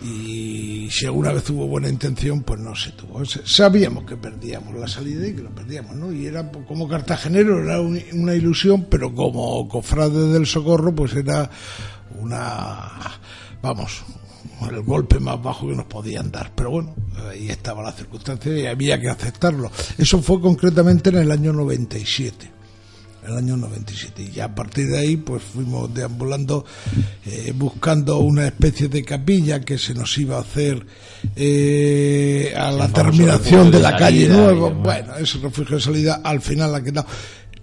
Y 0.00 0.88
si 0.90 1.06
alguna 1.06 1.32
vez 1.32 1.48
hubo 1.50 1.66
buena 1.66 1.88
intención, 1.88 2.42
pues 2.42 2.60
no 2.60 2.74
se 2.76 2.92
tuvo. 2.92 3.24
Sabíamos 3.24 4.04
que 4.04 4.16
perdíamos 4.16 4.74
la 4.74 4.86
salida 4.86 5.26
y 5.26 5.34
que 5.34 5.42
lo 5.42 5.50
perdíamos, 5.50 5.96
¿no? 5.96 6.12
Y 6.12 6.26
era 6.26 6.50
como 6.50 6.88
cartagenero, 6.88 7.62
era 7.62 7.80
una 7.80 8.34
ilusión, 8.34 8.86
pero 8.88 9.12
como 9.12 9.68
cofrade 9.68 10.32
del 10.32 10.46
socorro, 10.46 10.94
pues 10.94 11.14
era 11.14 11.50
una, 12.20 13.18
vamos, 13.60 14.04
el 14.70 14.82
golpe 14.82 15.18
más 15.18 15.42
bajo 15.42 15.68
que 15.68 15.74
nos 15.74 15.86
podían 15.86 16.30
dar. 16.30 16.52
Pero 16.54 16.70
bueno, 16.70 16.94
ahí 17.28 17.50
estaba 17.50 17.82
la 17.82 17.92
circunstancia 17.92 18.56
y 18.56 18.66
había 18.66 19.00
que 19.00 19.08
aceptarlo. 19.08 19.70
Eso 19.96 20.22
fue 20.22 20.40
concretamente 20.40 21.10
en 21.10 21.16
el 21.16 21.30
año 21.32 21.52
97. 21.52 22.57
El 23.28 23.36
año 23.36 23.56
97. 23.56 24.30
Y 24.34 24.40
a 24.40 24.54
partir 24.54 24.88
de 24.88 24.98
ahí, 24.98 25.16
pues 25.16 25.42
fuimos 25.42 25.92
deambulando, 25.92 26.64
eh, 27.26 27.52
buscando 27.54 28.18
una 28.18 28.46
especie 28.46 28.88
de 28.88 29.04
capilla 29.04 29.60
que 29.60 29.78
se 29.78 29.94
nos 29.94 30.16
iba 30.18 30.36
a 30.36 30.40
hacer 30.40 30.86
eh, 31.36 32.54
a 32.56 32.70
la 32.70 32.88
terminación 32.88 33.70
de 33.70 33.80
la 33.80 33.96
calle 33.96 34.28
Nueva. 34.28 34.70
Bueno, 34.70 35.16
ese 35.16 35.38
refugio 35.38 35.76
de 35.76 35.82
salida 35.82 36.20
al 36.24 36.40
final 36.40 36.74
ha 36.74 36.82
quedado. 36.82 37.06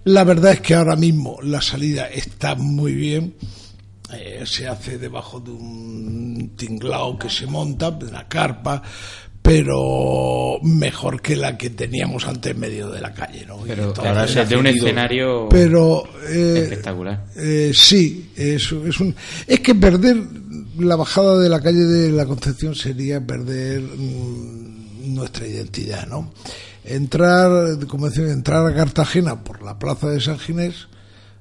La 0.04 0.22
verdad 0.22 0.52
es 0.52 0.60
que 0.60 0.74
ahora 0.74 0.94
mismo 0.94 1.38
la 1.42 1.60
salida 1.60 2.06
está 2.08 2.54
muy 2.54 2.94
bien 2.94 3.34
eh, 4.12 4.44
se 4.46 4.68
hace 4.68 4.98
debajo 4.98 5.40
de 5.40 5.50
un 5.50 6.52
tinglao 6.56 7.18
que 7.18 7.28
se 7.28 7.46
monta, 7.46 7.90
de 7.90 8.12
la 8.12 8.28
carpa, 8.28 8.80
pero 9.46 10.58
mejor 10.62 11.22
que 11.22 11.36
la 11.36 11.56
que 11.56 11.70
teníamos 11.70 12.26
antes 12.26 12.50
en 12.50 12.58
medio 12.58 12.90
de 12.90 13.00
la 13.00 13.14
calle, 13.14 13.46
¿no? 13.46 13.58
Pero 13.64 13.94
ahora 13.96 14.26
se 14.26 14.44
de 14.44 14.56
un 14.56 14.66
escenario 14.66 15.48
pero, 15.48 16.02
eh, 16.28 16.62
espectacular. 16.64 17.26
Eh, 17.36 17.70
sí, 17.72 18.32
es, 18.34 18.72
es, 18.72 19.00
un, 19.00 19.14
es 19.46 19.60
que 19.60 19.76
perder 19.76 20.16
la 20.78 20.96
bajada 20.96 21.38
de 21.38 21.48
la 21.48 21.60
calle 21.60 21.84
de 21.84 22.10
la 22.10 22.26
Concepción 22.26 22.74
sería 22.74 23.24
perder 23.24 23.82
mm, 23.82 25.14
nuestra 25.14 25.46
identidad, 25.46 26.08
¿no? 26.08 26.32
Entrar, 26.84 27.78
como 27.86 28.08
decía, 28.08 28.24
entrar 28.32 28.66
a 28.66 28.74
Cartagena 28.74 29.44
por 29.44 29.62
la 29.62 29.78
plaza 29.78 30.08
de 30.08 30.20
San 30.20 30.40
Ginés 30.40 30.88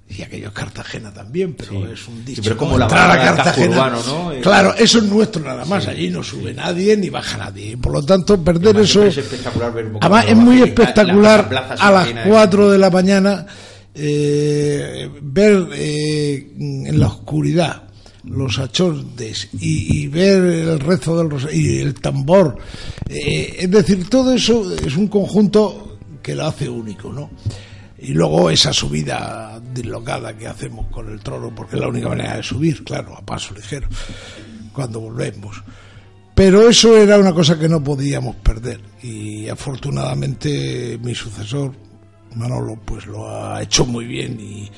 y 0.07 0.21
aquello 0.21 0.47
es 0.49 0.53
Cartagena 0.53 1.11
también, 1.11 1.55
pero 1.55 1.91
es 1.91 2.07
un 2.07 2.23
dicho. 2.23 2.41
pero 2.43 2.55
como 2.55 2.77
la 2.77 2.85
a 2.85 2.89
Cartagena. 2.89 3.89
¿no? 3.89 4.31
Claro, 4.41 4.73
eso 4.75 4.99
es 4.99 5.03
nuestro 5.05 5.43
nada 5.43 5.65
más. 5.65 5.87
Allí 5.87 6.09
no 6.09 6.23
sube 6.23 6.53
nadie 6.53 6.95
ni 6.95 7.09
baja 7.09 7.37
nadie. 7.37 7.75
Por 7.75 7.91
lo 7.91 8.03
tanto, 8.03 8.41
perder 8.41 8.77
eso. 8.77 9.03
Es 9.03 9.17
espectacular 9.17 9.73
ver 9.73 9.91
Además, 9.99 10.25
es 10.27 10.35
muy 10.37 10.61
espectacular 10.61 11.75
a 11.79 11.91
las 11.91 12.09
4 12.27 12.71
de 12.71 12.77
la 12.77 12.89
mañana 12.91 13.45
eh, 13.95 15.09
ver 15.21 15.69
eh, 15.73 16.51
en 16.57 16.99
la 16.99 17.07
oscuridad 17.07 17.83
los 18.25 18.57
achondes 18.59 19.49
y, 19.59 20.07
ver 20.07 20.43
el 20.43 20.79
rezo 20.79 21.17
del 21.17 21.29
rosario 21.29 21.59
y 21.59 21.79
el 21.79 21.93
tambor. 21.95 22.57
Eh, 23.07 23.55
es 23.59 23.71
decir, 23.71 24.09
todo 24.09 24.33
eso 24.33 24.75
es 24.75 24.95
un 24.97 25.07
conjunto 25.07 25.97
que 26.21 26.35
lo 26.35 26.45
hace 26.45 26.67
único, 26.67 27.13
¿no? 27.13 27.29
Y 27.97 28.13
luego 28.13 28.49
esa 28.49 28.73
subida 28.73 29.59
dislocada 29.73 30.37
que 30.37 30.47
hacemos 30.47 30.87
con 30.87 31.09
el 31.11 31.21
trono, 31.21 31.53
porque 31.55 31.75
es 31.75 31.81
la 31.81 31.87
única 31.87 32.09
manera 32.09 32.37
de 32.37 32.43
subir, 32.43 32.83
claro, 32.83 33.15
a 33.15 33.25
paso 33.25 33.53
ligero, 33.53 33.87
cuando 34.73 34.99
volvemos. 34.99 35.63
Pero 36.35 36.67
eso 36.67 36.97
era 36.97 37.17
una 37.17 37.33
cosa 37.33 37.57
que 37.57 37.69
no 37.69 37.81
podíamos 37.81 38.35
perder 38.35 38.81
y 39.01 39.47
afortunadamente 39.47 40.99
mi 41.01 41.15
sucesor, 41.15 41.73
Manolo, 42.35 42.77
pues 42.83 43.05
lo 43.05 43.29
ha 43.29 43.61
hecho 43.61 43.85
muy 43.85 44.05
bien 44.05 44.37
y, 44.41 44.69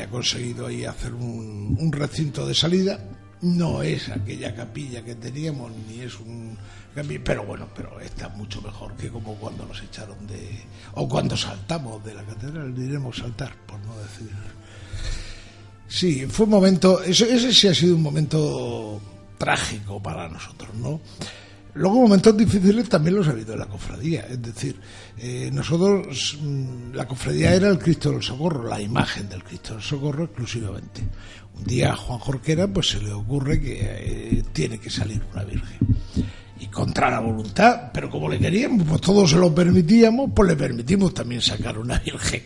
ha 0.00 0.08
conseguido 0.08 0.66
ahí 0.66 0.84
hacer 0.84 1.14
un, 1.14 1.76
un 1.78 1.92
recinto 1.92 2.44
de 2.44 2.54
salida. 2.54 2.98
No 3.42 3.82
es 3.82 4.08
aquella 4.08 4.56
capilla 4.56 5.04
que 5.04 5.14
teníamos, 5.14 5.70
ni 5.88 6.00
es 6.00 6.18
un 6.18 6.58
pero 7.24 7.44
bueno, 7.44 7.68
pero 7.74 7.98
está 8.00 8.28
mucho 8.28 8.62
mejor 8.62 8.94
que 8.94 9.08
como 9.08 9.34
cuando 9.34 9.66
nos 9.66 9.82
echaron 9.82 10.26
de... 10.26 10.60
o 10.94 11.08
cuando 11.08 11.36
saltamos 11.36 12.04
de 12.04 12.14
la 12.14 12.22
catedral, 12.22 12.74
diremos 12.74 13.16
saltar, 13.16 13.54
por 13.66 13.80
no 13.80 13.96
decir... 13.98 14.30
Sí, 15.88 16.26
fue 16.26 16.44
un 16.44 16.50
momento, 16.50 17.02
ese 17.02 17.52
sí 17.52 17.68
ha 17.68 17.74
sido 17.74 17.96
un 17.96 18.02
momento 18.02 19.00
trágico 19.38 20.02
para 20.02 20.28
nosotros, 20.28 20.74
¿no? 20.76 21.00
Luego 21.74 22.02
momentos 22.02 22.36
difíciles 22.36 22.88
también 22.88 23.16
los 23.16 23.26
ha 23.26 23.32
habido 23.32 23.54
en 23.54 23.58
la 23.58 23.66
cofradía, 23.66 24.26
es 24.28 24.40
decir, 24.40 24.76
eh, 25.18 25.50
nosotros, 25.52 26.38
mm, 26.40 26.94
la 26.94 27.06
cofradía 27.06 27.52
era 27.52 27.68
el 27.68 27.78
Cristo 27.78 28.12
del 28.12 28.22
Socorro, 28.22 28.68
la 28.68 28.80
imagen 28.80 29.28
del 29.28 29.42
Cristo 29.42 29.74
del 29.74 29.82
Socorro 29.82 30.24
exclusivamente. 30.24 31.02
Un 31.56 31.64
día 31.64 31.92
a 31.92 31.96
Juan 31.96 32.20
Jorquera 32.20 32.68
pues 32.68 32.90
se 32.90 33.00
le 33.00 33.12
ocurre 33.12 33.60
que 33.60 33.78
eh, 33.80 34.44
tiene 34.52 34.78
que 34.78 34.90
salir 34.90 35.20
una 35.32 35.42
virgen 35.42 35.78
y 36.60 36.66
contra 36.66 37.10
la 37.10 37.20
voluntad, 37.20 37.90
pero 37.92 38.08
como 38.08 38.28
le 38.28 38.38
queríamos, 38.38 38.86
pues 38.86 39.00
todos 39.00 39.30
se 39.30 39.36
lo 39.36 39.54
permitíamos, 39.54 40.30
pues 40.34 40.48
le 40.48 40.56
permitimos 40.56 41.12
también 41.12 41.40
sacar 41.40 41.78
una 41.78 41.98
virgen. 41.98 42.42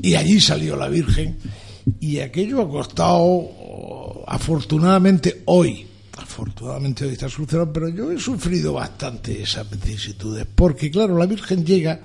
Y 0.00 0.14
allí 0.14 0.40
salió 0.40 0.76
la 0.76 0.88
virgen 0.88 1.38
y 2.00 2.18
aquello 2.18 2.62
ha 2.62 2.68
costado, 2.68 4.24
afortunadamente 4.26 5.42
hoy, 5.46 5.86
afortunadamente 6.16 7.04
hoy 7.04 7.12
está 7.12 7.28
solucionado, 7.28 7.72
pero 7.72 7.88
yo 7.88 8.10
he 8.10 8.18
sufrido 8.18 8.74
bastante 8.74 9.42
esas 9.42 9.68
vicisitudes, 9.70 10.46
porque 10.52 10.90
claro, 10.90 11.16
la 11.16 11.26
virgen 11.26 11.64
llega 11.64 12.00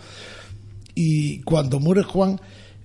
y 0.94 1.42
cuando 1.42 1.80
muere 1.80 2.04
Juan, 2.04 2.40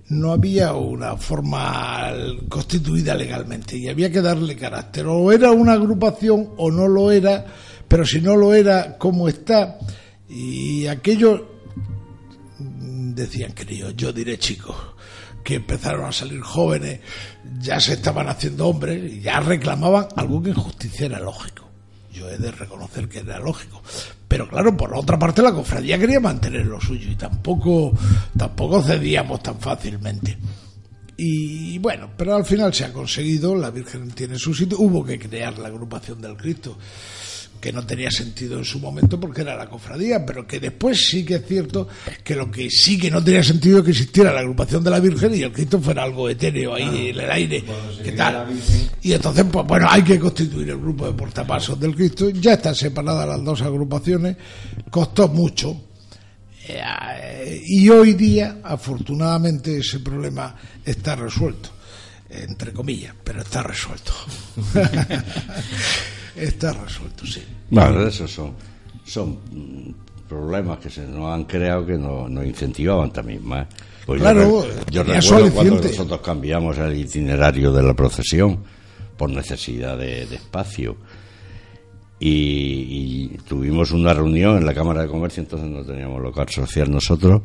no 0.09 0.31
había 0.31 0.73
una 0.73 1.17
forma 1.17 2.13
constituida 2.47 3.13
legalmente 3.13 3.77
y 3.77 3.89
había 3.89 4.11
que 4.11 4.21
darle 4.21 4.55
carácter. 4.55 5.05
O 5.07 5.31
era 5.31 5.51
una 5.51 5.73
agrupación 5.73 6.51
o 6.57 6.71
no 6.71 6.87
lo 6.87 7.11
era 7.11 7.45
pero 7.87 8.05
si 8.05 8.21
no 8.21 8.35
lo 8.35 8.53
era, 8.53 8.97
¿cómo 8.97 9.27
está? 9.27 9.77
Y 10.29 10.87
aquello 10.87 11.57
decían 12.59 13.51
críos, 13.53 13.95
yo 13.95 14.11
diré 14.13 14.37
chicos, 14.37 14.75
que 15.43 15.55
empezaron 15.55 16.05
a 16.05 16.11
salir 16.11 16.41
jóvenes, 16.41 16.99
ya 17.59 17.79
se 17.79 17.93
estaban 17.93 18.27
haciendo 18.27 18.67
hombres 18.67 19.21
ya 19.21 19.39
reclamaban 19.39 20.07
algo 20.15 20.41
que 20.41 20.49
en 20.49 20.55
justicia 20.55 21.05
era 21.05 21.19
lógico. 21.19 21.67
Yo 22.11 22.29
he 22.29 22.37
de 22.37 22.51
reconocer 22.51 23.07
que 23.07 23.19
era 23.19 23.39
lógico. 23.39 23.81
Pero 24.27 24.47
claro, 24.47 24.75
por 24.75 24.91
la 24.91 24.99
otra 24.99 25.17
parte 25.17 25.41
la 25.41 25.53
cofradía 25.53 25.97
quería 25.97 26.19
mantener 26.19 26.65
lo 26.65 26.81
suyo 26.81 27.09
y 27.09 27.15
tampoco, 27.15 27.93
tampoco 28.37 28.81
cedíamos 28.81 29.41
tan 29.41 29.59
fácilmente. 29.59 30.37
Y 31.15 31.79
bueno, 31.79 32.11
pero 32.15 32.35
al 32.35 32.45
final 32.45 32.73
se 32.73 32.85
ha 32.85 32.93
conseguido, 32.93 33.55
la 33.55 33.71
Virgen 33.71 34.11
tiene 34.11 34.37
su 34.37 34.53
sitio, 34.53 34.77
hubo 34.79 35.03
que 35.03 35.17
crear 35.17 35.57
la 35.57 35.69
agrupación 35.69 36.21
del 36.21 36.37
Cristo 36.37 36.77
que 37.59 37.71
no 37.73 37.85
tenía 37.85 38.11
sentido 38.11 38.57
en 38.57 38.65
su 38.65 38.79
momento 38.79 39.19
porque 39.19 39.41
era 39.41 39.55
la 39.55 39.67
cofradía, 39.67 40.25
pero 40.25 40.45
que 40.45 40.59
después 40.59 41.07
sí 41.09 41.25
que 41.25 41.35
es 41.35 41.45
cierto 41.45 41.87
que 42.23 42.35
lo 42.35 42.51
que 42.51 42.69
sí 42.69 42.97
que 42.97 43.09
no 43.09 43.23
tenía 43.23 43.43
sentido 43.43 43.83
que 43.83 43.91
existiera 43.91 44.31
la 44.31 44.41
agrupación 44.41 44.83
de 44.83 44.91
la 44.91 44.99
Virgen 44.99 45.33
y 45.35 45.41
el 45.41 45.51
Cristo 45.51 45.79
fuera 45.79 46.03
algo 46.03 46.29
etéreo 46.29 46.75
ahí 46.75 47.09
en 47.09 47.19
el 47.19 47.31
aire, 47.31 47.63
¿qué 48.03 48.11
tal? 48.11 48.47
Y 49.01 49.13
entonces, 49.13 49.45
pues 49.51 49.65
bueno, 49.65 49.87
hay 49.89 50.03
que 50.03 50.19
constituir 50.19 50.69
el 50.69 50.77
grupo 50.77 51.07
de 51.07 51.13
portapasos 51.13 51.79
del 51.79 51.95
Cristo, 51.95 52.29
ya 52.29 52.53
están 52.53 52.75
separadas 52.75 53.27
las 53.27 53.43
dos 53.43 53.61
agrupaciones, 53.61 54.37
costó 54.89 55.27
mucho. 55.27 55.81
Eh, 56.69 57.63
y 57.65 57.89
hoy 57.89 58.13
día, 58.13 58.57
afortunadamente, 58.61 59.77
ese 59.77 59.99
problema 59.99 60.53
está 60.83 61.15
resuelto, 61.15 61.69
entre 62.29 62.73
comillas, 62.73 63.15
pero 63.23 63.41
está 63.41 63.63
resuelto. 63.63 64.11
está 66.37 66.73
resuelto, 66.73 67.25
sí. 67.25 67.43
Bueno, 67.69 68.07
esos 68.07 68.31
son, 68.31 68.53
son 69.03 69.39
mm, 69.51 70.27
problemas 70.27 70.79
que 70.79 70.89
se 70.89 71.05
nos 71.07 71.33
han 71.33 71.45
creado 71.45 71.85
que 71.85 71.97
nos, 71.97 72.29
incentivaban 72.45 73.11
también 73.11 73.45
más. 73.45 73.67
Pues 74.05 74.21
claro, 74.21 74.65
yo, 74.89 75.03
recuerdo 75.03 75.51
cuando 75.51 75.81
nosotros 75.81 76.21
cambiamos 76.21 76.77
el 76.77 76.95
itinerario 76.97 77.73
de 77.73 77.83
la 77.83 77.93
procesión 77.93 78.63
por 79.17 79.29
necesidad 79.29 79.97
de, 79.97 80.23
espacio. 80.23 80.95
Y, 82.19 83.27
tuvimos 83.47 83.91
una 83.91 84.13
reunión 84.13 84.57
en 84.57 84.65
la 84.65 84.73
Cámara 84.73 85.03
de 85.03 85.07
Comercio, 85.07 85.43
entonces 85.43 85.69
no 85.69 85.83
teníamos 85.83 86.21
local 86.21 86.49
social 86.49 86.89
nosotros, 86.89 87.41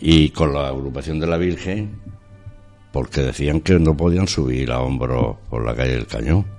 y 0.00 0.30
con 0.30 0.54
la 0.54 0.68
agrupación 0.68 1.20
de 1.20 1.26
la 1.26 1.36
Virgen, 1.36 2.00
porque 2.92 3.22
decían 3.22 3.60
que 3.60 3.78
no 3.78 3.96
podían 3.96 4.28
subir 4.28 4.70
a 4.70 4.80
hombros 4.80 5.36
por 5.50 5.64
la 5.64 5.74
calle 5.74 5.94
del 5.94 6.06
Cañón 6.06 6.53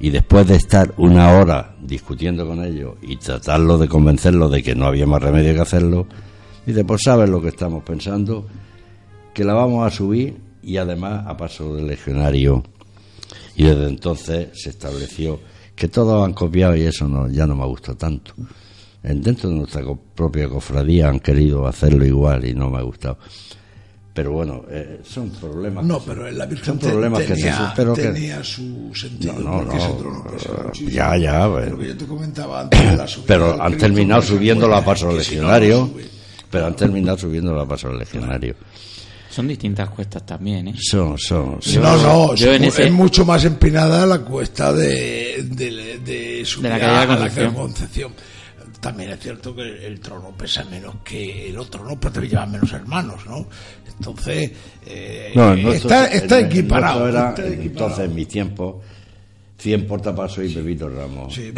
y 0.00 0.10
después 0.10 0.46
de 0.46 0.56
estar 0.56 0.92
una 0.96 1.32
hora 1.32 1.76
discutiendo 1.80 2.46
con 2.46 2.64
ellos 2.64 2.94
y 3.02 3.16
tratarlo 3.16 3.78
de 3.78 3.88
convencerlos 3.88 4.50
de 4.50 4.62
que 4.62 4.74
no 4.74 4.86
había 4.86 5.06
más 5.06 5.22
remedio 5.22 5.54
que 5.54 5.60
hacerlo, 5.60 6.06
dice, 6.66 6.84
pues 6.84 7.02
sabes 7.04 7.28
lo 7.28 7.40
que 7.40 7.48
estamos 7.48 7.82
pensando, 7.84 8.46
que 9.32 9.44
la 9.44 9.54
vamos 9.54 9.86
a 9.86 9.94
subir 9.94 10.36
y 10.62 10.76
además 10.76 11.24
a 11.26 11.36
paso 11.36 11.74
del 11.74 11.86
legionario. 11.86 12.62
Y 13.56 13.64
desde 13.64 13.88
entonces 13.88 14.48
se 14.54 14.70
estableció 14.70 15.40
que 15.76 15.88
todos 15.88 16.24
han 16.24 16.32
copiado 16.32 16.76
y 16.76 16.82
eso 16.82 17.08
no, 17.08 17.28
ya 17.28 17.46
no 17.46 17.54
me 17.54 17.64
gusta 17.66 17.94
tanto. 17.94 18.34
Dentro 19.02 19.50
de 19.50 19.56
nuestra 19.56 19.82
propia 20.14 20.48
cofradía 20.48 21.08
han 21.08 21.20
querido 21.20 21.66
hacerlo 21.66 22.06
igual 22.06 22.46
y 22.46 22.54
no 22.54 22.70
me 22.70 22.78
ha 22.78 22.82
gustado 22.82 23.18
pero 24.14 24.30
bueno, 24.30 24.64
eh, 24.70 25.00
son 25.04 25.28
problemas. 25.30 25.84
No, 25.84 25.98
pero 25.98 26.28
en 26.28 26.38
la 26.38 26.46
Virgen 26.46 26.78
son 26.80 26.90
problemas 26.90 27.26
tenía, 27.26 27.74
que 27.74 27.82
se 27.82 27.94
tenía 27.94 28.44
su 28.44 28.92
sentido. 28.94 29.32
No, 29.40 29.62
no, 29.62 29.74
no 29.74 30.72
ya, 30.72 31.16
ya. 31.16 31.52
Pero 31.52 31.82
yo 31.82 31.96
te 31.96 32.06
comentaba 32.06 32.60
antes 32.60 32.90
de 32.90 32.96
la 32.96 33.08
subida 33.08 33.26
Pero 33.26 33.60
han 33.60 33.76
terminado 33.76 34.22
subiendo 34.22 34.68
la 34.68 34.84
paso 34.84 35.10
legionario. 35.10 35.90
pero 36.48 36.66
han 36.66 36.76
terminado 36.76 37.18
subiendo 37.18 37.52
la 37.52 37.66
paso 37.66 37.92
legionario. 37.92 38.54
Son 39.30 39.48
distintas 39.48 39.90
cuestas 39.90 40.24
también, 40.24 40.68
¿eh? 40.68 40.74
Son, 40.78 41.18
son. 41.18 41.58
no, 41.82 41.96
no, 41.96 42.34
es 42.34 42.92
mucho 42.92 43.24
más 43.24 43.44
empinada 43.44 44.06
la 44.06 44.20
cuesta 44.20 44.72
de, 44.72 45.44
de, 45.44 45.98
de, 45.98 46.44
subir 46.44 46.70
de 46.70 46.78
la, 46.78 47.02
a 47.02 47.06
la 47.16 47.52
Concepción 47.52 48.12
también 48.84 49.12
es 49.12 49.20
cierto 49.20 49.56
que 49.56 49.86
el 49.86 49.98
trono 49.98 50.34
pesa 50.36 50.62
menos 50.64 50.96
que 51.02 51.48
el 51.48 51.56
otro, 51.56 51.88
¿no? 51.88 51.98
Pero 51.98 52.20
te 52.20 52.28
llevan 52.28 52.52
menos 52.52 52.70
hermanos, 52.70 53.24
¿no? 53.26 53.46
Entonces, 53.88 54.52
eh, 54.84 55.32
está, 55.72 56.08
está, 56.08 56.40
equiparado, 56.40 57.08
Entonces, 57.38 58.04
en 58.04 58.14
mi 58.14 58.26
tiempo, 58.26 58.82
100 59.56 59.86
portapasos 59.86 60.44
y 60.44 60.54
Pepito 60.54 60.90
Ramos. 60.90 61.34
Sí, 61.34 61.50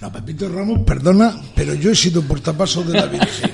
no, 0.00 0.12
Pepito 0.12 0.48
Ramos, 0.48 0.78
perdona, 0.86 1.42
pero 1.56 1.74
yo 1.74 1.90
he 1.90 1.96
sido 1.96 2.22
portapasos 2.22 2.86
de 2.86 2.92
la 2.92 3.06
Virgen. 3.06 3.50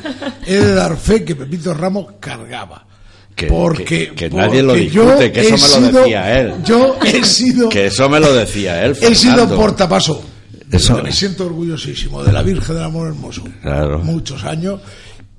he 0.46 0.56
de 0.56 0.74
dar 0.74 0.98
fe 0.98 1.24
que 1.24 1.34
Pepito 1.34 1.72
Ramos 1.72 2.16
cargaba. 2.20 2.86
Que, 3.34 3.46
porque, 3.46 4.12
que, 4.14 4.28
nadie 4.28 4.62
lo 4.62 4.74
discute, 4.74 5.32
que 5.32 5.40
eso 5.40 5.80
me 5.80 5.90
lo 5.90 6.00
decía 6.00 6.38
él. 6.38 6.54
Yo 6.66 6.98
he 7.02 7.24
sido. 7.24 7.70
que 7.70 7.86
eso 7.86 8.10
me 8.10 8.20
lo 8.20 8.34
decía 8.34 8.84
él. 8.84 8.94
He 9.00 9.14
sido 9.14 9.48
portapaso 9.56 10.29
Eso... 10.70 11.02
Me 11.02 11.12
siento 11.12 11.46
orgullosísimo 11.46 12.22
de 12.22 12.32
la 12.32 12.42
Virgen 12.42 12.74
del 12.76 12.84
Amor 12.84 13.08
Hermoso. 13.08 13.44
Claro. 13.62 13.98
Muchos 14.00 14.44
años. 14.44 14.80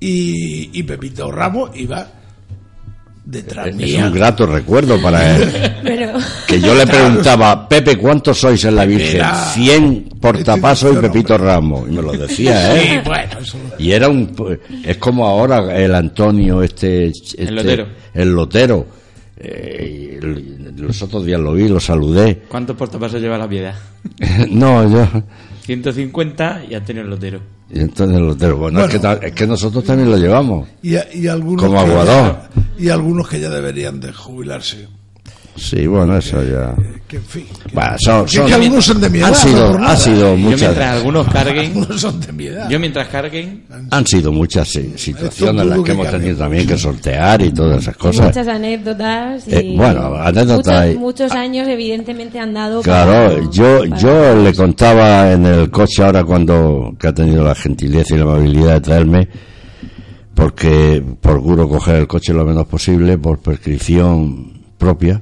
Y, 0.00 0.70
y 0.78 0.82
Pepito 0.82 1.30
Ramos 1.30 1.70
iba 1.74 2.06
detrás 3.24 3.68
es, 3.68 3.76
es 3.94 4.02
un 4.02 4.12
grato 4.12 4.46
recuerdo 4.46 5.00
para 5.00 5.36
él. 5.36 5.72
Pero... 5.82 6.12
Que 6.46 6.60
yo 6.60 6.74
le 6.74 6.86
preguntaba, 6.86 7.68
Pepe, 7.68 7.96
¿cuántos 7.96 8.38
sois 8.38 8.64
en 8.64 8.74
la 8.76 8.84
Virgen? 8.84 9.16
Era- 9.16 9.34
100 9.52 10.08
portapasos 10.20 10.94
y 10.96 11.00
Pepito 11.00 11.38
Ramos. 11.38 11.88
Y 11.88 11.92
me 11.92 12.02
lo 12.02 12.12
decía, 12.12 12.74
Sí, 12.74 12.88
¿eh? 12.88 13.02
bueno, 13.04 13.38
eso 13.40 13.58
lo- 13.58 13.82
Y 13.82 13.92
era 13.92 14.08
un. 14.08 14.34
Es 14.84 14.96
como 14.98 15.26
ahora 15.26 15.76
el 15.76 15.94
Antonio, 15.94 16.62
este. 16.62 17.06
este 17.06 17.50
lotero. 17.50 17.86
El 18.12 18.32
lotero. 18.32 18.86
Eh, 19.36 20.20
los 20.76 21.02
otros 21.02 21.24
días 21.24 21.40
lo 21.40 21.52
vi, 21.54 21.68
lo 21.68 21.80
saludé. 21.80 22.42
¿Cuántos 22.48 22.76
portapasos 22.76 23.20
lleva 23.20 23.38
la 23.38 23.48
piedad? 23.48 23.74
no, 24.50 24.88
yo. 24.90 25.06
150 25.64 26.64
y 26.70 26.74
Antonio 26.74 27.02
el 27.02 27.10
Lotero. 27.10 27.40
Y 27.74 27.80
entonces 27.80 28.18
el 28.18 28.26
lotero. 28.26 28.58
Bueno, 28.58 28.84
Es, 28.84 28.90
que, 28.90 28.98
Bueno. 28.98 29.20
es 29.22 29.32
que 29.32 29.46
nosotros 29.46 29.82
también 29.84 30.10
lo 30.10 30.18
llevamos. 30.18 30.68
y, 30.82 30.94
y 31.18 31.26
algunos 31.26 31.64
Como 31.64 31.80
aguador. 31.80 32.06
ya- 32.06 32.50
y 32.78 32.88
algunos 32.90 33.28
que 33.28 33.40
ya 33.40 33.48
deberían 33.48 33.98
de 34.00 34.12
jubilarse. 34.12 34.88
Sí, 35.54 35.86
bueno, 35.86 36.16
eso 36.16 36.42
ya. 36.42 36.74
Que 37.06 37.16
en 37.18 37.22
fin. 37.24 37.44
que- 37.44 37.74
Bueno, 37.74 37.90
son, 37.98 38.24
que- 38.24 38.36
son- 38.38 38.46
que 38.46 38.54
algunos 38.54 38.84
son 38.86 39.00
de 39.02 39.10
mi 39.10 39.18
edad. 39.18 39.28
han 39.28 39.34
sido, 39.34 39.96
sido 39.96 40.30
Yo 40.30 40.36
muchas. 40.38 40.60
mientras 40.62 40.92
algunos 40.96 41.28
carguen, 41.32 41.66
Algunos 41.76 42.00
son 42.00 42.20
de 42.20 42.32
mi 42.32 42.46
edad. 42.46 42.68
yo 42.70 42.80
mientras 42.80 43.08
carguen, 43.08 43.64
Han 43.90 44.06
sido 44.06 44.32
muchas 44.32 44.68
sí, 44.68 44.94
situaciones 44.96 45.62
en 45.62 45.68
las 45.68 45.78
que 45.78 45.84
que 45.84 45.92
hemos 45.92 46.10
tenido 46.10 46.36
también 46.38 46.66
que 46.66 46.78
sortear 46.78 47.42
y 47.42 47.52
todas 47.52 47.82
esas 47.82 47.96
cosas. 47.98 48.26
Muchas 48.28 48.48
anécdotas. 48.48 49.46
Y 49.46 49.54
Eh, 49.54 49.74
bueno, 49.76 50.14
anécdotas 50.14 50.56
Muchos, 50.56 50.72
hay- 50.72 50.96
muchos 50.98 51.32
años, 51.32 51.68
evidentemente, 51.68 52.38
han 52.38 52.54
dado. 52.54 52.80
Claro, 52.80 53.34
para- 53.36 53.50
yo 53.50 53.80
para- 53.80 53.96
yo 53.98 54.34
le 54.42 54.54
contaba 54.54 55.32
en 55.32 55.44
el 55.44 55.70
coche 55.70 56.02
ahora 56.02 56.24
cuando 56.24 56.94
que 56.98 57.08
ha 57.08 57.12
tenido 57.14 57.44
la 57.44 57.54
gentileza 57.54 58.14
y 58.14 58.18
la 58.18 58.24
amabilidad 58.24 58.72
de 58.74 58.80
traerme, 58.80 59.28
porque 60.34 61.04
procuro 61.20 61.68
coger 61.68 61.96
el 61.96 62.06
coche 62.06 62.32
lo 62.32 62.44
menos 62.44 62.66
posible 62.66 63.18
por 63.18 63.38
prescripción 63.40 64.50
propia, 64.78 65.20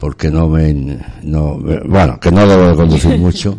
porque 0.00 0.30
no 0.30 0.48
me, 0.48 0.98
no, 1.22 1.58
bueno, 1.86 2.18
que 2.18 2.32
no 2.32 2.46
debo 2.48 2.68
de 2.70 2.74
conducir 2.74 3.16
mucho. 3.18 3.56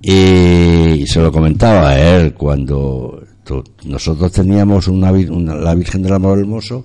Y 0.00 1.04
se 1.06 1.20
lo 1.20 1.32
comentaba 1.32 1.90
a 1.90 1.98
él 2.16 2.34
cuando 2.34 3.22
nosotros 3.84 4.30
teníamos 4.32 4.88
una, 4.88 5.10
una- 5.10 5.54
la 5.56 5.74
Virgen 5.74 6.02
del 6.02 6.12
Amor 6.12 6.38
Hermoso, 6.38 6.84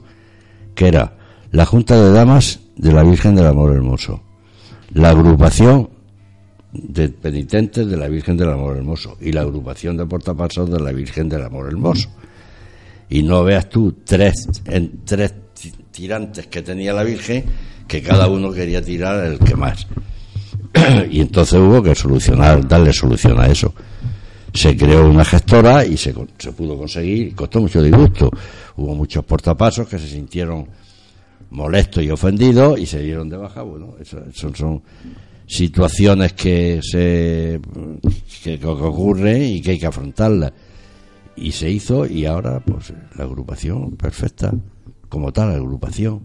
que 0.74 0.88
era 0.88 1.18
la 1.52 1.66
Junta 1.66 2.02
de 2.02 2.12
Damas 2.12 2.60
de 2.76 2.92
la 2.92 3.04
Virgen 3.04 3.36
del 3.36 3.46
Amor 3.48 3.74
Hermoso, 3.76 4.22
la 4.94 5.10
agrupación 5.10 5.90
de 6.72 7.10
penitentes 7.10 7.88
de 7.88 7.98
la 7.98 8.08
Virgen 8.08 8.36
del 8.38 8.50
Amor 8.50 8.78
Hermoso 8.78 9.18
y 9.22 9.32
la 9.32 9.42
agrupación 9.42 9.96
de 9.98 10.06
portapasos 10.08 10.72
de 10.72 10.80
la 10.80 10.92
Virgen 10.92 11.30
del 11.30 11.44
Amor 11.44 11.68
Hermoso. 11.68 12.10
Y 13.10 13.22
no 13.22 13.44
veas 13.44 13.70
tú 13.70 13.94
tres, 14.04 14.48
en, 14.66 15.02
tres 15.06 15.34
ti- 15.54 15.72
tirantes 15.92 16.48
que 16.48 16.64
tenía 16.64 16.94
la 16.94 17.04
Virgen, 17.04 17.44
que 17.88 18.02
cada 18.02 18.28
uno 18.28 18.52
quería 18.52 18.82
tirar 18.82 19.26
el 19.26 19.40
que 19.40 19.56
más. 19.56 19.88
y 21.12 21.22
entonces 21.22 21.60
hubo 21.60 21.82
que 21.82 21.96
solucionar, 21.96 22.68
darle 22.68 22.94
solución 22.94 23.40
a 23.40 23.48
eso. 23.48 23.74
Se 24.54 24.78
creó 24.78 25.08
una 25.08 25.26
gestora 25.26 25.86
y 25.86 25.98
se, 25.98 26.14
se 26.38 26.52
pudo 26.52 26.78
conseguir, 26.78 27.34
costó 27.36 27.62
mucho 27.62 27.82
disgusto. 27.82 28.30
Hubo 28.78 28.96
muchos 28.96 29.24
portapasos 29.26 29.88
que 29.88 29.98
se 29.98 30.08
sintieron 30.08 30.68
molestos 31.50 32.04
y 32.04 32.10
ofendidos 32.10 32.80
y 32.80 32.86
se 32.86 33.02
dieron 33.02 33.30
de 33.30 33.38
baja. 33.38 33.62
Bueno, 33.62 33.96
eso, 34.00 34.20
son 34.34 34.82
situaciones 35.48 36.34
que 36.34 36.80
se 36.82 37.60
que, 38.44 38.60
que 38.60 38.66
ocurren 38.66 39.42
y 39.44 39.62
que 39.62 39.72
hay 39.72 39.80
que 39.80 39.88
afrontarlas. 39.88 40.52
Y 41.36 41.52
se 41.52 41.70
hizo 41.70 42.06
y 42.06 42.26
ahora 42.26 42.60
pues 42.60 42.94
la 43.16 43.24
agrupación 43.24 43.96
perfecta, 43.96 44.54
como 45.10 45.32
tal 45.32 45.52
agrupación. 45.52 46.22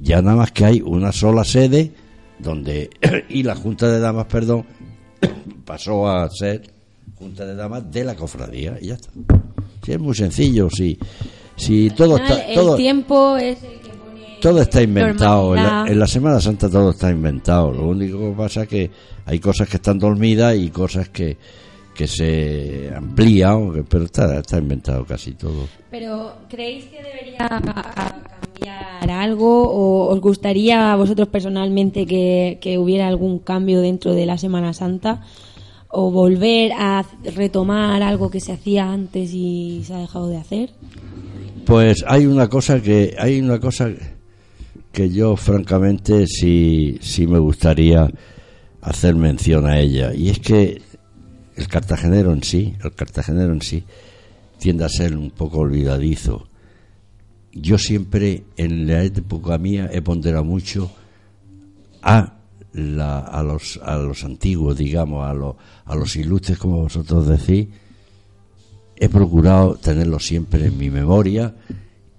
Ya 0.00 0.22
nada 0.22 0.36
más 0.36 0.52
que 0.52 0.64
hay 0.64 0.80
una 0.80 1.12
sola 1.12 1.44
sede 1.44 1.92
donde 2.38 2.90
y 3.28 3.42
la 3.42 3.54
Junta 3.54 3.88
de 3.88 3.98
Damas, 4.00 4.26
perdón, 4.26 4.64
pasó 5.64 6.08
a 6.08 6.28
ser 6.30 6.62
Junta 7.16 7.44
de 7.44 7.54
Damas 7.54 7.90
de 7.90 8.04
la 8.04 8.14
cofradía 8.14 8.78
y 8.80 8.86
ya 8.88 8.94
está. 8.94 9.10
Sí, 9.84 9.92
es 9.92 9.98
muy 10.00 10.14
sencillo, 10.14 10.68
sí. 10.70 10.98
Si 11.56 11.90
todo 11.90 12.16
final, 12.16 12.32
está 12.32 12.46
el 12.48 12.54
todo 12.54 12.76
tiempo 12.76 13.36
es 13.36 13.62
el 13.64 13.80
que 13.80 13.88
pone. 13.90 14.38
todo 14.40 14.60
está 14.62 14.82
inventado. 14.82 15.56
En 15.56 15.56
la, 15.56 15.62
normalidad. 15.62 15.92
en 15.92 15.98
la 15.98 16.06
Semana 16.06 16.40
Santa 16.40 16.70
todo 16.70 16.90
está 16.90 17.10
inventado. 17.10 17.72
Lo 17.72 17.88
único 17.88 18.18
que 18.18 18.36
pasa 18.36 18.62
es 18.62 18.68
que 18.68 18.90
hay 19.26 19.38
cosas 19.40 19.68
que 19.68 19.76
están 19.76 19.98
dormidas 19.98 20.54
y 20.56 20.70
cosas 20.70 21.08
que, 21.08 21.36
que 21.94 22.06
se 22.06 22.92
amplían, 22.94 23.72
que- 23.72 23.82
pero 23.82 24.04
está, 24.04 24.38
está 24.38 24.58
inventado 24.58 25.04
casi 25.04 25.32
todo. 25.32 25.66
Pero, 25.90 26.36
¿creéis 26.48 26.84
que 26.84 27.02
debería 27.02 27.48
algo 29.08 29.68
o 29.68 30.12
os 30.12 30.20
gustaría 30.20 30.92
a 30.92 30.96
vosotros 30.96 31.28
personalmente 31.28 32.06
que, 32.06 32.58
que 32.60 32.78
hubiera 32.78 33.08
algún 33.08 33.38
cambio 33.38 33.80
dentro 33.80 34.14
de 34.14 34.26
la 34.26 34.38
Semana 34.38 34.72
Santa? 34.72 35.22
¿O 35.90 36.10
volver 36.10 36.72
a 36.72 37.04
retomar 37.34 38.02
algo 38.02 38.30
que 38.30 38.40
se 38.40 38.52
hacía 38.52 38.92
antes 38.92 39.32
y 39.32 39.82
se 39.84 39.94
ha 39.94 39.98
dejado 39.98 40.28
de 40.28 40.36
hacer? 40.36 40.70
Pues 41.64 42.04
hay 42.06 42.26
una 42.26 42.48
cosa 42.48 42.82
que 42.82 43.14
hay 43.18 43.40
una 43.40 43.58
cosa 43.58 43.90
que 44.92 45.10
yo 45.10 45.36
francamente 45.36 46.26
sí 46.26 46.98
sí 47.00 47.26
me 47.26 47.38
gustaría 47.38 48.10
hacer 48.82 49.14
mención 49.14 49.66
a 49.66 49.80
ella 49.80 50.14
y 50.14 50.28
es 50.28 50.38
que 50.40 50.82
el 51.56 51.68
cartagenero 51.68 52.32
en 52.32 52.42
sí, 52.42 52.74
el 52.84 52.94
cartagenero 52.94 53.52
en 53.52 53.62
sí 53.62 53.84
tiende 54.58 54.84
a 54.84 54.88
ser 54.88 55.16
un 55.16 55.30
poco 55.30 55.58
olvidadizo. 55.58 56.48
Yo 57.52 57.78
siempre 57.78 58.44
en 58.56 58.86
la 58.86 59.02
época 59.04 59.58
mía 59.58 59.88
he 59.92 60.02
ponderado 60.02 60.44
mucho 60.44 60.90
a 62.02 62.34
la- 62.72 63.20
a 63.20 63.42
los 63.42 63.78
a 63.82 63.96
los 63.96 64.22
antiguos, 64.24 64.76
digamos, 64.76 65.26
a 65.26 65.32
los 65.34 65.56
a 65.86 65.96
los 65.96 66.14
ilustres 66.16 66.58
como 66.58 66.82
vosotros 66.82 67.26
decís 67.26 67.68
he 69.00 69.08
procurado 69.08 69.76
tenerlo 69.76 70.18
siempre 70.18 70.66
en 70.66 70.76
mi 70.76 70.90
memoria 70.90 71.54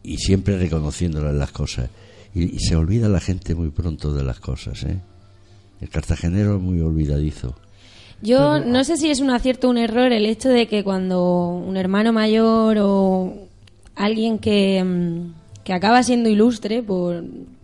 y 0.02 0.18
siempre 0.18 0.58
reconociéndoles 0.58 1.34
las 1.36 1.52
cosas. 1.52 1.90
Y, 2.34 2.56
y 2.56 2.60
se 2.60 2.76
olvida 2.76 3.10
la 3.10 3.20
gente 3.20 3.54
muy 3.54 3.70
pronto 3.70 4.14
de 4.14 4.24
las 4.24 4.40
cosas, 4.40 4.84
¿eh? 4.84 5.00
El 5.82 5.90
cartagenero 5.90 6.56
es 6.56 6.62
muy 6.62 6.80
olvidadizo. 6.80 7.56
Yo 8.22 8.60
no 8.60 8.84
sé 8.84 8.98
si 8.98 9.10
es 9.10 9.20
un 9.20 9.30
acierto 9.30 9.68
o 9.68 9.72
un 9.72 9.78
error 9.78 10.12
el 10.12 10.26
hecho 10.26 10.50
de 10.50 10.68
que 10.68 10.84
cuando 10.84 11.50
un 11.50 11.76
hermano 11.78 12.12
mayor 12.14 12.78
o 12.82 13.48
alguien 14.00 14.40
que, 14.40 14.84
mm, 14.84 15.64
que 15.64 15.74
acaba 15.74 16.02
siendo 16.02 16.30
ilustre 16.30 16.82
por 16.82 17.24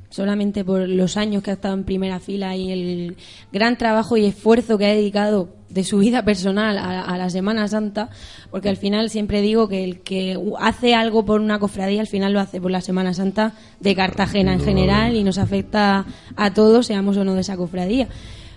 solamente 0.09 0.63
por 0.63 0.87
los 0.87 1.17
años 1.17 1.43
que 1.43 1.51
ha 1.51 1.55
estado 1.55 1.73
en 1.73 1.83
primera 1.83 2.19
fila 2.19 2.55
y 2.55 2.71
el 2.71 3.17
gran 3.51 3.77
trabajo 3.77 4.15
y 4.15 4.25
esfuerzo 4.25 4.77
que 4.77 4.85
ha 4.85 4.93
dedicado 4.93 5.49
de 5.69 5.83
su 5.83 5.97
vida 5.97 6.23
personal 6.23 6.77
a, 6.77 7.01
a 7.01 7.17
la 7.17 7.29
Semana 7.29 7.67
Santa, 7.67 8.09
porque 8.49 8.69
al 8.69 8.77
final 8.77 9.09
siempre 9.09 9.41
digo 9.41 9.67
que 9.67 9.83
el 9.83 9.99
que 10.01 10.39
hace 10.59 10.93
algo 10.93 11.25
por 11.25 11.41
una 11.41 11.59
cofradía, 11.59 11.99
al 11.99 12.07
final 12.07 12.31
lo 12.31 12.39
hace 12.39 12.61
por 12.61 12.71
la 12.71 12.79
Semana 12.79 13.13
Santa 13.13 13.53
de 13.81 13.95
Cartagena 13.95 14.53
en 14.53 14.61
general 14.61 15.15
y 15.15 15.23
nos 15.23 15.37
afecta 15.37 16.05
a 16.37 16.53
todos, 16.53 16.85
seamos 16.85 17.17
o 17.17 17.25
no 17.25 17.33
de 17.33 17.41
esa 17.41 17.57
cofradía. 17.57 18.07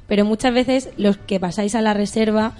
Pero 0.07 0.24
muchas 0.24 0.55
veces 0.55 0.91
los 0.97 1.16
que 1.16 1.41
pasáis 1.41 1.74
a 1.74 1.83
la 1.83 1.95
reserva 1.95 2.53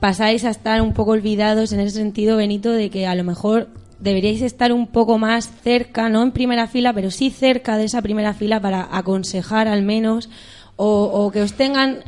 pasáis 0.00 0.44
a 0.44 0.50
estar 0.50 0.80
un 0.80 0.94
poco 0.94 1.10
olvidados 1.10 1.72
en 1.72 1.80
ese 1.80 1.98
sentido, 1.98 2.38
Benito, 2.38 2.70
de 2.70 2.88
que 2.88 3.06
a 3.06 3.14
lo 3.14 3.24
mejor 3.24 3.68
deberíais 4.00 4.42
estar 4.42 4.72
un 4.72 4.86
poco 4.86 5.18
más 5.18 5.50
cerca, 5.62 6.08
no 6.08 6.22
en 6.22 6.30
primera 6.32 6.66
fila, 6.66 6.92
pero 6.92 7.10
sí 7.10 7.30
cerca 7.30 7.76
de 7.76 7.84
esa 7.84 8.02
primera 8.02 8.34
fila 8.34 8.60
para 8.60 8.88
aconsejar 8.96 9.68
al 9.68 9.82
menos, 9.82 10.30
o, 10.76 11.04
o 11.04 11.30
que 11.30 11.42
os 11.42 11.54
tengan 11.54 11.98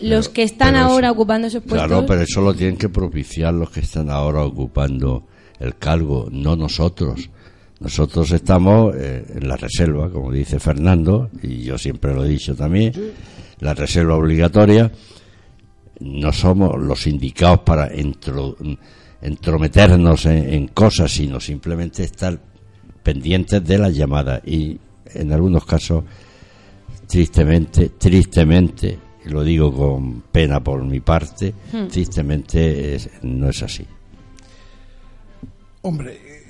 los 0.00 0.28
que 0.28 0.42
están 0.42 0.74
ahora 0.76 1.10
ocupando 1.12 1.46
esos 1.48 1.62
puestos. 1.62 1.86
Claro, 1.88 2.04
pero 2.06 2.20
eso 2.22 2.40
lo 2.40 2.52
tienen 2.54 2.76
que 2.76 2.88
propiciar 2.88 3.54
los 3.54 3.70
que 3.70 3.80
están 3.80 4.10
ahora 4.10 4.42
ocupando 4.42 5.24
el 5.60 5.76
cargo, 5.76 6.28
no 6.30 6.56
nosotros. 6.56 7.30
Nosotros 7.78 8.30
estamos 8.32 8.94
eh, 8.96 9.24
en 9.36 9.48
la 9.48 9.56
reserva, 9.56 10.10
como 10.10 10.32
dice 10.32 10.58
Fernando, 10.58 11.30
y 11.42 11.62
yo 11.62 11.78
siempre 11.78 12.14
lo 12.14 12.24
he 12.24 12.28
dicho 12.28 12.54
también, 12.54 12.92
la 13.60 13.74
reserva 13.74 14.16
obligatoria. 14.16 14.90
No 16.00 16.32
somos 16.32 16.78
los 16.78 17.06
indicados 17.06 17.60
para 17.60 17.88
entro- 17.90 18.56
entrometernos 19.26 20.24
en, 20.26 20.52
en 20.54 20.68
cosas, 20.68 21.10
sino 21.12 21.40
simplemente 21.40 22.04
estar 22.04 22.38
pendientes 23.02 23.64
de 23.64 23.78
las 23.78 23.94
llamadas. 23.94 24.40
Y 24.46 24.78
en 25.14 25.32
algunos 25.32 25.64
casos, 25.66 26.04
tristemente, 27.06 27.90
tristemente, 27.90 28.98
y 29.24 29.28
lo 29.28 29.42
digo 29.42 29.72
con 29.74 30.22
pena 30.32 30.62
por 30.62 30.82
mi 30.84 31.00
parte, 31.00 31.52
tristemente 31.90 32.94
es- 32.94 33.10
no 33.22 33.48
es 33.48 33.62
así. 33.62 33.84
Hombre, 35.82 36.14
eh, 36.14 36.42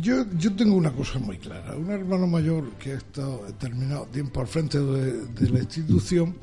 yo, 0.00 0.24
yo 0.38 0.54
tengo 0.54 0.76
una 0.76 0.92
cosa 0.92 1.18
muy 1.18 1.36
clara. 1.38 1.74
Un 1.76 1.90
hermano 1.90 2.26
mayor 2.26 2.70
que 2.78 2.92
ha 2.92 2.96
estado 2.96 3.44
determinado 3.46 4.06
tiempo 4.06 4.40
al 4.40 4.46
frente 4.46 4.78
de, 4.78 5.26
de 5.26 5.50
la 5.50 5.58
institución 5.60 6.34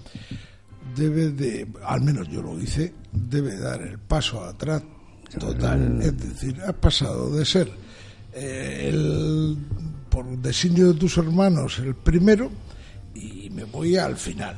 debe 0.96 1.30
de, 1.32 1.68
al 1.86 2.02
menos 2.02 2.28
yo 2.30 2.42
lo 2.42 2.60
hice, 2.60 2.94
debe 3.12 3.58
dar 3.58 3.82
el 3.82 3.98
paso 4.00 4.44
atrás 4.44 4.84
total. 5.40 6.02
Es 6.02 6.18
decir, 6.18 6.62
has 6.62 6.74
pasado 6.76 7.36
de 7.36 7.46
ser 7.46 7.72
eh, 8.34 8.90
el, 8.90 9.58
por 10.10 10.26
designio 10.38 10.94
de 10.94 11.00
tus 11.00 11.18
hermanos 11.18 11.80
el 11.80 11.96
primero 11.96 12.52
y 13.16 13.50
me 13.50 13.64
voy 13.64 13.98
al 13.98 14.18
final. 14.18 14.58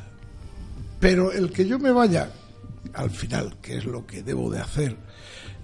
Pero 0.99 1.32
el 1.32 1.51
que 1.51 1.67
yo 1.67 1.78
me 1.80 1.91
vaya 1.91 2.30
al 2.93 3.11
final, 3.11 3.57
que 3.61 3.78
es 3.78 3.86
lo 3.86 4.05
que 4.05 4.23
debo 4.23 4.49
de 4.49 4.59
hacer, 4.59 4.95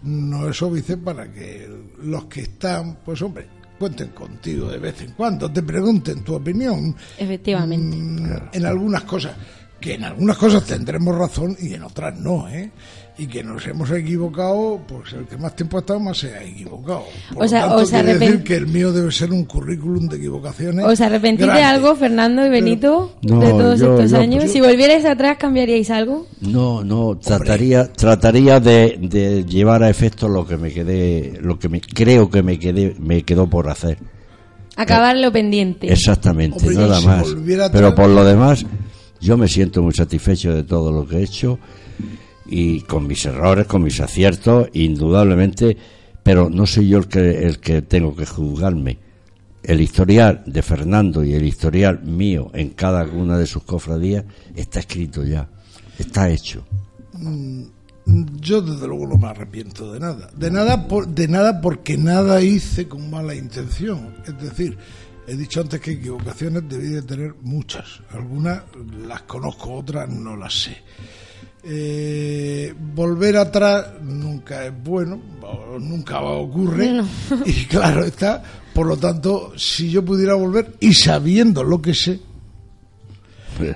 no 0.03 0.49
es 0.49 0.62
óbice 0.62 0.97
para 0.97 1.32
que 1.32 1.70
los 2.03 2.26
que 2.26 2.41
están, 2.41 2.97
pues 3.05 3.22
hombre, 3.22 3.47
cuenten 3.80 4.09
contigo 4.09 4.70
de 4.70 4.78
vez 4.78 5.01
en 5.01 5.14
cuando, 5.14 5.51
te 5.51 5.64
pregunten 5.64 6.24
tu 6.24 6.36
opinión. 6.36 6.95
Efectivamente. 7.18 7.95
Mm, 7.95 8.49
en 8.53 8.66
algunas 8.66 9.03
cosas, 9.03 9.36
que 9.80 9.95
en 9.95 10.03
algunas 10.03 10.38
cosas 10.38 10.64
tendremos 10.66 11.18
razón 11.18 11.55
y 11.59 11.74
en 11.74 11.84
otras 11.84 12.18
no, 12.20 12.47
¿eh? 12.47 12.72
Y 13.18 13.28
que 13.28 13.43
nos 13.43 13.68
hemos 13.68 13.91
equivocado, 13.91 14.80
pues 14.88 15.14
el 15.14 15.26
que 15.28 15.38
más 15.38 15.55
tiempo 15.55 15.78
ha 15.78 15.82
estado 15.82 15.99
más 15.99 16.18
se 16.18 16.34
ha 16.34 16.43
equivocado. 16.43 17.03
Por 17.34 17.43
o 17.45 17.47
sea, 17.47 17.62
lo 17.62 17.68
tanto, 17.68 17.84
os 17.84 17.93
arrepent- 17.93 18.20
decir 18.20 18.43
que 18.43 18.55
el 18.55 18.68
mío 18.68 18.91
debe 18.91 19.12
ser 19.12 19.32
un 19.32 19.43
currículum 19.45 20.07
de 20.07 20.18
equivocaciones. 20.18 20.86
¿Os 20.86 20.99
arrepentís 21.01 21.41
de 21.41 21.45
grande. 21.47 21.64
algo, 21.64 21.95
Fernando 21.95 22.45
y 22.45 22.49
Benito, 22.49 23.14
No, 23.22 23.39
de 23.39 23.49
todos 23.51 23.80
yo- 23.80 23.93
estos 23.95 24.12
yo- 24.12 24.18
años? 24.18 24.45
yo- 24.45 24.49
Si 24.51 24.62
volvierais 24.62 25.05
atrás, 25.05 25.38
¿cambiaríais 25.38 25.89
algo? 25.91 26.26
No, 26.39 26.84
no, 26.84 27.18
trataría, 27.18 27.91
trataría 27.91 28.59
de, 28.59 28.97
de 29.01 29.43
llevar 29.45 29.84
a 29.84 29.89
efecto 29.89 30.28
lo 30.28 30.47
que 30.47 30.57
me 30.57 30.72
quedé, 30.72 31.38
lo 31.41 31.59
que 31.59 31.70
me 31.70 31.80
creo 31.82 32.30
que 32.30 32.41
me 32.41 32.57
quedé, 32.57 32.95
me 32.99 33.24
quedó 33.24 33.47
por 33.47 33.70
hacer. 33.70 33.97
Acabar 34.78 35.18
lo 35.18 35.32
pendiente. 35.32 35.91
Exactamente, 35.91 36.57
Hombre, 36.59 36.76
nada 36.76 36.99
si 36.99 37.05
más. 37.05 37.28
atrás- 37.30 37.70
Pero 37.74 37.93
por 37.93 38.09
lo 38.09 38.24
demás, 38.24 38.66
yo 39.20 39.38
me 39.38 39.47
siento 39.47 39.84
muy 39.84 39.93
satisfecho 39.93 40.53
de 40.55 40.64
todo 40.64 40.91
lo 40.91 41.05
que 41.05 41.18
he 41.18 41.24
hecho 41.24 41.59
y 42.52 42.82
con 42.82 43.08
mis 43.08 43.26
errores, 43.26 43.66
con 43.66 43.82
mis 43.82 44.02
aciertos, 44.02 44.68
indudablemente, 44.74 45.78
pero 46.22 46.49
no 46.49 46.68
soy 46.68 46.89
yo 46.89 46.97
el 46.97 47.08
que, 47.08 47.47
el 47.47 47.60
que 47.60 47.82
tengo 47.82 48.14
que 48.14 48.26
juzgarme. 48.26 48.99
El 49.64 49.80
historial 49.80 50.43
de 50.45 50.62
Fernando 50.62 51.24
y 51.24 51.34
el 51.34 51.45
historial 51.45 52.04
mío 52.04 52.52
en 52.54 52.72
cada 52.72 53.04
una 53.06 53.38
de 53.38 53.47
sus 53.47 53.64
cofradías 53.64 54.26
está 54.54 54.82
escrito 54.82 55.24
ya, 55.24 55.47
está 55.97 56.30
hecho. 56.30 56.66
Yo 58.06 58.62
desde 58.62 58.86
luego 58.86 59.08
no 59.08 59.18
me 59.18 59.28
arrepiento 59.28 59.93
de 59.93 60.02
nada. 60.02 60.30
De 60.36 60.52
nada, 60.52 60.88
de 61.08 61.28
nada 61.30 61.62
porque 61.62 61.97
nada 61.97 62.41
hice 62.41 62.88
con 62.89 63.10
mala 63.10 63.34
intención. 63.34 64.14
Es 64.28 64.38
decir, 64.41 64.78
he 65.26 65.38
dicho 65.38 65.62
antes 65.62 65.80
que 65.80 65.91
equivocaciones 65.91 66.68
debí 66.68 66.89
de 66.89 67.04
tener 67.04 67.36
muchas. 67.41 68.02
Algunas 68.12 68.64
las 69.08 69.22
conozco, 69.22 69.74
otras 69.76 70.10
no 70.10 70.36
las 70.36 70.64
sé. 70.64 70.78
Eh, 71.64 72.74
volver 72.95 73.38
atrás 73.38 74.01
nunca 74.01 74.66
es 74.66 74.84
bueno, 74.84 75.22
nunca 75.80 76.22
ocurre. 76.22 76.91
No. 76.91 77.07
Y 77.45 77.66
claro 77.66 78.03
está, 78.03 78.41
por 78.74 78.88
lo 78.88 78.97
tanto, 78.97 79.53
si 79.55 79.91
yo 79.91 80.03
pudiera 80.03 80.34
volver 80.34 80.76
y 80.80 80.93
sabiendo 80.93 81.64
lo 81.64 81.82
que 81.82 81.93
sé, 81.93 82.20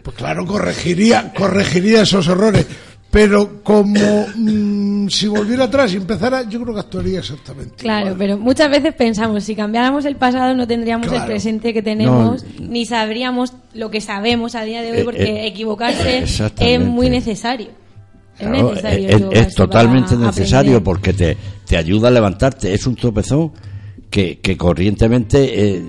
pues 0.01 0.15
claro, 0.15 0.45
corregiría, 0.45 1.31
corregiría 1.33 2.01
esos 2.01 2.27
errores. 2.27 2.65
Pero 3.15 3.63
como 3.63 4.27
mm, 4.35 5.07
si 5.07 5.27
volviera 5.27 5.63
atrás 5.63 5.93
y 5.93 5.95
empezara, 5.95 6.43
yo 6.49 6.61
creo 6.61 6.73
que 6.73 6.81
actuaría 6.81 7.19
exactamente. 7.19 7.75
Claro, 7.77 8.07
igual. 8.07 8.17
pero 8.19 8.37
muchas 8.37 8.69
veces 8.69 8.93
pensamos, 8.93 9.45
si 9.45 9.55
cambiáramos 9.55 10.03
el 10.03 10.17
pasado 10.17 10.53
no 10.53 10.67
tendríamos 10.67 11.09
el 11.13 11.23
presente 11.23 11.73
que 11.73 11.81
tenemos, 11.81 12.43
No. 12.59 12.67
ni 12.67 12.85
sabríamos 12.85 13.53
lo 13.73 13.89
que 13.89 14.01
sabemos 14.01 14.53
a 14.55 14.63
día 14.65 14.81
de 14.81 14.91
hoy, 14.91 14.97
Eh, 14.97 15.03
porque 15.05 15.23
eh, 15.23 15.47
equivocarse 15.47 16.17
es 16.17 16.23
exactamente. 16.31 16.85
muy 16.89 17.09
necesario. 17.09 17.67
Es 18.37 18.49
necesario. 18.49 19.31
es- 19.31 19.47
es, 19.47 19.55
totalmente 19.55 20.17
necesario 20.17 20.71
aprender. 20.77 20.83
porque 20.83 21.13
te, 21.13 21.37
te 21.65 21.77
ayuda 21.77 22.09
a 22.09 22.11
levantarte. 22.11 22.73
Es 22.73 22.85
un 22.85 22.97
tropezón 22.97 23.53
que, 24.09 24.39
que 24.39 24.57
corrientemente 24.57 25.77
eh, 25.77 25.83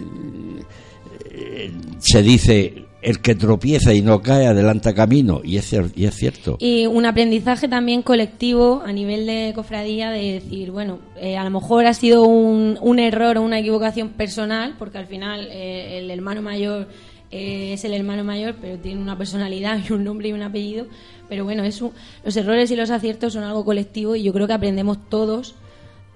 eh, 1.32 1.72
se 1.98 2.22
dice 2.22 2.85
el 3.06 3.20
que 3.20 3.36
tropieza 3.36 3.94
y 3.94 4.02
no 4.02 4.20
cae 4.20 4.48
adelanta 4.48 4.92
camino 4.92 5.40
y 5.44 5.58
es, 5.58 5.72
cierto. 6.10 6.56
Y 6.58 6.86
un 6.86 7.06
aprendizaje 7.06 7.68
también 7.68 8.02
colectivo 8.02 8.82
a 8.84 8.90
nivel 8.90 9.26
de 9.26 9.52
cofradía 9.54 10.10
de 10.10 10.32
decir, 10.32 10.72
bueno, 10.72 10.98
eh, 11.16 11.36
a 11.36 11.44
lo 11.44 11.50
mejor 11.50 11.86
ha 11.86 11.94
sido 11.94 12.24
un, 12.24 12.98
error 12.98 13.38
o 13.38 13.42
una 13.42 13.60
equivocación 13.60 14.08
personal, 14.08 14.74
porque 14.76 14.98
al 14.98 15.06
final 15.06 15.46
eh, 15.52 15.98
el 16.00 16.10
hermano 16.10 16.42
mayor 16.42 16.88
eh, 17.30 17.74
es 17.74 17.84
el 17.84 17.94
hermano 17.94 18.24
mayor, 18.24 18.56
pero 18.60 18.76
tiene 18.78 19.00
una 19.00 19.16
personalidad 19.16 19.78
y 19.88 19.92
un 19.92 20.02
nombre 20.02 20.30
y 20.30 20.32
un 20.32 20.42
apellido. 20.42 20.86
Pero 21.28 21.44
bueno, 21.44 21.62
eso, 21.62 21.92
los 22.24 22.36
errores 22.36 22.72
y 22.72 22.76
los 22.76 22.90
aciertos 22.90 23.34
son 23.34 23.44
algo 23.44 23.64
colectivo 23.64 24.16
y 24.16 24.24
yo 24.24 24.32
creo 24.32 24.48
que 24.48 24.52
aprendemos 24.54 24.98
todos 25.08 25.54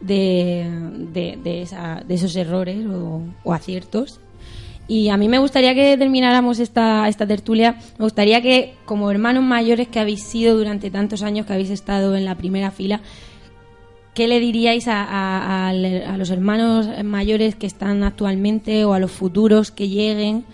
de, 0.01 0.67
de, 1.13 1.63
esa- 1.63 2.03
de 2.05 2.15
esos 2.15 2.35
errores 2.35 2.79
o 3.45 3.53
aciertos. 3.55 4.19
Y 4.91 5.09
a 5.09 5.17
mí 5.17 5.29
me 5.29 5.39
gustaría 5.39 5.73
que 5.73 5.97
termináramos 5.97 6.59
esta, 6.59 7.07
esta 7.07 7.25
tertulia. 7.25 7.77
Me 7.97 8.05
gustaría 8.07 8.43
que, 8.43 8.75
como 8.87 9.09
hermanos 9.09 9.45
mayores 9.45 9.87
que 9.87 10.01
habéis 10.01 10.25
sido 10.25 10.57
durante 10.57 10.91
tantos 10.91 11.23
años, 11.23 11.47
que 11.47 11.53
habéis 11.53 11.71
estado 11.71 12.17
en 12.17 12.25
la 12.25 12.35
primera 12.35 12.73
fila, 12.73 13.01
¿qué 14.15 14.27
le 14.27 14.41
diríais 14.41 14.89
a, 14.89 15.05
a- 15.05 15.69
a- 15.69 16.17
los 16.19 16.31
hermanos 16.31 16.89
mayores 17.05 17.55
que 17.55 17.69
están 17.69 18.03
actualmente 18.03 18.85
o 18.85 18.93
a 18.93 18.99
los 18.99 19.13
futuros 19.13 19.71
que 19.71 19.89
lleguen? 19.89 20.45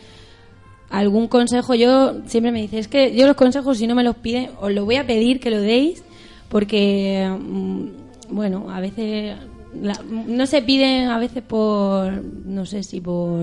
¿Algún 0.90 1.28
consejo? 1.28 1.74
Yo 1.74 2.16
siempre 2.26 2.52
me 2.52 2.60
dice, 2.60 2.78
es 2.78 2.88
que 2.88 3.16
yo 3.16 3.26
los 3.26 3.36
consejos, 3.36 3.78
si 3.78 3.86
no 3.86 3.94
me 3.94 4.04
los 4.04 4.16
piden, 4.16 4.50
os 4.60 4.70
lo 4.70 4.84
voy 4.84 4.96
a 4.96 5.06
pedir 5.06 5.40
que 5.40 5.50
lo 5.50 5.62
deis, 5.62 6.04
porque, 6.50 7.26
mm, 7.40 8.34
bueno, 8.34 8.66
a 8.68 8.80
veces 8.80 9.34
la- 9.80 9.98
no 10.10 10.44
se 10.44 10.60
piden, 10.60 11.08
a 11.08 11.18
veces 11.18 11.42
por, 11.42 12.22
no 12.44 12.66
sé 12.66 12.82
si 12.82 13.00
por 13.00 13.40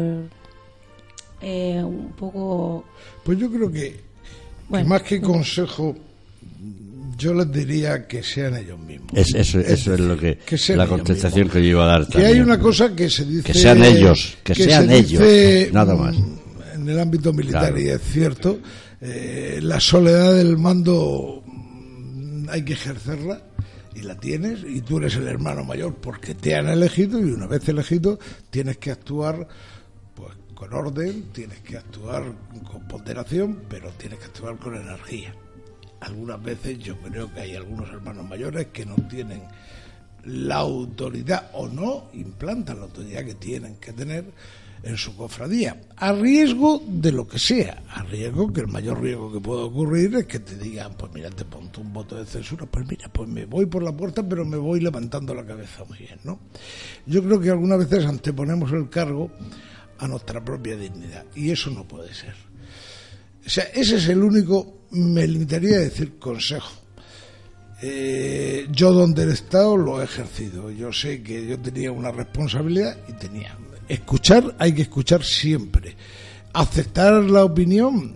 eh, 1.44 1.82
un 1.84 2.12
poco 2.14 2.86
Pues 3.24 3.38
yo 3.38 3.52
creo 3.52 3.72
que, 3.72 4.00
más 4.70 5.02
que 5.04 5.22
consejo, 5.22 5.96
yo 7.18 7.34
les 7.34 7.52
diría 7.52 8.08
que 8.08 8.24
sean 8.24 8.56
ellos 8.58 8.80
mismos. 8.80 9.12
Es, 9.14 9.34
eso, 9.36 9.60
eso 9.60 9.94
es 9.94 10.00
lo 10.00 10.18
que, 10.18 10.38
que 10.38 10.58
sean 10.58 10.80
la 10.80 10.88
contestación 10.88 11.48
que 11.50 11.62
yo 11.62 11.70
iba 11.70 11.84
a 11.84 12.00
dar 12.00 12.08
Que 12.08 12.26
hay 12.26 12.40
una 12.40 12.58
cosa 12.60 12.96
que 12.96 13.10
se 13.10 13.26
dice. 13.26 13.44
Que 13.44 13.54
sean 13.54 13.84
ellos, 13.84 14.38
que 14.44 14.56
sean 14.56 14.88
se 14.88 14.98
ellos, 14.98 15.22
dice, 15.22 15.70
nada 15.72 15.96
más. 15.96 16.16
mm, 16.18 16.38
En 16.76 16.90
el 16.90 17.00
ámbito 17.00 17.32
militar, 17.34 17.70
Claro. 17.74 17.80
y 17.80 17.90
es 17.90 18.02
cierto, 18.02 18.60
eh, 19.00 19.60
la 19.62 19.80
soledad 19.80 20.34
del 20.34 20.58
mando 20.58 21.44
mm, 21.46 22.50
hay 22.50 22.64
que 22.66 22.74
ejercerla 22.74 23.42
y 23.96 24.02
la 24.02 24.18
tienes, 24.18 24.60
y 24.68 24.82
tú 24.82 24.98
eres 24.98 25.16
el 25.16 25.28
hermano 25.28 25.64
mayor 25.64 25.94
porque 25.96 26.34
te 26.34 26.56
han 26.56 26.68
elegido, 26.68 27.20
y 27.20 27.32
una 27.32 27.46
vez 27.46 27.68
elegido, 27.70 28.18
tienes 28.50 28.78
que 28.78 28.90
actuar 28.92 29.48
con 30.64 30.74
orden, 30.74 31.24
tienes 31.34 31.60
que 31.60 31.76
actuar 31.76 32.24
con 32.72 32.88
ponderación, 32.88 33.64
pero 33.70 33.90
tienes 33.92 34.20
que 34.20 34.26
actuar 34.26 34.56
con 34.56 34.76
energía. 34.76 35.36
Algunas 36.00 36.42
veces 36.42 36.80
yo 36.80 36.98
creo 37.00 37.34
que 37.34 37.42
hay 37.42 37.56
algunos 37.56 37.90
hermanos 37.90 38.26
mayores 38.30 38.68
que 38.68 38.86
no 38.86 38.96
tienen 39.10 39.42
la 40.24 40.56
autoridad 40.56 41.50
o 41.54 41.68
no 41.68 42.06
implantan 42.14 42.78
la 42.78 42.86
autoridad 42.86 43.26
que 43.26 43.36
tienen 43.36 43.76
que 43.76 43.92
tener 43.92 44.24
en 44.84 44.98
su 44.98 45.16
cofradía, 45.18 45.82
a 45.98 46.14
riesgo 46.14 46.82
de 46.88 47.12
lo 47.12 47.28
que 47.28 47.40
sea, 47.40 47.84
a 47.90 48.04
riesgo 48.04 48.52
que 48.52 48.62
el 48.62 48.68
mayor 48.68 49.02
riesgo 49.02 49.34
que 49.34 49.40
puede 49.42 49.64
ocurrir 49.64 50.16
es 50.16 50.26
que 50.28 50.40
te 50.40 50.58
digan, 50.58 50.94
pues 50.98 51.12
mira, 51.14 51.30
te 51.30 51.44
pongo 51.44 51.70
un 51.78 51.92
voto 51.92 52.16
de 52.16 52.26
censura, 52.26 52.66
pues 52.66 52.86
mira, 52.88 53.10
pues 53.12 53.28
me 53.30 53.46
voy 53.46 53.66
por 53.66 53.84
la 53.84 53.92
puerta, 53.92 54.24
pero 54.28 54.46
me 54.46 54.58
voy 54.58 54.80
levantando 54.80 55.34
la 55.34 55.46
cabeza 55.46 55.84
muy 55.86 55.98
bien, 55.98 56.20
¿no? 56.24 56.40
Yo 57.06 57.22
creo 57.24 57.40
que 57.40 57.50
algunas 57.50 57.80
veces 57.80 58.06
anteponemos 58.06 58.72
el 58.72 58.90
cargo 58.90 59.30
a 60.04 60.08
nuestra 60.08 60.44
propia 60.44 60.76
dignidad, 60.76 61.26
y 61.36 61.52
eso 61.52 61.70
no 61.70 61.88
puede 61.88 62.14
ser. 62.14 62.36
O 63.46 63.50
sea, 63.50 63.66
ese 63.74 63.98
es 63.98 64.08
el 64.08 64.24
único, 64.24 64.86
me 64.92 65.28
limitaría 65.28 65.78
a 65.78 65.82
decir 65.82 66.18
consejo. 66.18 66.72
Eh, 67.82 68.68
yo 68.72 68.94
donde 68.94 69.24
he 69.26 69.34
estado 69.34 69.76
lo 69.76 70.00
he 70.00 70.06
ejercido. 70.06 70.72
Yo 70.72 70.94
sé 70.94 71.22
que 71.22 71.46
yo 71.46 71.60
tenía 71.60 71.92
una 71.92 72.12
responsabilidad 72.12 72.98
y 73.10 73.14
tenía. 73.14 73.58
Escuchar, 73.90 74.56
hay 74.58 74.74
que 74.74 74.84
escuchar 74.84 75.22
siempre. 75.24 75.94
Aceptar 76.54 77.24
la 77.24 77.44
opinión 77.44 78.16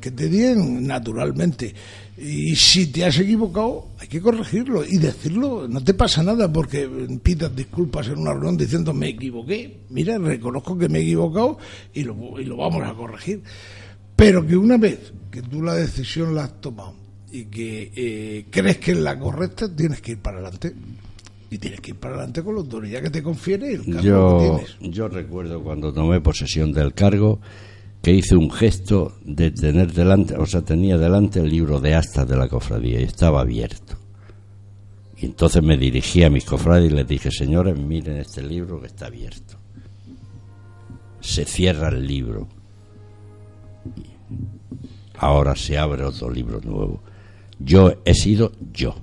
que 0.00 0.10
te 0.10 0.28
den 0.28 0.86
naturalmente. 0.86 1.72
Y 2.20 2.56
si 2.56 2.88
te 2.88 3.04
has 3.04 3.16
equivocado, 3.18 3.88
hay 3.98 4.08
que 4.08 4.20
corregirlo 4.20 4.84
y 4.84 4.98
decirlo. 4.98 5.68
No 5.68 5.82
te 5.84 5.94
pasa 5.94 6.22
nada 6.22 6.52
porque 6.52 6.88
pidas 7.22 7.54
disculpas 7.54 8.08
en 8.08 8.18
una 8.18 8.32
reunión 8.32 8.56
diciendo 8.56 8.92
me 8.92 9.08
equivoqué. 9.10 9.82
Mira, 9.90 10.18
reconozco 10.18 10.76
que 10.76 10.88
me 10.88 10.98
he 10.98 11.02
equivocado 11.02 11.58
y 11.94 12.02
lo, 12.02 12.40
y 12.40 12.44
lo 12.44 12.56
vamos 12.56 12.82
a 12.82 12.92
corregir. 12.94 13.42
Pero 14.16 14.44
que 14.44 14.56
una 14.56 14.76
vez 14.78 15.12
que 15.30 15.42
tú 15.42 15.62
la 15.62 15.74
decisión 15.74 16.34
la 16.34 16.44
has 16.44 16.60
tomado 16.60 16.94
y 17.30 17.44
que 17.44 17.92
eh, 17.94 18.46
crees 18.50 18.78
que 18.78 18.92
es 18.92 18.98
la 18.98 19.16
correcta, 19.16 19.72
tienes 19.74 20.00
que 20.00 20.12
ir 20.12 20.18
para 20.18 20.38
adelante. 20.38 20.74
Y 21.50 21.58
tienes 21.58 21.80
que 21.80 21.92
ir 21.92 21.96
para 21.96 22.14
adelante 22.16 22.42
con 22.42 22.56
la 22.56 22.60
autoridad 22.62 23.00
que 23.00 23.10
te 23.10 23.22
confiere 23.22 23.72
el 23.74 23.84
cargo 23.84 24.00
que 24.00 24.02
Yo, 24.08 24.38
tienes. 24.40 24.94
yo 24.94 25.08
recuerdo 25.08 25.62
cuando 25.62 25.92
tomé 25.94 26.20
posesión 26.20 26.72
del 26.72 26.92
cargo 26.94 27.40
hice 28.12 28.36
un 28.36 28.50
gesto 28.50 29.16
de 29.24 29.50
tener 29.50 29.92
delante, 29.92 30.36
o 30.36 30.46
sea, 30.46 30.62
tenía 30.62 30.96
delante 30.98 31.40
el 31.40 31.50
libro 31.50 31.80
de 31.80 31.94
astas 31.94 32.28
de 32.28 32.36
la 32.36 32.48
cofradía 32.48 33.00
y 33.00 33.04
estaba 33.04 33.40
abierto. 33.40 33.96
Y 35.16 35.26
entonces 35.26 35.62
me 35.62 35.76
dirigí 35.76 36.22
a 36.22 36.30
mis 36.30 36.44
cofrades 36.44 36.90
y 36.90 36.94
les 36.94 37.06
dije, 37.06 37.30
señores, 37.30 37.76
miren 37.76 38.18
este 38.18 38.42
libro 38.42 38.80
que 38.80 38.86
está 38.86 39.06
abierto. 39.06 39.56
Se 41.20 41.44
cierra 41.44 41.88
el 41.88 42.06
libro. 42.06 42.46
Ahora 45.16 45.56
se 45.56 45.76
abre 45.76 46.04
otro 46.04 46.30
libro 46.30 46.60
nuevo. 46.60 47.02
Yo 47.58 47.94
he 48.04 48.14
sido 48.14 48.52
yo. 48.72 48.94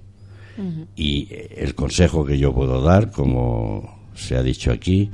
Y 0.95 1.27
el 1.51 1.75
consejo 1.75 2.25
que 2.25 2.37
yo 2.37 2.53
puedo 2.53 2.81
dar, 2.81 3.11
como 3.11 4.07
se 4.13 4.37
ha 4.37 4.41
dicho 4.41 4.71
aquí, 4.71 5.11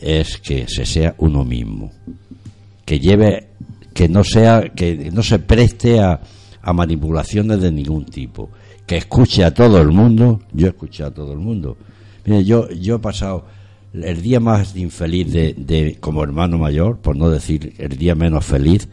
es 0.00 0.38
que 0.38 0.66
se 0.68 0.86
sea 0.86 1.14
uno 1.18 1.44
mismo. 1.44 1.92
Que 2.84 3.00
lleve, 3.00 3.48
que 3.92 4.08
no 4.08 4.24
sea, 4.24 4.70
que 4.74 5.10
no 5.12 5.22
se 5.22 5.38
preste 5.38 6.00
a, 6.00 6.20
a 6.62 6.72
manipulaciones 6.72 7.60
de 7.60 7.72
ningún 7.72 8.04
tipo 8.06 8.50
que 8.86 8.96
escuche 8.96 9.44
a 9.44 9.52
todo 9.52 9.80
el 9.80 9.88
mundo. 9.88 10.40
Yo 10.52 10.68
escuché 10.68 11.04
a 11.04 11.10
todo 11.10 11.32
el 11.32 11.38
mundo. 11.38 11.76
Mire, 12.24 12.44
yo, 12.44 12.68
yo 12.70 12.96
he 12.96 12.98
pasado 12.98 13.46
el 13.92 14.22
día 14.22 14.40
más 14.40 14.74
infeliz 14.76 15.32
de, 15.32 15.54
de, 15.54 15.96
como 16.00 16.22
hermano 16.22 16.58
mayor, 16.58 16.98
por 16.98 17.16
no 17.16 17.30
decir 17.30 17.74
el 17.78 17.96
día 17.96 18.14
menos 18.14 18.44
feliz, 18.44 18.88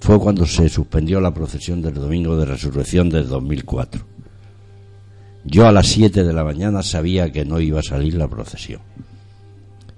fue 0.00 0.18
cuando 0.18 0.46
se 0.46 0.68
suspendió 0.68 1.20
la 1.20 1.34
procesión 1.34 1.82
del 1.82 1.94
domingo 1.94 2.36
de 2.36 2.46
resurrección 2.46 3.08
del 3.08 3.28
2004. 3.28 4.02
Yo 5.44 5.66
a 5.66 5.72
las 5.72 5.86
7 5.88 6.24
de 6.24 6.32
la 6.32 6.44
mañana 6.44 6.82
sabía 6.82 7.30
que 7.30 7.44
no 7.44 7.60
iba 7.60 7.80
a 7.80 7.82
salir 7.82 8.14
la 8.14 8.28
procesión. 8.28 8.80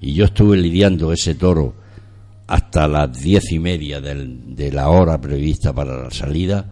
Y 0.00 0.14
yo 0.14 0.26
estuve 0.26 0.56
lidiando 0.56 1.12
ese 1.12 1.34
toro 1.34 1.74
hasta 2.48 2.88
las 2.88 3.12
diez 3.12 3.52
y 3.52 3.60
media 3.60 4.00
de 4.00 4.72
la 4.72 4.88
hora 4.88 5.20
prevista 5.20 5.72
para 5.72 6.02
la 6.02 6.10
salida 6.10 6.66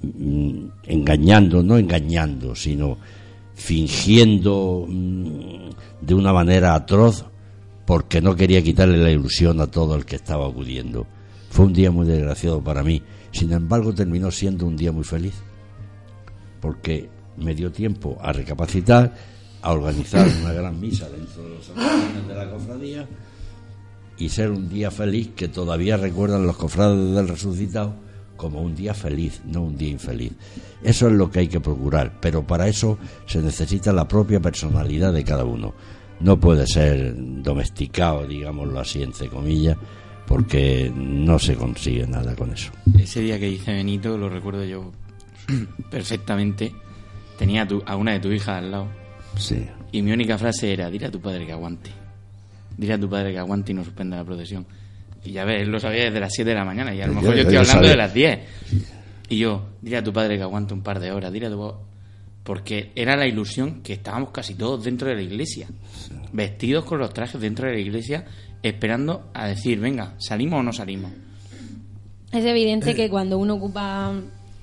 Mm, 0.00 0.68
engañando, 0.84 1.60
no 1.62 1.76
engañando, 1.76 2.54
sino 2.54 2.98
fingiendo 3.54 4.86
mm, 4.86 5.70
de 6.00 6.14
una 6.14 6.32
manera 6.32 6.76
atroz 6.76 7.24
porque 7.84 8.20
no 8.20 8.36
quería 8.36 8.62
quitarle 8.62 8.98
la 8.98 9.10
ilusión 9.10 9.60
a 9.60 9.66
todo 9.66 9.96
el 9.96 10.04
que 10.04 10.16
estaba 10.16 10.46
acudiendo. 10.46 11.06
Fue 11.50 11.64
un 11.66 11.72
día 11.72 11.90
muy 11.90 12.06
desgraciado 12.06 12.62
para 12.62 12.84
mí. 12.84 13.02
Sin 13.32 13.52
embargo, 13.52 13.92
terminó 13.92 14.30
siendo 14.30 14.66
un 14.66 14.76
día 14.76 14.92
muy 14.92 15.04
feliz 15.04 15.34
porque 16.60 17.08
me 17.36 17.54
dio 17.54 17.72
tiempo 17.72 18.18
a 18.20 18.32
recapacitar, 18.32 19.12
a 19.62 19.72
organizar 19.72 20.28
una 20.42 20.52
gran 20.52 20.78
misa 20.78 21.08
dentro 21.08 21.42
de 21.42 21.48
los 21.48 22.28
de 22.28 22.34
la 22.34 22.50
cofradía 22.50 23.08
y 24.18 24.28
ser 24.28 24.50
un 24.50 24.68
día 24.68 24.90
feliz 24.90 25.30
que 25.36 25.48
todavía 25.48 25.96
recuerdan 25.96 26.46
los 26.46 26.56
cofrades 26.56 27.14
del 27.14 27.28
resucitado 27.28 27.94
como 28.36 28.62
un 28.62 28.74
día 28.74 28.94
feliz, 28.94 29.42
no 29.44 29.62
un 29.62 29.76
día 29.76 29.90
infeliz. 29.90 30.32
Eso 30.82 31.08
es 31.08 31.12
lo 31.12 31.30
que 31.30 31.40
hay 31.40 31.48
que 31.48 31.60
procurar, 31.60 32.18
pero 32.20 32.46
para 32.46 32.68
eso 32.68 32.98
se 33.26 33.42
necesita 33.42 33.92
la 33.92 34.08
propia 34.08 34.40
personalidad 34.40 35.12
de 35.12 35.24
cada 35.24 35.44
uno. 35.44 35.74
No 36.20 36.38
puede 36.40 36.66
ser 36.66 37.14
domesticado, 37.16 38.26
digámoslo 38.26 38.80
así, 38.80 39.02
entre 39.02 39.28
comillas, 39.28 39.76
porque 40.26 40.90
no 40.94 41.38
se 41.38 41.56
consigue 41.56 42.06
nada 42.06 42.34
con 42.34 42.52
eso. 42.52 42.70
Ese 42.98 43.20
día 43.20 43.38
que 43.38 43.46
dice 43.46 43.72
Benito, 43.72 44.16
lo 44.16 44.28
recuerdo 44.28 44.64
yo 44.64 44.92
perfectamente, 45.90 46.72
tenía 47.38 47.66
a, 47.86 47.96
una 47.96 48.12
de 48.12 48.20
tus 48.20 48.34
hijas 48.34 48.58
al 48.58 48.70
lado. 48.70 48.88
Sí. 49.36 49.66
Y 49.92 50.02
mi 50.02 50.12
única 50.12 50.38
frase 50.38 50.72
era, 50.72 50.90
dile 50.90 51.06
a 51.06 51.10
tu 51.10 51.20
padre 51.20 51.44
que 51.44 51.52
aguante. 51.52 51.90
Dile 52.78 52.94
a 52.94 52.98
tu 52.98 53.10
padre 53.10 53.32
que 53.32 53.38
aguante 53.38 53.72
y 53.72 53.74
no 53.74 53.84
suspenda 53.84 54.16
la 54.16 54.24
procesión. 54.24 54.64
Y 55.24 55.32
ya 55.32 55.44
ves, 55.44 55.62
él 55.62 55.68
lo 55.68 55.80
sabía 55.80 56.04
desde 56.04 56.20
las 56.20 56.32
7 56.32 56.48
de 56.48 56.54
la 56.54 56.64
mañana 56.64 56.94
y 56.94 57.02
a 57.02 57.08
lo 57.08 57.14
mejor 57.14 57.34
yo, 57.34 57.42
estoy 57.42 57.56
hablando 57.56 57.88
de 57.88 57.96
las 57.96 58.14
10. 58.14 58.38
Y 59.30 59.38
yo, 59.38 59.66
dile 59.82 59.96
a 59.96 60.04
tu 60.04 60.12
padre 60.12 60.36
que 60.36 60.42
aguante 60.42 60.74
un 60.74 60.82
par 60.82 61.00
de 61.00 61.10
horas, 61.10 61.32
dile 61.32 61.46
a 61.46 61.50
tu 61.50 61.74
porque 62.44 62.92
era 62.94 63.14
la 63.16 63.26
ilusión 63.26 63.82
que 63.82 63.92
estábamos 63.92 64.30
casi 64.30 64.54
todos 64.54 64.84
dentro 64.84 65.08
de 65.08 65.16
la 65.16 65.22
iglesia, 65.22 65.68
vestidos 66.32 66.84
con 66.84 66.98
los 66.98 67.12
trajes 67.12 67.38
dentro 67.40 67.66
de 67.66 67.74
la 67.74 67.80
iglesia, 67.80 68.24
esperando 68.62 69.28
a 69.34 69.48
decir, 69.48 69.78
venga, 69.80 70.14
¿salimos 70.18 70.60
o 70.60 70.62
no 70.62 70.72
salimos? 70.72 71.10
Es 72.32 72.44
evidente 72.44 72.94
que 72.94 73.10
cuando 73.10 73.36
uno 73.36 73.54
ocupa 73.56 74.14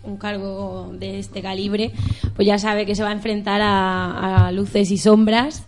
un 0.04 0.18
cargo 0.18 0.96
de 0.98 1.20
este 1.20 1.44
calibre, 1.44 1.92
pues 2.36 2.48
ya 2.48 2.58
sabe 2.58 2.88
que 2.88 2.96
se 2.96 3.04
va 3.04 3.10
a 3.10 3.14
enfrentar 3.14 3.62
a 3.62 4.52
luces 4.52 4.90
y 4.90 4.98
sombras 4.98 5.68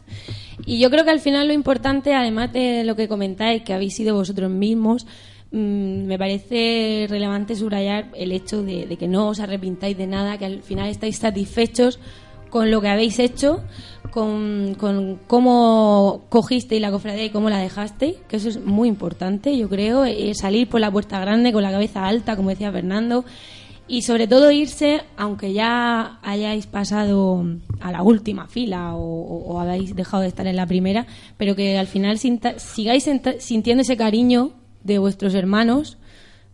y 0.68 0.80
yo 0.80 0.90
creo 0.92 1.06
que 1.06 1.12
al 1.12 1.22
final 1.22 1.48
lo 1.48 1.54
importante, 1.54 2.14
además 2.14 2.52
de 2.52 2.84
lo 2.84 2.98
que 2.98 3.08
comentáis, 3.08 3.64
que 3.64 3.74
habéis 3.74 3.96
sido 3.96 4.16
vosotros 4.16 4.52
mismos, 4.52 5.08
mm, 5.52 6.04
me 6.04 6.18
parece 6.18 7.08
relevante 7.10 7.56
subrayar 7.56 8.10
el 8.14 8.34
hecho 8.34 8.64
de, 8.64 8.86
que 8.98 9.08
no 9.08 9.30
os 9.30 9.40
arrepintáis 9.40 9.98
de 9.98 10.08
nada, 10.08 10.38
que 10.38 10.44
al 10.44 10.62
final 10.64 10.90
estáis 10.90 11.20
satisfechos 11.20 12.02
con 12.50 12.70
lo 12.70 12.82
que 12.82 12.90
habéis 12.90 13.18
hecho, 13.20 13.64
con, 14.12 14.76
con 14.78 15.20
cómo 15.26 16.26
cogisteis 16.28 16.82
la 16.82 16.92
cofradía 16.92 17.24
y 17.24 17.30
cómo 17.30 17.50
la 17.50 17.60
dejasteis, 17.60 18.18
que 18.28 18.36
eso 18.36 18.50
es 18.50 18.62
muy 18.62 18.90
importante, 18.90 19.58
yo 19.58 19.70
creo, 19.70 20.04
eh, 20.04 20.34
salir 20.34 20.68
por 20.68 20.82
la 20.82 20.92
puerta 20.92 21.18
grande 21.22 21.54
con 21.54 21.64
la 21.64 21.72
cabeza 21.72 22.06
alta, 22.06 22.36
como 22.36 22.50
decía 22.50 22.74
Fernando, 22.74 23.24
y 23.88 24.02
sobre 24.02 24.28
todo 24.28 24.52
irse, 24.52 25.02
aunque 25.16 25.54
ya 25.54 26.20
hayáis 26.22 26.68
pasado 26.68 27.46
a 27.80 27.92
la 27.92 28.04
última 28.04 28.48
fila 28.48 28.96
o, 28.96 29.60
habéis 29.60 29.96
dejado 29.96 30.24
de 30.24 30.30
estar 30.30 30.46
en 30.48 30.56
la 30.56 30.66
primera, 30.66 31.08
pero 31.38 31.56
que 31.56 31.78
al 31.78 31.88
final 31.88 32.18
sigáis 32.20 33.10
sintiendo 33.40 33.82
ese 33.82 33.98
cariño 33.98 34.52
de 34.84 35.00
vuestros 35.00 35.34
hermanos, 35.34 35.98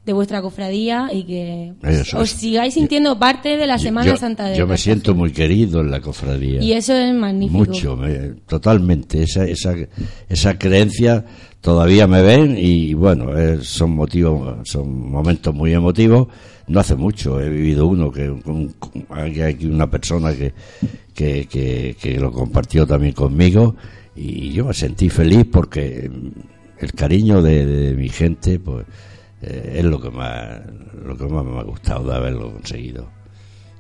de 0.06 0.12
vuestra 0.12 0.42
cofradía 0.42 1.10
y 1.14 1.24
que 1.24 1.74
os 2.16 2.30
sigáis 2.30 2.74
sintiendo 2.74 3.18
parte 3.18 3.56
de 3.56 3.66
la 3.66 3.78
Semana 3.78 4.18
Santa 4.18 4.50
de 4.50 4.58
Yo 4.58 4.68
me 4.68 4.78
siento 4.78 5.16
muy 5.16 5.32
querido 5.32 5.80
en 5.80 5.92
la 5.92 6.02
cofradía. 6.02 6.62
Y 6.62 6.74
eso 6.74 6.94
es 6.94 7.14
magnífico. 7.14 7.58
Mucho, 7.58 8.00
totalmente. 8.46 9.24
Esa, 9.24 9.46
esa, 9.46 9.74
esa 10.28 10.58
creencia 10.58 11.24
todavía 11.62 12.06
me 12.08 12.22
ven 12.22 12.58
y 12.58 12.94
bueno, 12.94 13.28
son 13.62 13.92
motivos, 13.92 14.68
son 14.68 15.10
momentos 15.10 15.56
muy 15.56 15.74
emotivos 15.74 16.28
no 16.68 16.80
hace 16.80 16.96
mucho 16.96 17.42
he 17.42 17.50
vivido 17.50 17.88
uno 17.88 18.12
que 18.12 18.34
hay 19.10 19.42
aquí 19.42 19.66
una 19.66 19.90
persona 19.90 20.34
que, 20.34 20.54
que, 21.14 21.96
que, 22.00 22.20
lo 22.20 22.32
compartió 22.32 22.88
también 22.88 23.14
conmigo 23.14 23.76
y 24.16 24.52
yo 24.52 24.66
me 24.66 24.74
sentí 24.74 25.10
feliz 25.10 25.46
porque 25.52 26.10
el 26.78 26.94
cariño 26.94 27.42
de, 27.42 27.94
mi 27.98 28.10
gente 28.10 28.60
pues 28.60 28.86
eh, 29.42 29.76
es 29.78 29.86
lo 29.86 30.00
que 30.00 30.10
más 30.10 30.62
lo 31.04 31.18
que 31.18 31.26
más 31.26 31.44
me 31.44 31.60
ha 31.60 31.64
gustado 31.64 32.10
de 32.10 32.16
haberlo 32.16 32.54
conseguido. 32.54 33.10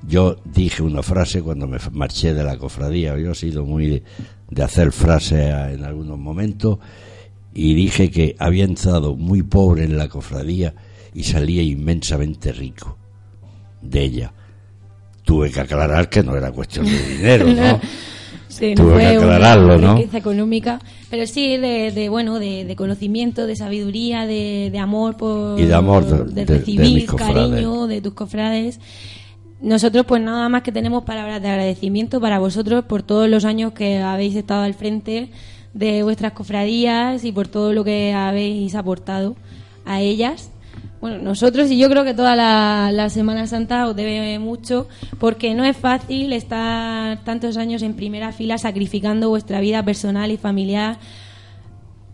Yo 0.06 0.36
dije 0.44 0.84
una 0.84 1.02
frase 1.02 1.42
cuando 1.42 1.66
me 1.66 1.78
marché 1.94 2.34
de 2.34 2.44
la 2.44 2.58
cofradía 2.58 3.18
yo 3.18 3.32
he 3.32 3.36
sido 3.36 3.66
muy 3.66 3.88
de, 3.88 4.04
de 4.50 4.64
hacer 4.64 4.92
frases 4.92 5.74
en 5.74 5.86
algunos 5.86 6.18
momentos 6.20 6.80
y 7.54 7.74
dije 7.76 8.12
que 8.12 8.36
había 8.40 8.66
entrado 8.66 9.16
muy 9.16 9.44
pobre 9.44 9.86
en 9.86 9.98
la 9.98 10.10
cofradía 10.10 10.74
y 11.14 11.24
salía 11.24 11.61
inmensamente 11.61 12.51
rico 12.51 12.97
de 13.82 14.01
ella. 14.01 14.34
Tuve 15.24 15.51
que 15.51 15.61
aclarar 15.61 16.09
que 16.09 16.24
no 16.24 16.36
era 16.36 16.51
cuestión 16.51 16.86
de 16.86 17.03
dinero, 17.07 17.47
¿no? 17.47 17.80
Sí, 18.53 18.76
Tuve 18.76 18.99
que 18.99 19.07
aclararlo, 19.07 19.80
¿no? 19.80 19.97
económica, 19.97 20.80
pero 21.09 21.26
sí 21.26 21.57
de, 21.57 22.07
bueno, 22.07 22.38
de, 22.38 22.72
conocimiento, 22.78 23.47
de 23.47 23.55
sabiduría, 23.55 24.28
de, 24.28 24.72
amor 24.80 25.18
por 25.18 25.59
y 25.59 25.66
de 25.66 25.74
amor 25.74 26.05
de, 26.05 26.45
recibir 26.45 27.07
cariño 27.07 27.88
de 27.88 27.99
tus 27.99 28.14
cofrades. 28.14 28.80
Nosotros 29.59 30.05
pues 30.05 30.22
nada 30.22 30.49
más 30.49 30.61
que 30.61 30.72
tenemos 30.72 31.03
palabras 31.03 31.41
de 31.41 31.49
agradecimiento 31.49 32.22
para 32.22 32.38
vosotros 32.38 32.86
por 32.86 33.01
todos 33.01 33.28
los 33.28 33.43
años 33.43 33.74
que 33.74 33.97
habéis 33.97 34.36
estado 34.36 34.61
al 34.61 34.76
frente 34.76 35.32
de 35.74 36.03
vuestras 36.03 36.34
cofradías 36.34 37.26
y 37.26 37.32
por 37.32 37.47
todo 37.47 37.74
lo 37.74 37.84
que 37.84 38.14
habéis 38.14 38.76
aportado 38.76 39.36
a 39.84 39.99
ellas 39.99 40.53
bueno, 41.04 41.18
nosotros 41.18 41.70
y 41.70 41.78
yo 41.78 41.89
creo 41.89 42.06
que 42.06 42.14
toda 42.14 42.34
la, 42.34 43.10
Semana 43.10 43.45
Santa 43.45 43.88
os 43.88 43.93
debe 43.93 44.39
mucho 44.39 44.88
porque 45.20 45.54
no 45.54 45.66
es 45.66 45.76
fácil 45.76 46.32
estar 46.32 47.22
tantos 47.26 47.58
años 47.58 47.82
en 47.82 47.93
primera 47.93 48.32
fila 48.32 48.58
sacrificando 48.58 49.28
vuestra 49.28 49.60
vida 49.60 49.84
personal 49.84 50.32
y 50.32 50.38
familiar 50.38 50.99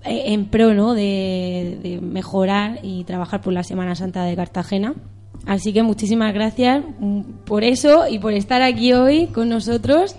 eh, 0.05 0.33
en 0.33 0.45
pro 0.45 0.73
¿no? 0.73 0.95
de, 0.95 1.99
mejorar 2.01 2.79
y 2.81 3.03
trabajar 3.03 3.41
por 3.41 3.53
la 3.53 3.63
Semana 3.63 3.93
Santa 3.93 4.23
de 4.23 4.35
Cartagena. 4.35 4.95
Así 5.45 5.71
que 5.71 5.83
muchísimas 5.83 6.33
gracias 6.33 6.83
mm, 6.99 7.21
por 7.45 7.63
eso 7.63 8.07
y 8.09 8.17
por 8.17 8.33
estar 8.33 8.63
aquí 8.63 8.93
hoy 8.93 9.27
con 9.27 9.49
nosotros, 9.49 10.15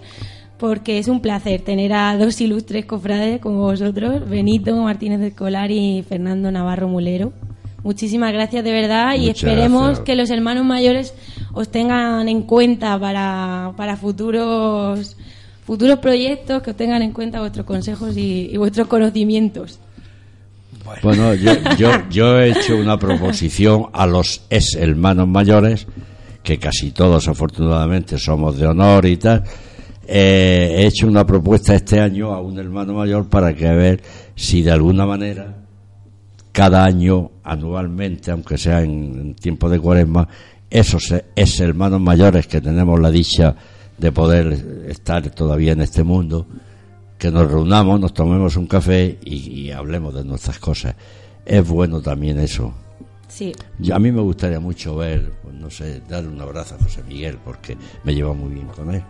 porque 0.58 1.00
es 1.00 1.08
un 1.08 1.18
placer 1.18 1.62
tener 1.62 1.92
a 1.92 2.16
dos 2.16 2.40
ilustres 2.40 2.86
cofrades 2.86 3.40
como 3.40 3.62
vosotros, 3.62 4.30
Benito 4.30 4.76
Martínez 4.76 5.18
de 5.18 5.26
Escolar 5.26 5.72
y 5.72 6.04
Fernando 6.08 6.52
Navarro 6.52 6.86
Mulero. 6.86 7.32
Muchísimas 7.82 8.32
gracias 8.32 8.62
de 8.62 8.72
verdad 8.72 9.14
y 9.16 9.30
esperemos 9.30 10.00
que 10.00 10.14
los 10.14 10.30
hermanos 10.30 10.64
mayores 10.64 11.14
os 11.52 11.70
tengan 11.70 12.28
en 12.28 12.42
cuenta 12.42 12.98
para, 12.98 13.72
para 13.76 13.96
futuros 13.96 15.16
futuros 15.64 16.00
proyectos, 16.00 16.62
que 16.62 16.70
os 16.70 16.76
tengan 16.76 17.00
en 17.00 17.12
cuenta 17.12 17.38
vuestros 17.40 17.64
consejos 17.64 18.16
y, 18.16 18.56
vuestros 18.56 18.88
conocimientos. 18.88 19.78
Bueno, 21.02 21.32
yo, 21.34 21.52
yo, 21.78 21.90
yo 22.10 22.40
he 22.40 22.50
hecho 22.50 22.76
una 22.76 22.98
proposición 22.98 23.86
a 23.92 24.04
los 24.06 24.42
ex 24.50 24.74
hermanos 24.74 25.28
mayores, 25.28 25.86
que 26.42 26.58
casi 26.58 26.90
todos 26.90 27.28
afortunadamente 27.28 28.18
somos 28.18 28.58
de 28.58 28.66
honor 28.66 29.06
y 29.06 29.16
tal. 29.16 29.44
Eh, 30.08 30.74
he 30.78 30.86
hecho 30.86 31.06
una 31.06 31.24
propuesta 31.24 31.74
este 31.74 32.00
año 32.00 32.32
a 32.32 32.40
un 32.40 32.58
hermano 32.58 32.94
mayor 32.94 33.28
para 33.28 33.54
que 33.54 33.68
a 33.68 33.74
ver 33.74 34.02
si 34.34 34.62
de 34.62 34.72
alguna 34.72 35.06
manera 35.06 35.59
cada 36.52 36.84
año, 36.84 37.30
anualmente, 37.44 38.30
aunque 38.30 38.58
sea 38.58 38.82
en, 38.82 39.34
tiempo 39.34 39.68
de 39.68 39.78
cuaresma, 39.78 40.28
esos, 40.68 41.14
esos 41.34 41.60
hermanos 41.60 42.00
mayores 42.00 42.46
que 42.46 42.60
tenemos 42.60 42.98
la 43.00 43.10
dicha 43.10 43.54
de 43.98 44.12
poder 44.12 44.86
estar 44.88 45.28
todavía 45.30 45.72
en 45.72 45.82
este 45.82 46.02
mundo, 46.02 46.46
que 47.18 47.30
nos 47.30 47.50
reunamos, 47.50 48.00
nos 48.00 48.14
tomemos 48.14 48.56
un 48.56 48.66
café 48.66 49.18
y, 49.22 49.70
hablemos 49.70 50.14
de 50.14 50.24
nuestras 50.24 50.58
cosas. 50.58 50.94
Es 51.44 51.66
bueno 51.68 52.00
también 52.00 52.38
eso. 52.38 52.72
Sí. 53.28 53.52
a 53.92 53.98
mí 53.98 54.10
me 54.10 54.22
gustaría 54.22 54.58
mucho 54.58 54.96
ver, 54.96 55.30
pues, 55.42 55.54
no 55.54 55.70
sé, 55.70 56.02
darle 56.08 56.30
un 56.30 56.40
abrazo 56.40 56.74
a 56.74 56.82
José 56.82 57.02
Miguel, 57.04 57.38
porque 57.44 57.76
me 58.02 58.14
llevo 58.14 58.34
muy 58.34 58.54
bien 58.54 58.66
con 58.68 58.92
él. 58.92 59.02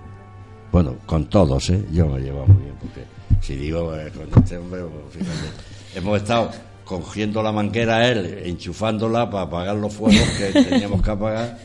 Bueno, 0.72 0.96
con 1.06 1.26
todos, 1.26 1.70
¿eh? 1.70 1.84
Yo 1.92 2.06
me 2.06 2.20
llevo 2.20 2.46
muy 2.46 2.64
bien, 2.64 2.74
porque 2.80 3.04
si 3.40 3.56
digo 3.56 3.96
eh, 3.96 4.10
con 4.10 4.42
este 4.42 4.58
hombre, 4.58 4.82
pues, 4.82 5.24
fíjate, 5.24 5.98
hemos 5.98 6.20
estado 6.20 6.50
cogiendo 6.98 7.40
la 7.40 7.52
manguera 7.52 8.08
él, 8.08 8.42
enchufándola 8.44 9.30
para 9.30 9.44
apagar 9.44 9.76
los 9.76 9.94
fuegos 9.94 10.28
que 10.36 10.60
teníamos 10.68 11.00
que 11.02 11.10
apagar. 11.10 11.56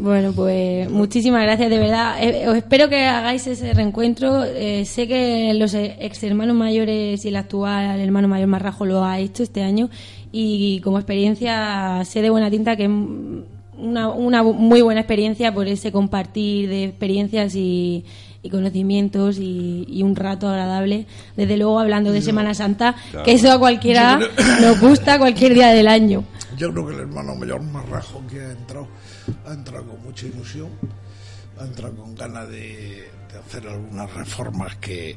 Bueno, 0.00 0.32
pues 0.32 0.90
muchísimas 0.90 1.42
gracias, 1.42 1.68
de 1.68 1.78
verdad. 1.78 2.22
Eh, 2.22 2.48
os 2.48 2.56
espero 2.56 2.88
que 2.88 3.04
hagáis 3.04 3.46
ese 3.46 3.72
reencuentro. 3.74 4.44
Eh, 4.44 4.84
sé 4.86 5.06
que 5.06 5.52
los 5.54 5.74
ex 5.74 6.22
hermanos 6.22 6.56
mayores 6.56 7.24
y 7.24 7.28
el 7.28 7.36
actual 7.36 8.00
hermano 8.00 8.28
mayor 8.28 8.48
Marrajo 8.48 8.86
lo 8.86 9.04
ha 9.04 9.18
hecho 9.18 9.42
este 9.42 9.62
año 9.62 9.90
y 10.32 10.80
como 10.80 10.98
experiencia 10.98 12.02
sé 12.04 12.22
de 12.22 12.30
buena 12.30 12.50
tinta 12.50 12.76
que 12.76 12.84
es 12.84 12.90
una, 13.78 14.08
una 14.08 14.42
muy 14.42 14.80
buena 14.82 15.00
experiencia 15.00 15.52
por 15.52 15.66
ese 15.66 15.92
compartir 15.92 16.68
de 16.68 16.84
experiencias 16.84 17.54
y, 17.54 18.04
conocimientos 18.48 19.36
y, 19.38 20.00
un 20.02 20.16
rato 20.16 20.48
agradable. 20.48 21.06
Desde 21.36 21.56
luego, 21.58 21.78
hablando 21.78 22.12
de 22.12 22.22
Semana 22.22 22.54
Santa, 22.54 22.94
que 23.24 23.32
eso 23.32 23.52
a 23.52 23.58
cualquiera 23.58 24.18
nos 24.62 24.80
gusta 24.80 25.18
cualquier 25.18 25.54
día 25.54 25.68
del 25.68 25.88
año. 25.88 26.24
Yo 26.56 26.72
creo 26.72 26.86
que 26.86 26.94
el 26.94 27.00
hermano 27.00 27.34
mayor 27.34 27.62
Marrajo 27.62 28.22
que 28.28 28.40
ha 28.40 28.52
entrado 28.52 28.88
ha 29.46 29.52
entrado 29.52 29.86
con 29.86 30.02
mucha 30.02 30.26
ilusión, 30.26 30.70
ha 31.58 31.64
entrado 31.64 31.96
con 31.96 32.14
ganas 32.14 32.48
de, 32.48 33.08
hacer 33.38 33.66
algunas 33.68 34.12
reformas 34.14 34.76
que, 34.76 35.16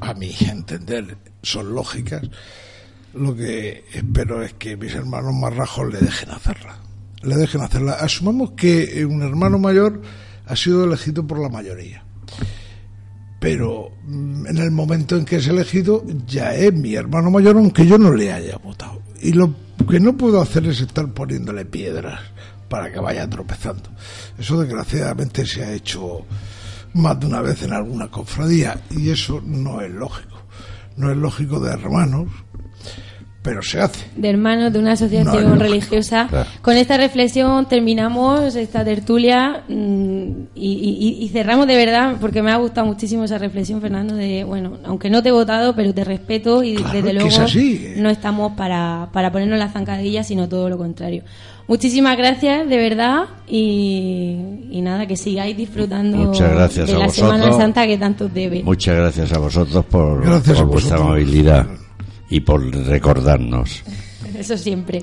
a 0.00 0.14
mi 0.14 0.34
entender, 0.48 1.16
son 1.42 1.74
lógicas. 1.74 2.22
Lo 3.14 3.34
que 3.34 3.84
espero 3.92 4.42
es 4.42 4.54
que 4.54 4.76
mis 4.76 4.94
hermanos 4.94 5.34
marrajos 5.34 5.92
le 5.92 6.00
dejen 6.00 6.30
hacerla. 6.30 6.78
Le 7.22 7.36
dejen 7.36 7.62
hacerla. 7.62 7.94
Asumamos 7.94 8.52
que 8.52 9.04
un 9.04 9.22
hermano 9.22 9.58
mayor 9.58 10.02
ha 10.46 10.56
sido 10.56 10.84
elegido 10.84 11.26
por 11.26 11.40
la 11.40 11.48
mayoría. 11.48 12.03
Pero 13.40 13.90
mm, 14.04 14.46
en 14.46 14.58
el 14.58 14.70
momento 14.70 15.16
en 15.16 15.24
que 15.24 15.36
es 15.36 15.48
elegido, 15.48 16.04
ya 16.26 16.54
es 16.54 16.72
mi 16.72 16.94
hermano 16.94 17.30
mayor, 17.30 17.56
aunque 17.56 17.86
yo 17.86 17.98
no 17.98 18.12
le 18.12 18.32
haya 18.32 18.56
votado. 18.58 19.02
Y 19.20 19.32
lo 19.32 19.54
que 19.88 20.00
no 20.00 20.16
puedo 20.16 20.40
hacer 20.40 20.66
es 20.66 20.80
estar 20.80 21.12
poniéndole 21.12 21.64
piedras 21.64 22.20
para 22.68 22.90
que 22.90 23.00
vaya 23.00 23.28
tropezando. 23.28 23.90
Eso 24.38 24.60
desgraciadamente 24.60 25.46
se 25.46 25.64
ha 25.64 25.72
hecho 25.72 26.24
más 26.94 27.18
de 27.20 27.26
una 27.26 27.42
vez 27.42 27.62
en 27.62 27.72
alguna 27.72 28.08
cofradía 28.08 28.80
y 28.90 29.10
eso 29.10 29.40
no 29.44 29.80
es 29.80 29.90
lógico. 29.90 30.42
No 30.96 31.10
es 31.10 31.16
lógico 31.16 31.60
de 31.60 31.72
hermanos, 31.72 32.28
pero 33.44 33.60
se 33.62 33.78
hace. 33.78 34.06
De 34.16 34.30
hermanos 34.30 34.72
de 34.72 34.78
una 34.78 34.92
asociación 34.92 35.60
religiosa. 35.60 36.28
Con 36.62 36.78
esta 36.78 36.96
reflexión 36.96 37.68
terminamos 37.68 38.56
esta 38.56 38.82
tertulia 38.82 39.64
mm, 39.68 40.30
y, 40.54 41.28
cerramos 41.30 41.66
de 41.66 41.76
verdad, 41.76 42.16
porque 42.22 42.42
me 42.42 42.50
ha 42.50 42.56
gustado 42.56 42.86
muchísimo 42.86 43.24
esa 43.24 43.36
reflexión, 43.36 43.82
Fernando, 43.82 44.14
de, 44.14 44.44
bueno, 44.44 44.78
aunque 44.84 45.10
no 45.10 45.22
te 45.22 45.28
he 45.28 45.32
votado, 45.32 45.76
pero 45.76 45.92
te 45.92 46.04
respeto 46.04 46.64
y 46.64 46.76
desde 46.90 47.12
luego 47.12 47.28
no 47.98 48.08
estamos 48.08 48.52
para, 48.52 49.10
para 49.12 49.30
ponernos 49.30 49.58
las 49.58 49.74
zancadillas, 49.74 50.26
sino 50.26 50.48
todo 50.48 50.70
lo 50.70 50.78
contrario. 50.78 51.22
Muchísimas 51.68 52.16
gracias, 52.16 52.66
de 52.66 52.76
verdad, 52.78 53.24
y, 53.46 54.80
nada, 54.82 55.06
que 55.06 55.18
sigáis 55.18 55.54
disfrutando 55.54 56.32
de 56.32 56.98
la 56.98 57.08
Semana 57.10 57.52
Santa 57.52 57.86
que 57.86 57.98
tanto 57.98 58.26
debe. 58.26 58.62
Muchas 58.62 58.96
gracias 58.96 59.32
a 59.34 59.38
vosotros 59.38 59.84
por, 59.84 60.24
vuestra 60.66 60.96
amabilidad 60.96 61.66
y 62.30 62.40
por 62.40 62.64
recordarnos. 62.86 63.82
Eso 64.36 64.56
siempre. 64.56 65.02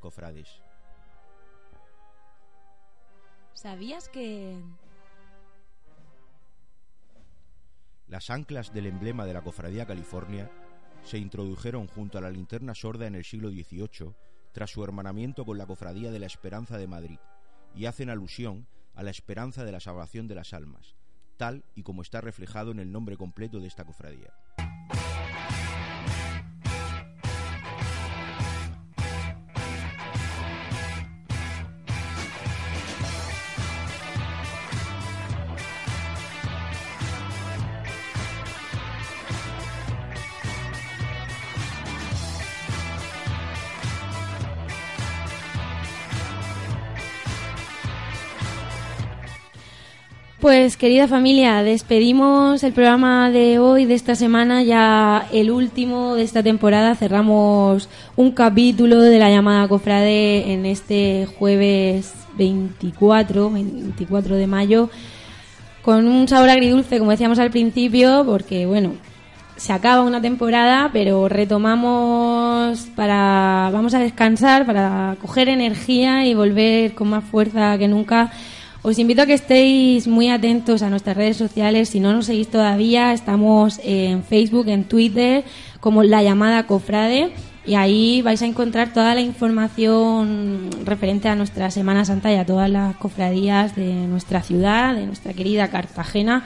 Cofrades. 0.00 0.62
¿Sabías 3.52 4.08
que... 4.08 4.60
Las 8.08 8.30
anclas 8.30 8.72
del 8.72 8.86
emblema 8.86 9.24
de 9.24 9.34
la 9.34 9.42
Cofradía 9.42 9.86
California 9.86 10.50
se 11.04 11.18
introdujeron 11.18 11.86
junto 11.86 12.18
a 12.18 12.20
la 12.20 12.30
linterna 12.30 12.74
sorda 12.74 13.06
en 13.06 13.14
el 13.14 13.24
siglo 13.24 13.50
XVIII 13.50 14.14
tras 14.52 14.70
su 14.70 14.82
hermanamiento 14.82 15.44
con 15.44 15.58
la 15.58 15.66
Cofradía 15.66 16.10
de 16.10 16.18
la 16.18 16.26
Esperanza 16.26 16.76
de 16.76 16.88
Madrid 16.88 17.18
y 17.74 17.86
hacen 17.86 18.10
alusión 18.10 18.66
a 18.94 19.02
la 19.02 19.10
esperanza 19.10 19.64
de 19.64 19.72
la 19.72 19.80
salvación 19.80 20.26
de 20.26 20.34
las 20.34 20.52
almas, 20.52 20.96
tal 21.36 21.64
y 21.74 21.82
como 21.82 22.02
está 22.02 22.20
reflejado 22.20 22.72
en 22.72 22.80
el 22.80 22.90
nombre 22.90 23.16
completo 23.16 23.60
de 23.60 23.68
esta 23.68 23.84
cofradía. 23.84 24.34
Pues 50.40 50.78
querida 50.78 51.06
familia, 51.06 51.62
despedimos 51.62 52.64
el 52.64 52.72
programa 52.72 53.28
de 53.28 53.58
hoy, 53.58 53.84
de 53.84 53.92
esta 53.92 54.14
semana, 54.14 54.62
ya 54.62 55.26
el 55.32 55.50
último 55.50 56.14
de 56.14 56.22
esta 56.22 56.42
temporada. 56.42 56.94
Cerramos 56.94 57.90
un 58.16 58.30
capítulo 58.30 59.02
de 59.02 59.18
la 59.18 59.28
llamada 59.28 59.68
Cofrade 59.68 60.50
en 60.50 60.64
este 60.64 61.28
jueves 61.38 62.14
24, 62.38 63.50
24 63.50 64.36
de 64.36 64.46
mayo, 64.46 64.88
con 65.82 66.08
un 66.08 66.26
sabor 66.26 66.48
agridulce, 66.48 66.98
como 66.98 67.10
decíamos 67.10 67.38
al 67.38 67.50
principio, 67.50 68.24
porque 68.24 68.64
bueno, 68.64 68.94
se 69.56 69.74
acaba 69.74 70.00
una 70.00 70.22
temporada, 70.22 70.88
pero 70.90 71.28
retomamos 71.28 72.88
para, 72.96 73.68
vamos 73.74 73.92
a 73.92 73.98
descansar, 73.98 74.64
para 74.64 75.18
coger 75.20 75.50
energía 75.50 76.24
y 76.24 76.32
volver 76.32 76.94
con 76.94 77.08
más 77.08 77.24
fuerza 77.24 77.76
que 77.76 77.88
nunca 77.88 78.32
os 78.82 78.98
invito 78.98 79.22
a 79.22 79.26
que 79.26 79.34
estéis 79.34 80.08
muy 80.08 80.30
atentos 80.30 80.82
a 80.82 80.88
nuestras 80.88 81.16
redes 81.16 81.36
sociales. 81.36 81.90
Si 81.90 82.00
no 82.00 82.12
nos 82.12 82.26
seguís 82.26 82.48
todavía, 82.48 83.12
estamos 83.12 83.80
en 83.84 84.24
Facebook, 84.24 84.68
en 84.68 84.84
Twitter, 84.84 85.44
como 85.80 86.02
La 86.02 86.22
Llamada 86.22 86.66
Cofrade. 86.66 87.32
Y 87.66 87.74
ahí 87.74 88.22
vais 88.22 88.40
a 88.40 88.46
encontrar 88.46 88.94
toda 88.94 89.14
la 89.14 89.20
información 89.20 90.70
referente 90.84 91.28
a 91.28 91.36
nuestra 91.36 91.70
Semana 91.70 92.06
Santa 92.06 92.32
y 92.32 92.36
a 92.36 92.46
todas 92.46 92.70
las 92.70 92.96
cofradías 92.96 93.76
de 93.76 93.92
nuestra 94.08 94.40
ciudad, 94.40 94.94
de 94.94 95.04
nuestra 95.04 95.34
querida 95.34 95.68
Cartagena. 95.68 96.44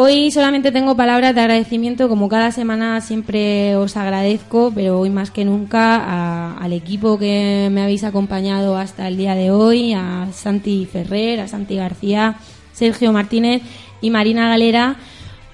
Hoy 0.00 0.30
solamente 0.30 0.70
tengo 0.70 0.94
palabras 0.94 1.34
de 1.34 1.40
agradecimiento, 1.40 2.08
como 2.08 2.28
cada 2.28 2.52
semana 2.52 3.00
siempre 3.00 3.74
os 3.74 3.96
agradezco, 3.96 4.70
pero 4.72 5.00
hoy 5.00 5.10
más 5.10 5.32
que 5.32 5.44
nunca 5.44 6.56
al 6.56 6.72
equipo 6.72 7.18
que 7.18 7.68
me 7.72 7.82
habéis 7.82 8.04
acompañado 8.04 8.76
hasta 8.76 9.08
el 9.08 9.16
día 9.16 9.34
de 9.34 9.50
hoy, 9.50 9.94
a 9.94 10.28
Santi 10.32 10.86
Ferrer, 10.86 11.40
a 11.40 11.48
Santi 11.48 11.74
García, 11.74 12.36
Sergio 12.72 13.12
Martínez 13.12 13.62
y 14.00 14.10
Marina 14.10 14.48
Galera, 14.48 14.98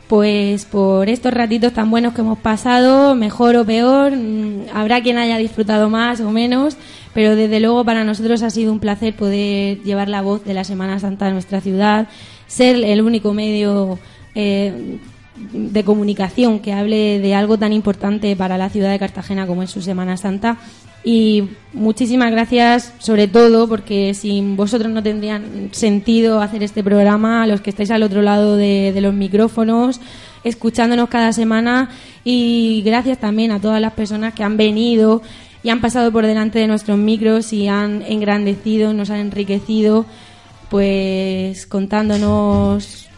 pues 0.09 0.67
por 0.67 1.09
estos 1.09 1.33
ratitos 1.33 1.73
tan 1.73 1.91
buenos 1.91 2.13
que 2.13 2.21
hemos 2.21 2.39
pasado, 2.39 3.15
mejor 3.15 3.57
o 3.57 3.65
peor, 3.65 4.13
mm, 4.15 4.67
habrá 4.75 5.03
quien 5.03 5.17
haya 5.17 5.39
disfrutado 5.39 5.89
más 5.89 6.21
o 6.21 6.31
menos, 6.31 6.77
pero 7.15 7.35
desde 7.35 7.61
luego 7.61 7.83
para 7.87 8.05
nosotros 8.05 8.43
ha 8.43 8.51
sido 8.51 8.73
un 8.73 8.79
placer 8.79 9.17
poder 9.17 9.83
llevar 9.85 10.11
la 10.11 10.21
voz 10.21 10.45
de 10.45 10.53
la 10.53 10.65
Semana 10.65 10.99
Santa 10.99 11.25
de 11.25 11.33
nuestra 11.33 11.63
ciudad, 11.63 12.09
ser 12.47 12.77
el 12.85 13.01
único 13.01 13.33
medio 13.33 13.99
eh, 14.35 14.99
de 15.53 15.85
comunicación 15.85 16.61
que 16.61 16.73
hable 16.73 17.19
de 17.19 17.35
algo 17.35 17.59
tan 17.59 17.73
importante 17.73 18.37
para 18.37 18.57
la 18.57 18.71
ciudad 18.71 18.91
de 18.91 18.99
Cartagena 18.99 19.47
como 19.47 19.63
es 19.63 19.71
su 19.71 19.83
Semana 19.83 20.17
Santa. 20.17 20.59
Y 21.03 21.51
muchísimas 21.75 22.31
gracias, 22.31 22.95
sobre 22.99 23.29
todo, 23.29 23.69
porque 23.69 24.15
sin 24.15 24.57
vosotros 24.57 24.91
no 24.91 25.03
tendrían 25.03 25.69
sentido 25.73 26.41
hacer 26.41 26.63
este 26.63 26.83
programa, 26.83 27.43
a 27.43 27.47
los 27.47 27.61
que 27.61 27.71
estáis 27.71 27.91
al 27.91 28.03
otro 28.03 28.23
lado 28.23 28.57
de, 28.57 28.93
de 28.95 29.01
los 29.03 29.13
micrófonos, 29.13 30.01
escuchándonos 30.45 31.11
cada 31.11 31.33
semana. 31.33 31.91
Y 32.25 32.83
gracias 32.87 33.19
también 33.19 33.51
a 33.51 33.61
todas 33.61 33.83
las 33.83 33.93
personas 33.93 34.33
que 34.33 34.45
han 34.45 34.57
venido 34.57 35.21
y 35.63 35.71
han 35.71 35.81
pasado 35.81 36.13
por 36.13 36.27
delante 36.27 36.59
de 36.59 36.69
nuestros 36.69 36.97
micros 36.97 37.53
y 37.53 37.69
han 37.69 38.03
engrandecido, 38.03 38.93
nos 38.93 39.11
han 39.11 39.21
enriquecido, 39.21 40.07
pues 40.71 41.67
contándonos 41.67 43.09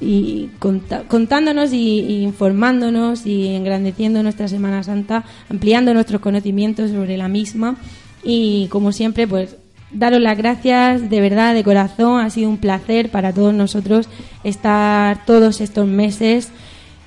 y 0.00 0.50
contándonos 0.58 1.72
y, 1.72 2.22
informándonos 2.22 3.26
y 3.26 3.54
engrandeciendo 3.54 4.22
nuestra 4.22 4.48
Semana 4.48 4.82
Santa, 4.82 5.24
ampliando 5.48 5.94
nuestros 5.94 6.20
conocimientos 6.20 6.90
sobre 6.90 7.16
la 7.16 7.28
misma. 7.28 7.76
Y 8.22 8.68
como 8.68 8.92
siempre 8.92 9.26
pues 9.26 9.56
daros 9.92 10.20
las 10.20 10.36
gracias 10.36 11.08
de 11.08 11.20
verdad, 11.20 11.54
de 11.54 11.64
corazón, 11.64 12.20
ha 12.20 12.30
sido 12.30 12.50
un 12.50 12.58
placer 12.58 13.10
para 13.10 13.32
todos 13.32 13.54
nosotros 13.54 14.08
estar 14.42 15.24
todos 15.24 15.60
estos 15.60 15.86
meses 15.86 16.50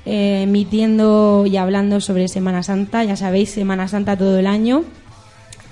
eh, 0.06 0.44
emitiendo 0.44 1.46
y 1.46 1.58
hablando 1.58 2.00
sobre 2.00 2.30
Semana 2.30 2.64
Santa, 2.64 3.04
ya 3.04 3.18
sabéis, 3.18 3.50
Semana 3.50 3.88
Santa 3.88 4.18
todo 4.18 4.40
el 4.40 4.48
año. 4.48 4.84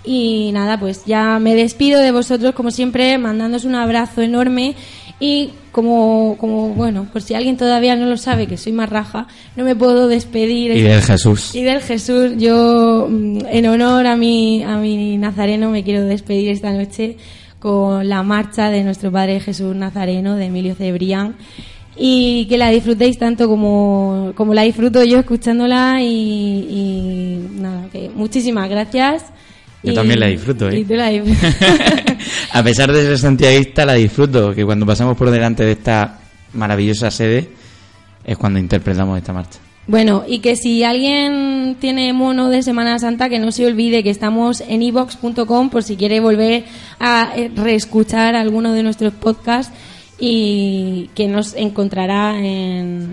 Y 0.04 0.52
nada, 0.52 0.80
pues 0.80 1.06
ya 1.06 1.40
me 1.40 1.56
despido 1.56 2.00
de 2.00 2.12
vosotros 2.12 2.54
como 2.54 2.70
siempre, 2.70 3.18
mandándos 3.18 3.66
un 3.66 3.74
abrazo 3.74 4.22
enorme 4.22 4.76
y 5.20 5.52
como, 5.72 6.36
como, 6.40 6.70
bueno, 6.70 7.08
por 7.12 7.22
si 7.22 7.34
alguien 7.34 7.58
todavía 7.58 7.96
no 7.96 8.06
lo 8.06 8.18
sabe, 8.18 8.48
que 8.48 8.58
soy 8.58 8.74
más 8.74 8.90
raja, 8.90 9.28
no 9.56 9.64
me 9.64 9.76
puedo 9.76 10.08
despedir. 10.08 10.72
Y 10.72 10.82
del 10.82 11.02
Jesús. 11.02 11.56
Y 11.56 11.64
del 11.64 11.82
Jesús. 11.82 12.34
Yo, 12.38 13.08
mm, 13.10 13.40
en 13.50 13.66
honor 13.68 14.08
a 14.08 14.18
mi, 14.18 14.64
a 14.64 14.78
mi 14.78 15.18
nazareno, 15.18 15.70
me 15.70 15.84
quiero 15.84 16.04
despedir 16.04 16.50
esta 16.50 16.72
noche 16.72 17.18
con 17.60 18.08
la 18.08 18.24
marcha 18.24 18.70
de 18.70 18.84
nuestro 18.84 19.12
Padre 19.12 19.40
Jesús 19.40 19.76
Nazareno, 19.76 20.36
de 20.36 20.46
Emilio 20.46 20.76
Cebrián. 20.76 21.36
Y 21.98 22.46
que 22.48 22.58
la 22.58 22.70
disfrutéis 22.70 23.18
tanto 23.18 23.48
como, 23.48 24.34
como 24.36 24.54
la 24.54 24.64
disfruto 24.64 25.02
yo 25.06 25.20
escuchándola. 25.20 26.02
Y, 26.02 26.08
y 26.08 27.48
nada, 27.60 27.88
que 27.90 28.10
muchísimas 28.10 28.70
gracias. 28.70 29.26
Yo 29.82 29.94
también 29.94 30.20
la 30.20 30.28
disfruto, 30.28 30.70
¿eh? 30.70 30.84
a 32.56 32.64
pesar 32.64 32.90
de 32.90 33.02
ser 33.04 33.18
santiaguista, 33.18 33.86
la 33.86 33.96
disfruto, 33.96 34.56
que 34.56 34.64
cuando 34.64 34.86
pasamos 34.86 35.18
por 35.18 35.30
delante 35.30 35.66
de 35.66 35.74
esta 35.74 36.20
maravillosa 36.54 37.12
sede 37.12 37.50
es 38.24 38.38
cuando 38.38 38.60
interpretamos 38.60 39.18
esta 39.18 39.34
marcha. 39.34 39.60
Bueno, 39.88 40.24
y 40.26 40.40
que 40.40 40.56
si 40.56 40.82
alguien 40.86 41.76
tiene 41.82 42.14
mono 42.14 42.48
de 42.48 42.64
Semana 42.64 42.98
Santa, 42.98 43.28
que 43.28 43.40
no 43.40 43.52
se 43.52 43.68
olvide 43.68 44.04
que 44.04 44.10
estamos 44.10 44.62
en 44.62 44.84
evox.com 44.84 45.70
por 45.70 45.84
si 45.84 45.98
quiere 45.98 46.22
volver 46.22 46.64
a 46.98 47.34
eh, 47.36 47.52
reescuchar 47.54 48.38
alguno 48.38 48.72
de 48.72 48.84
nuestros 48.84 49.12
podcasts 49.12 49.74
y 50.18 51.10
que 51.14 51.28
nos 51.28 51.56
encontrará 51.56 52.36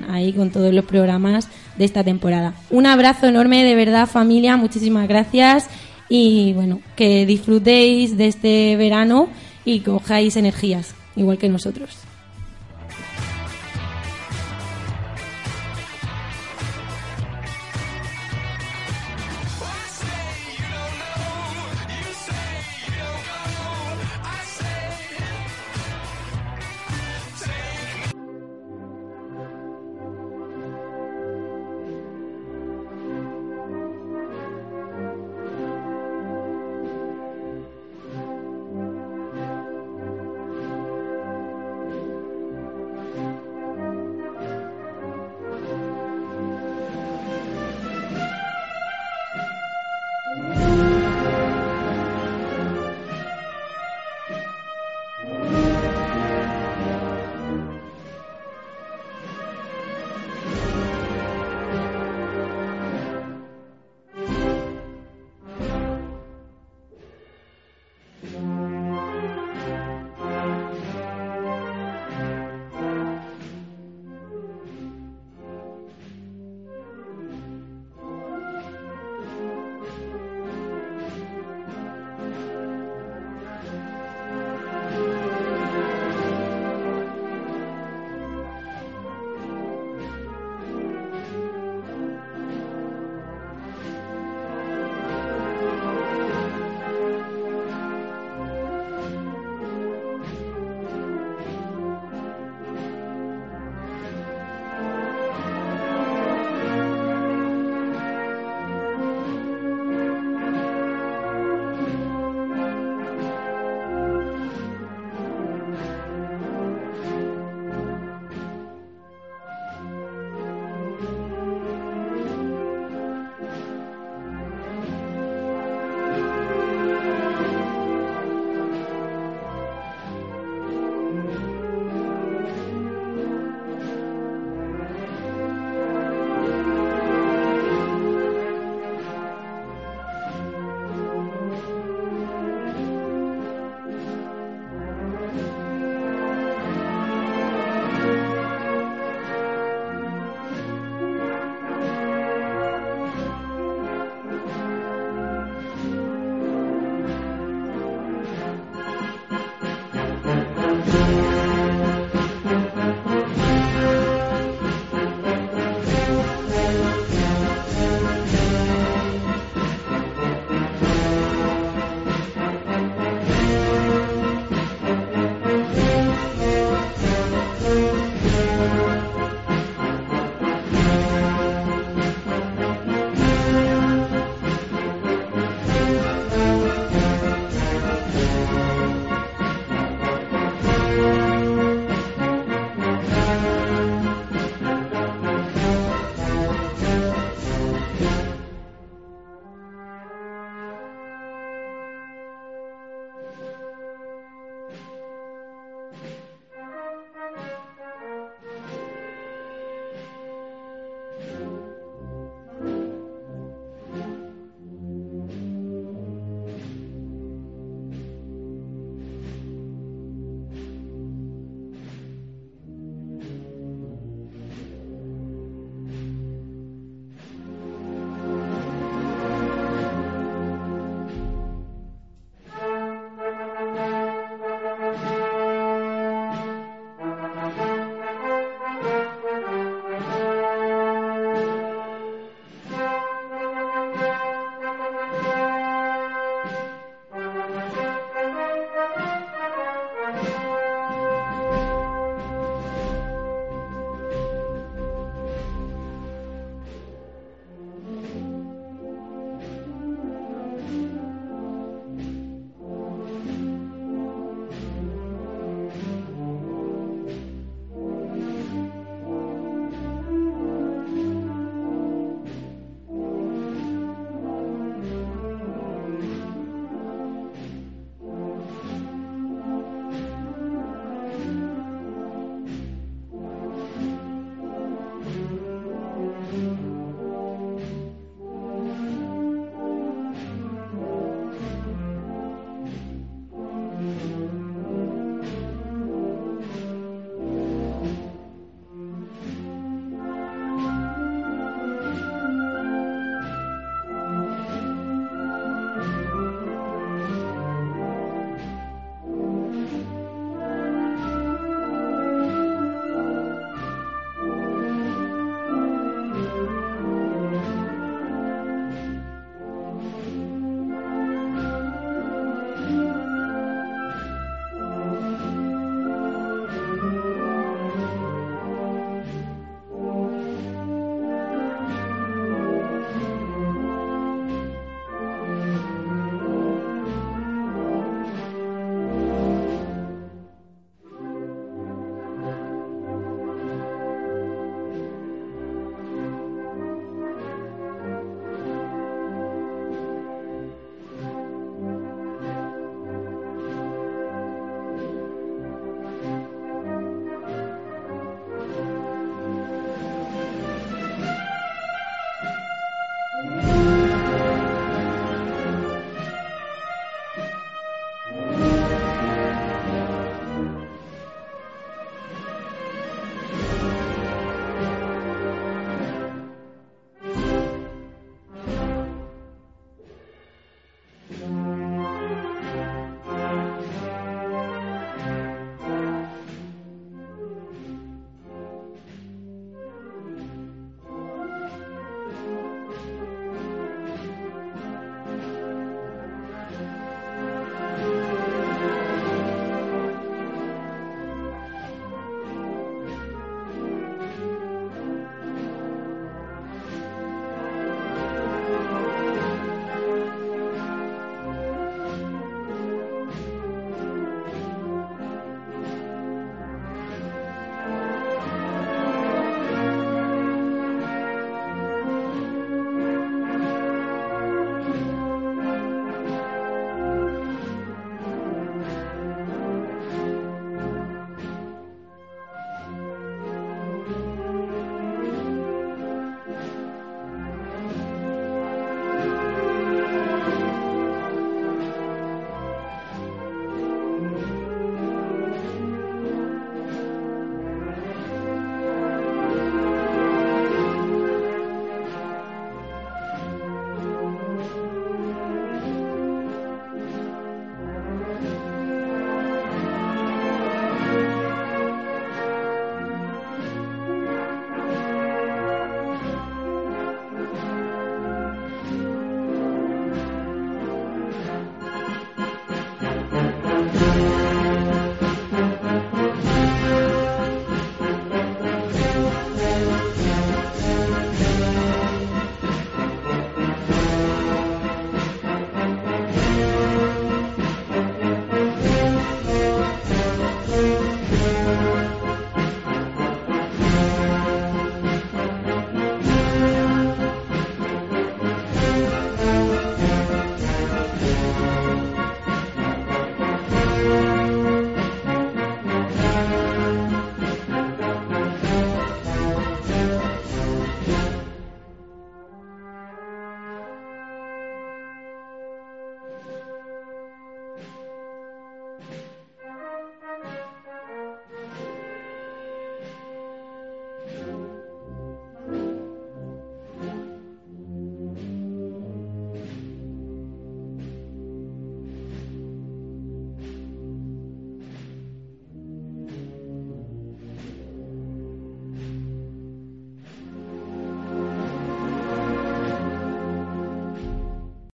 ahí 0.08 0.32
con 0.36 0.52
todos 0.52 0.72
los 0.72 0.84
programas 0.84 1.48
de 1.76 1.84
esta 1.84 2.04
temporada. 2.04 2.54
Un 2.70 2.86
abrazo 2.86 3.26
enorme, 3.26 3.64
de 3.64 3.74
verdad, 3.74 4.06
familia, 4.06 4.56
muchísimas 4.56 5.08
gracias 5.08 5.68
y 6.14 6.52
bueno, 6.52 6.82
que 6.94 7.24
disfrutéis 7.24 8.18
de 8.18 8.26
este 8.26 8.76
verano 8.76 9.30
y 9.64 9.80
cojáis 9.80 10.36
energías, 10.36 10.94
igual 11.16 11.38
que 11.38 11.48
nosotros. 11.48 11.88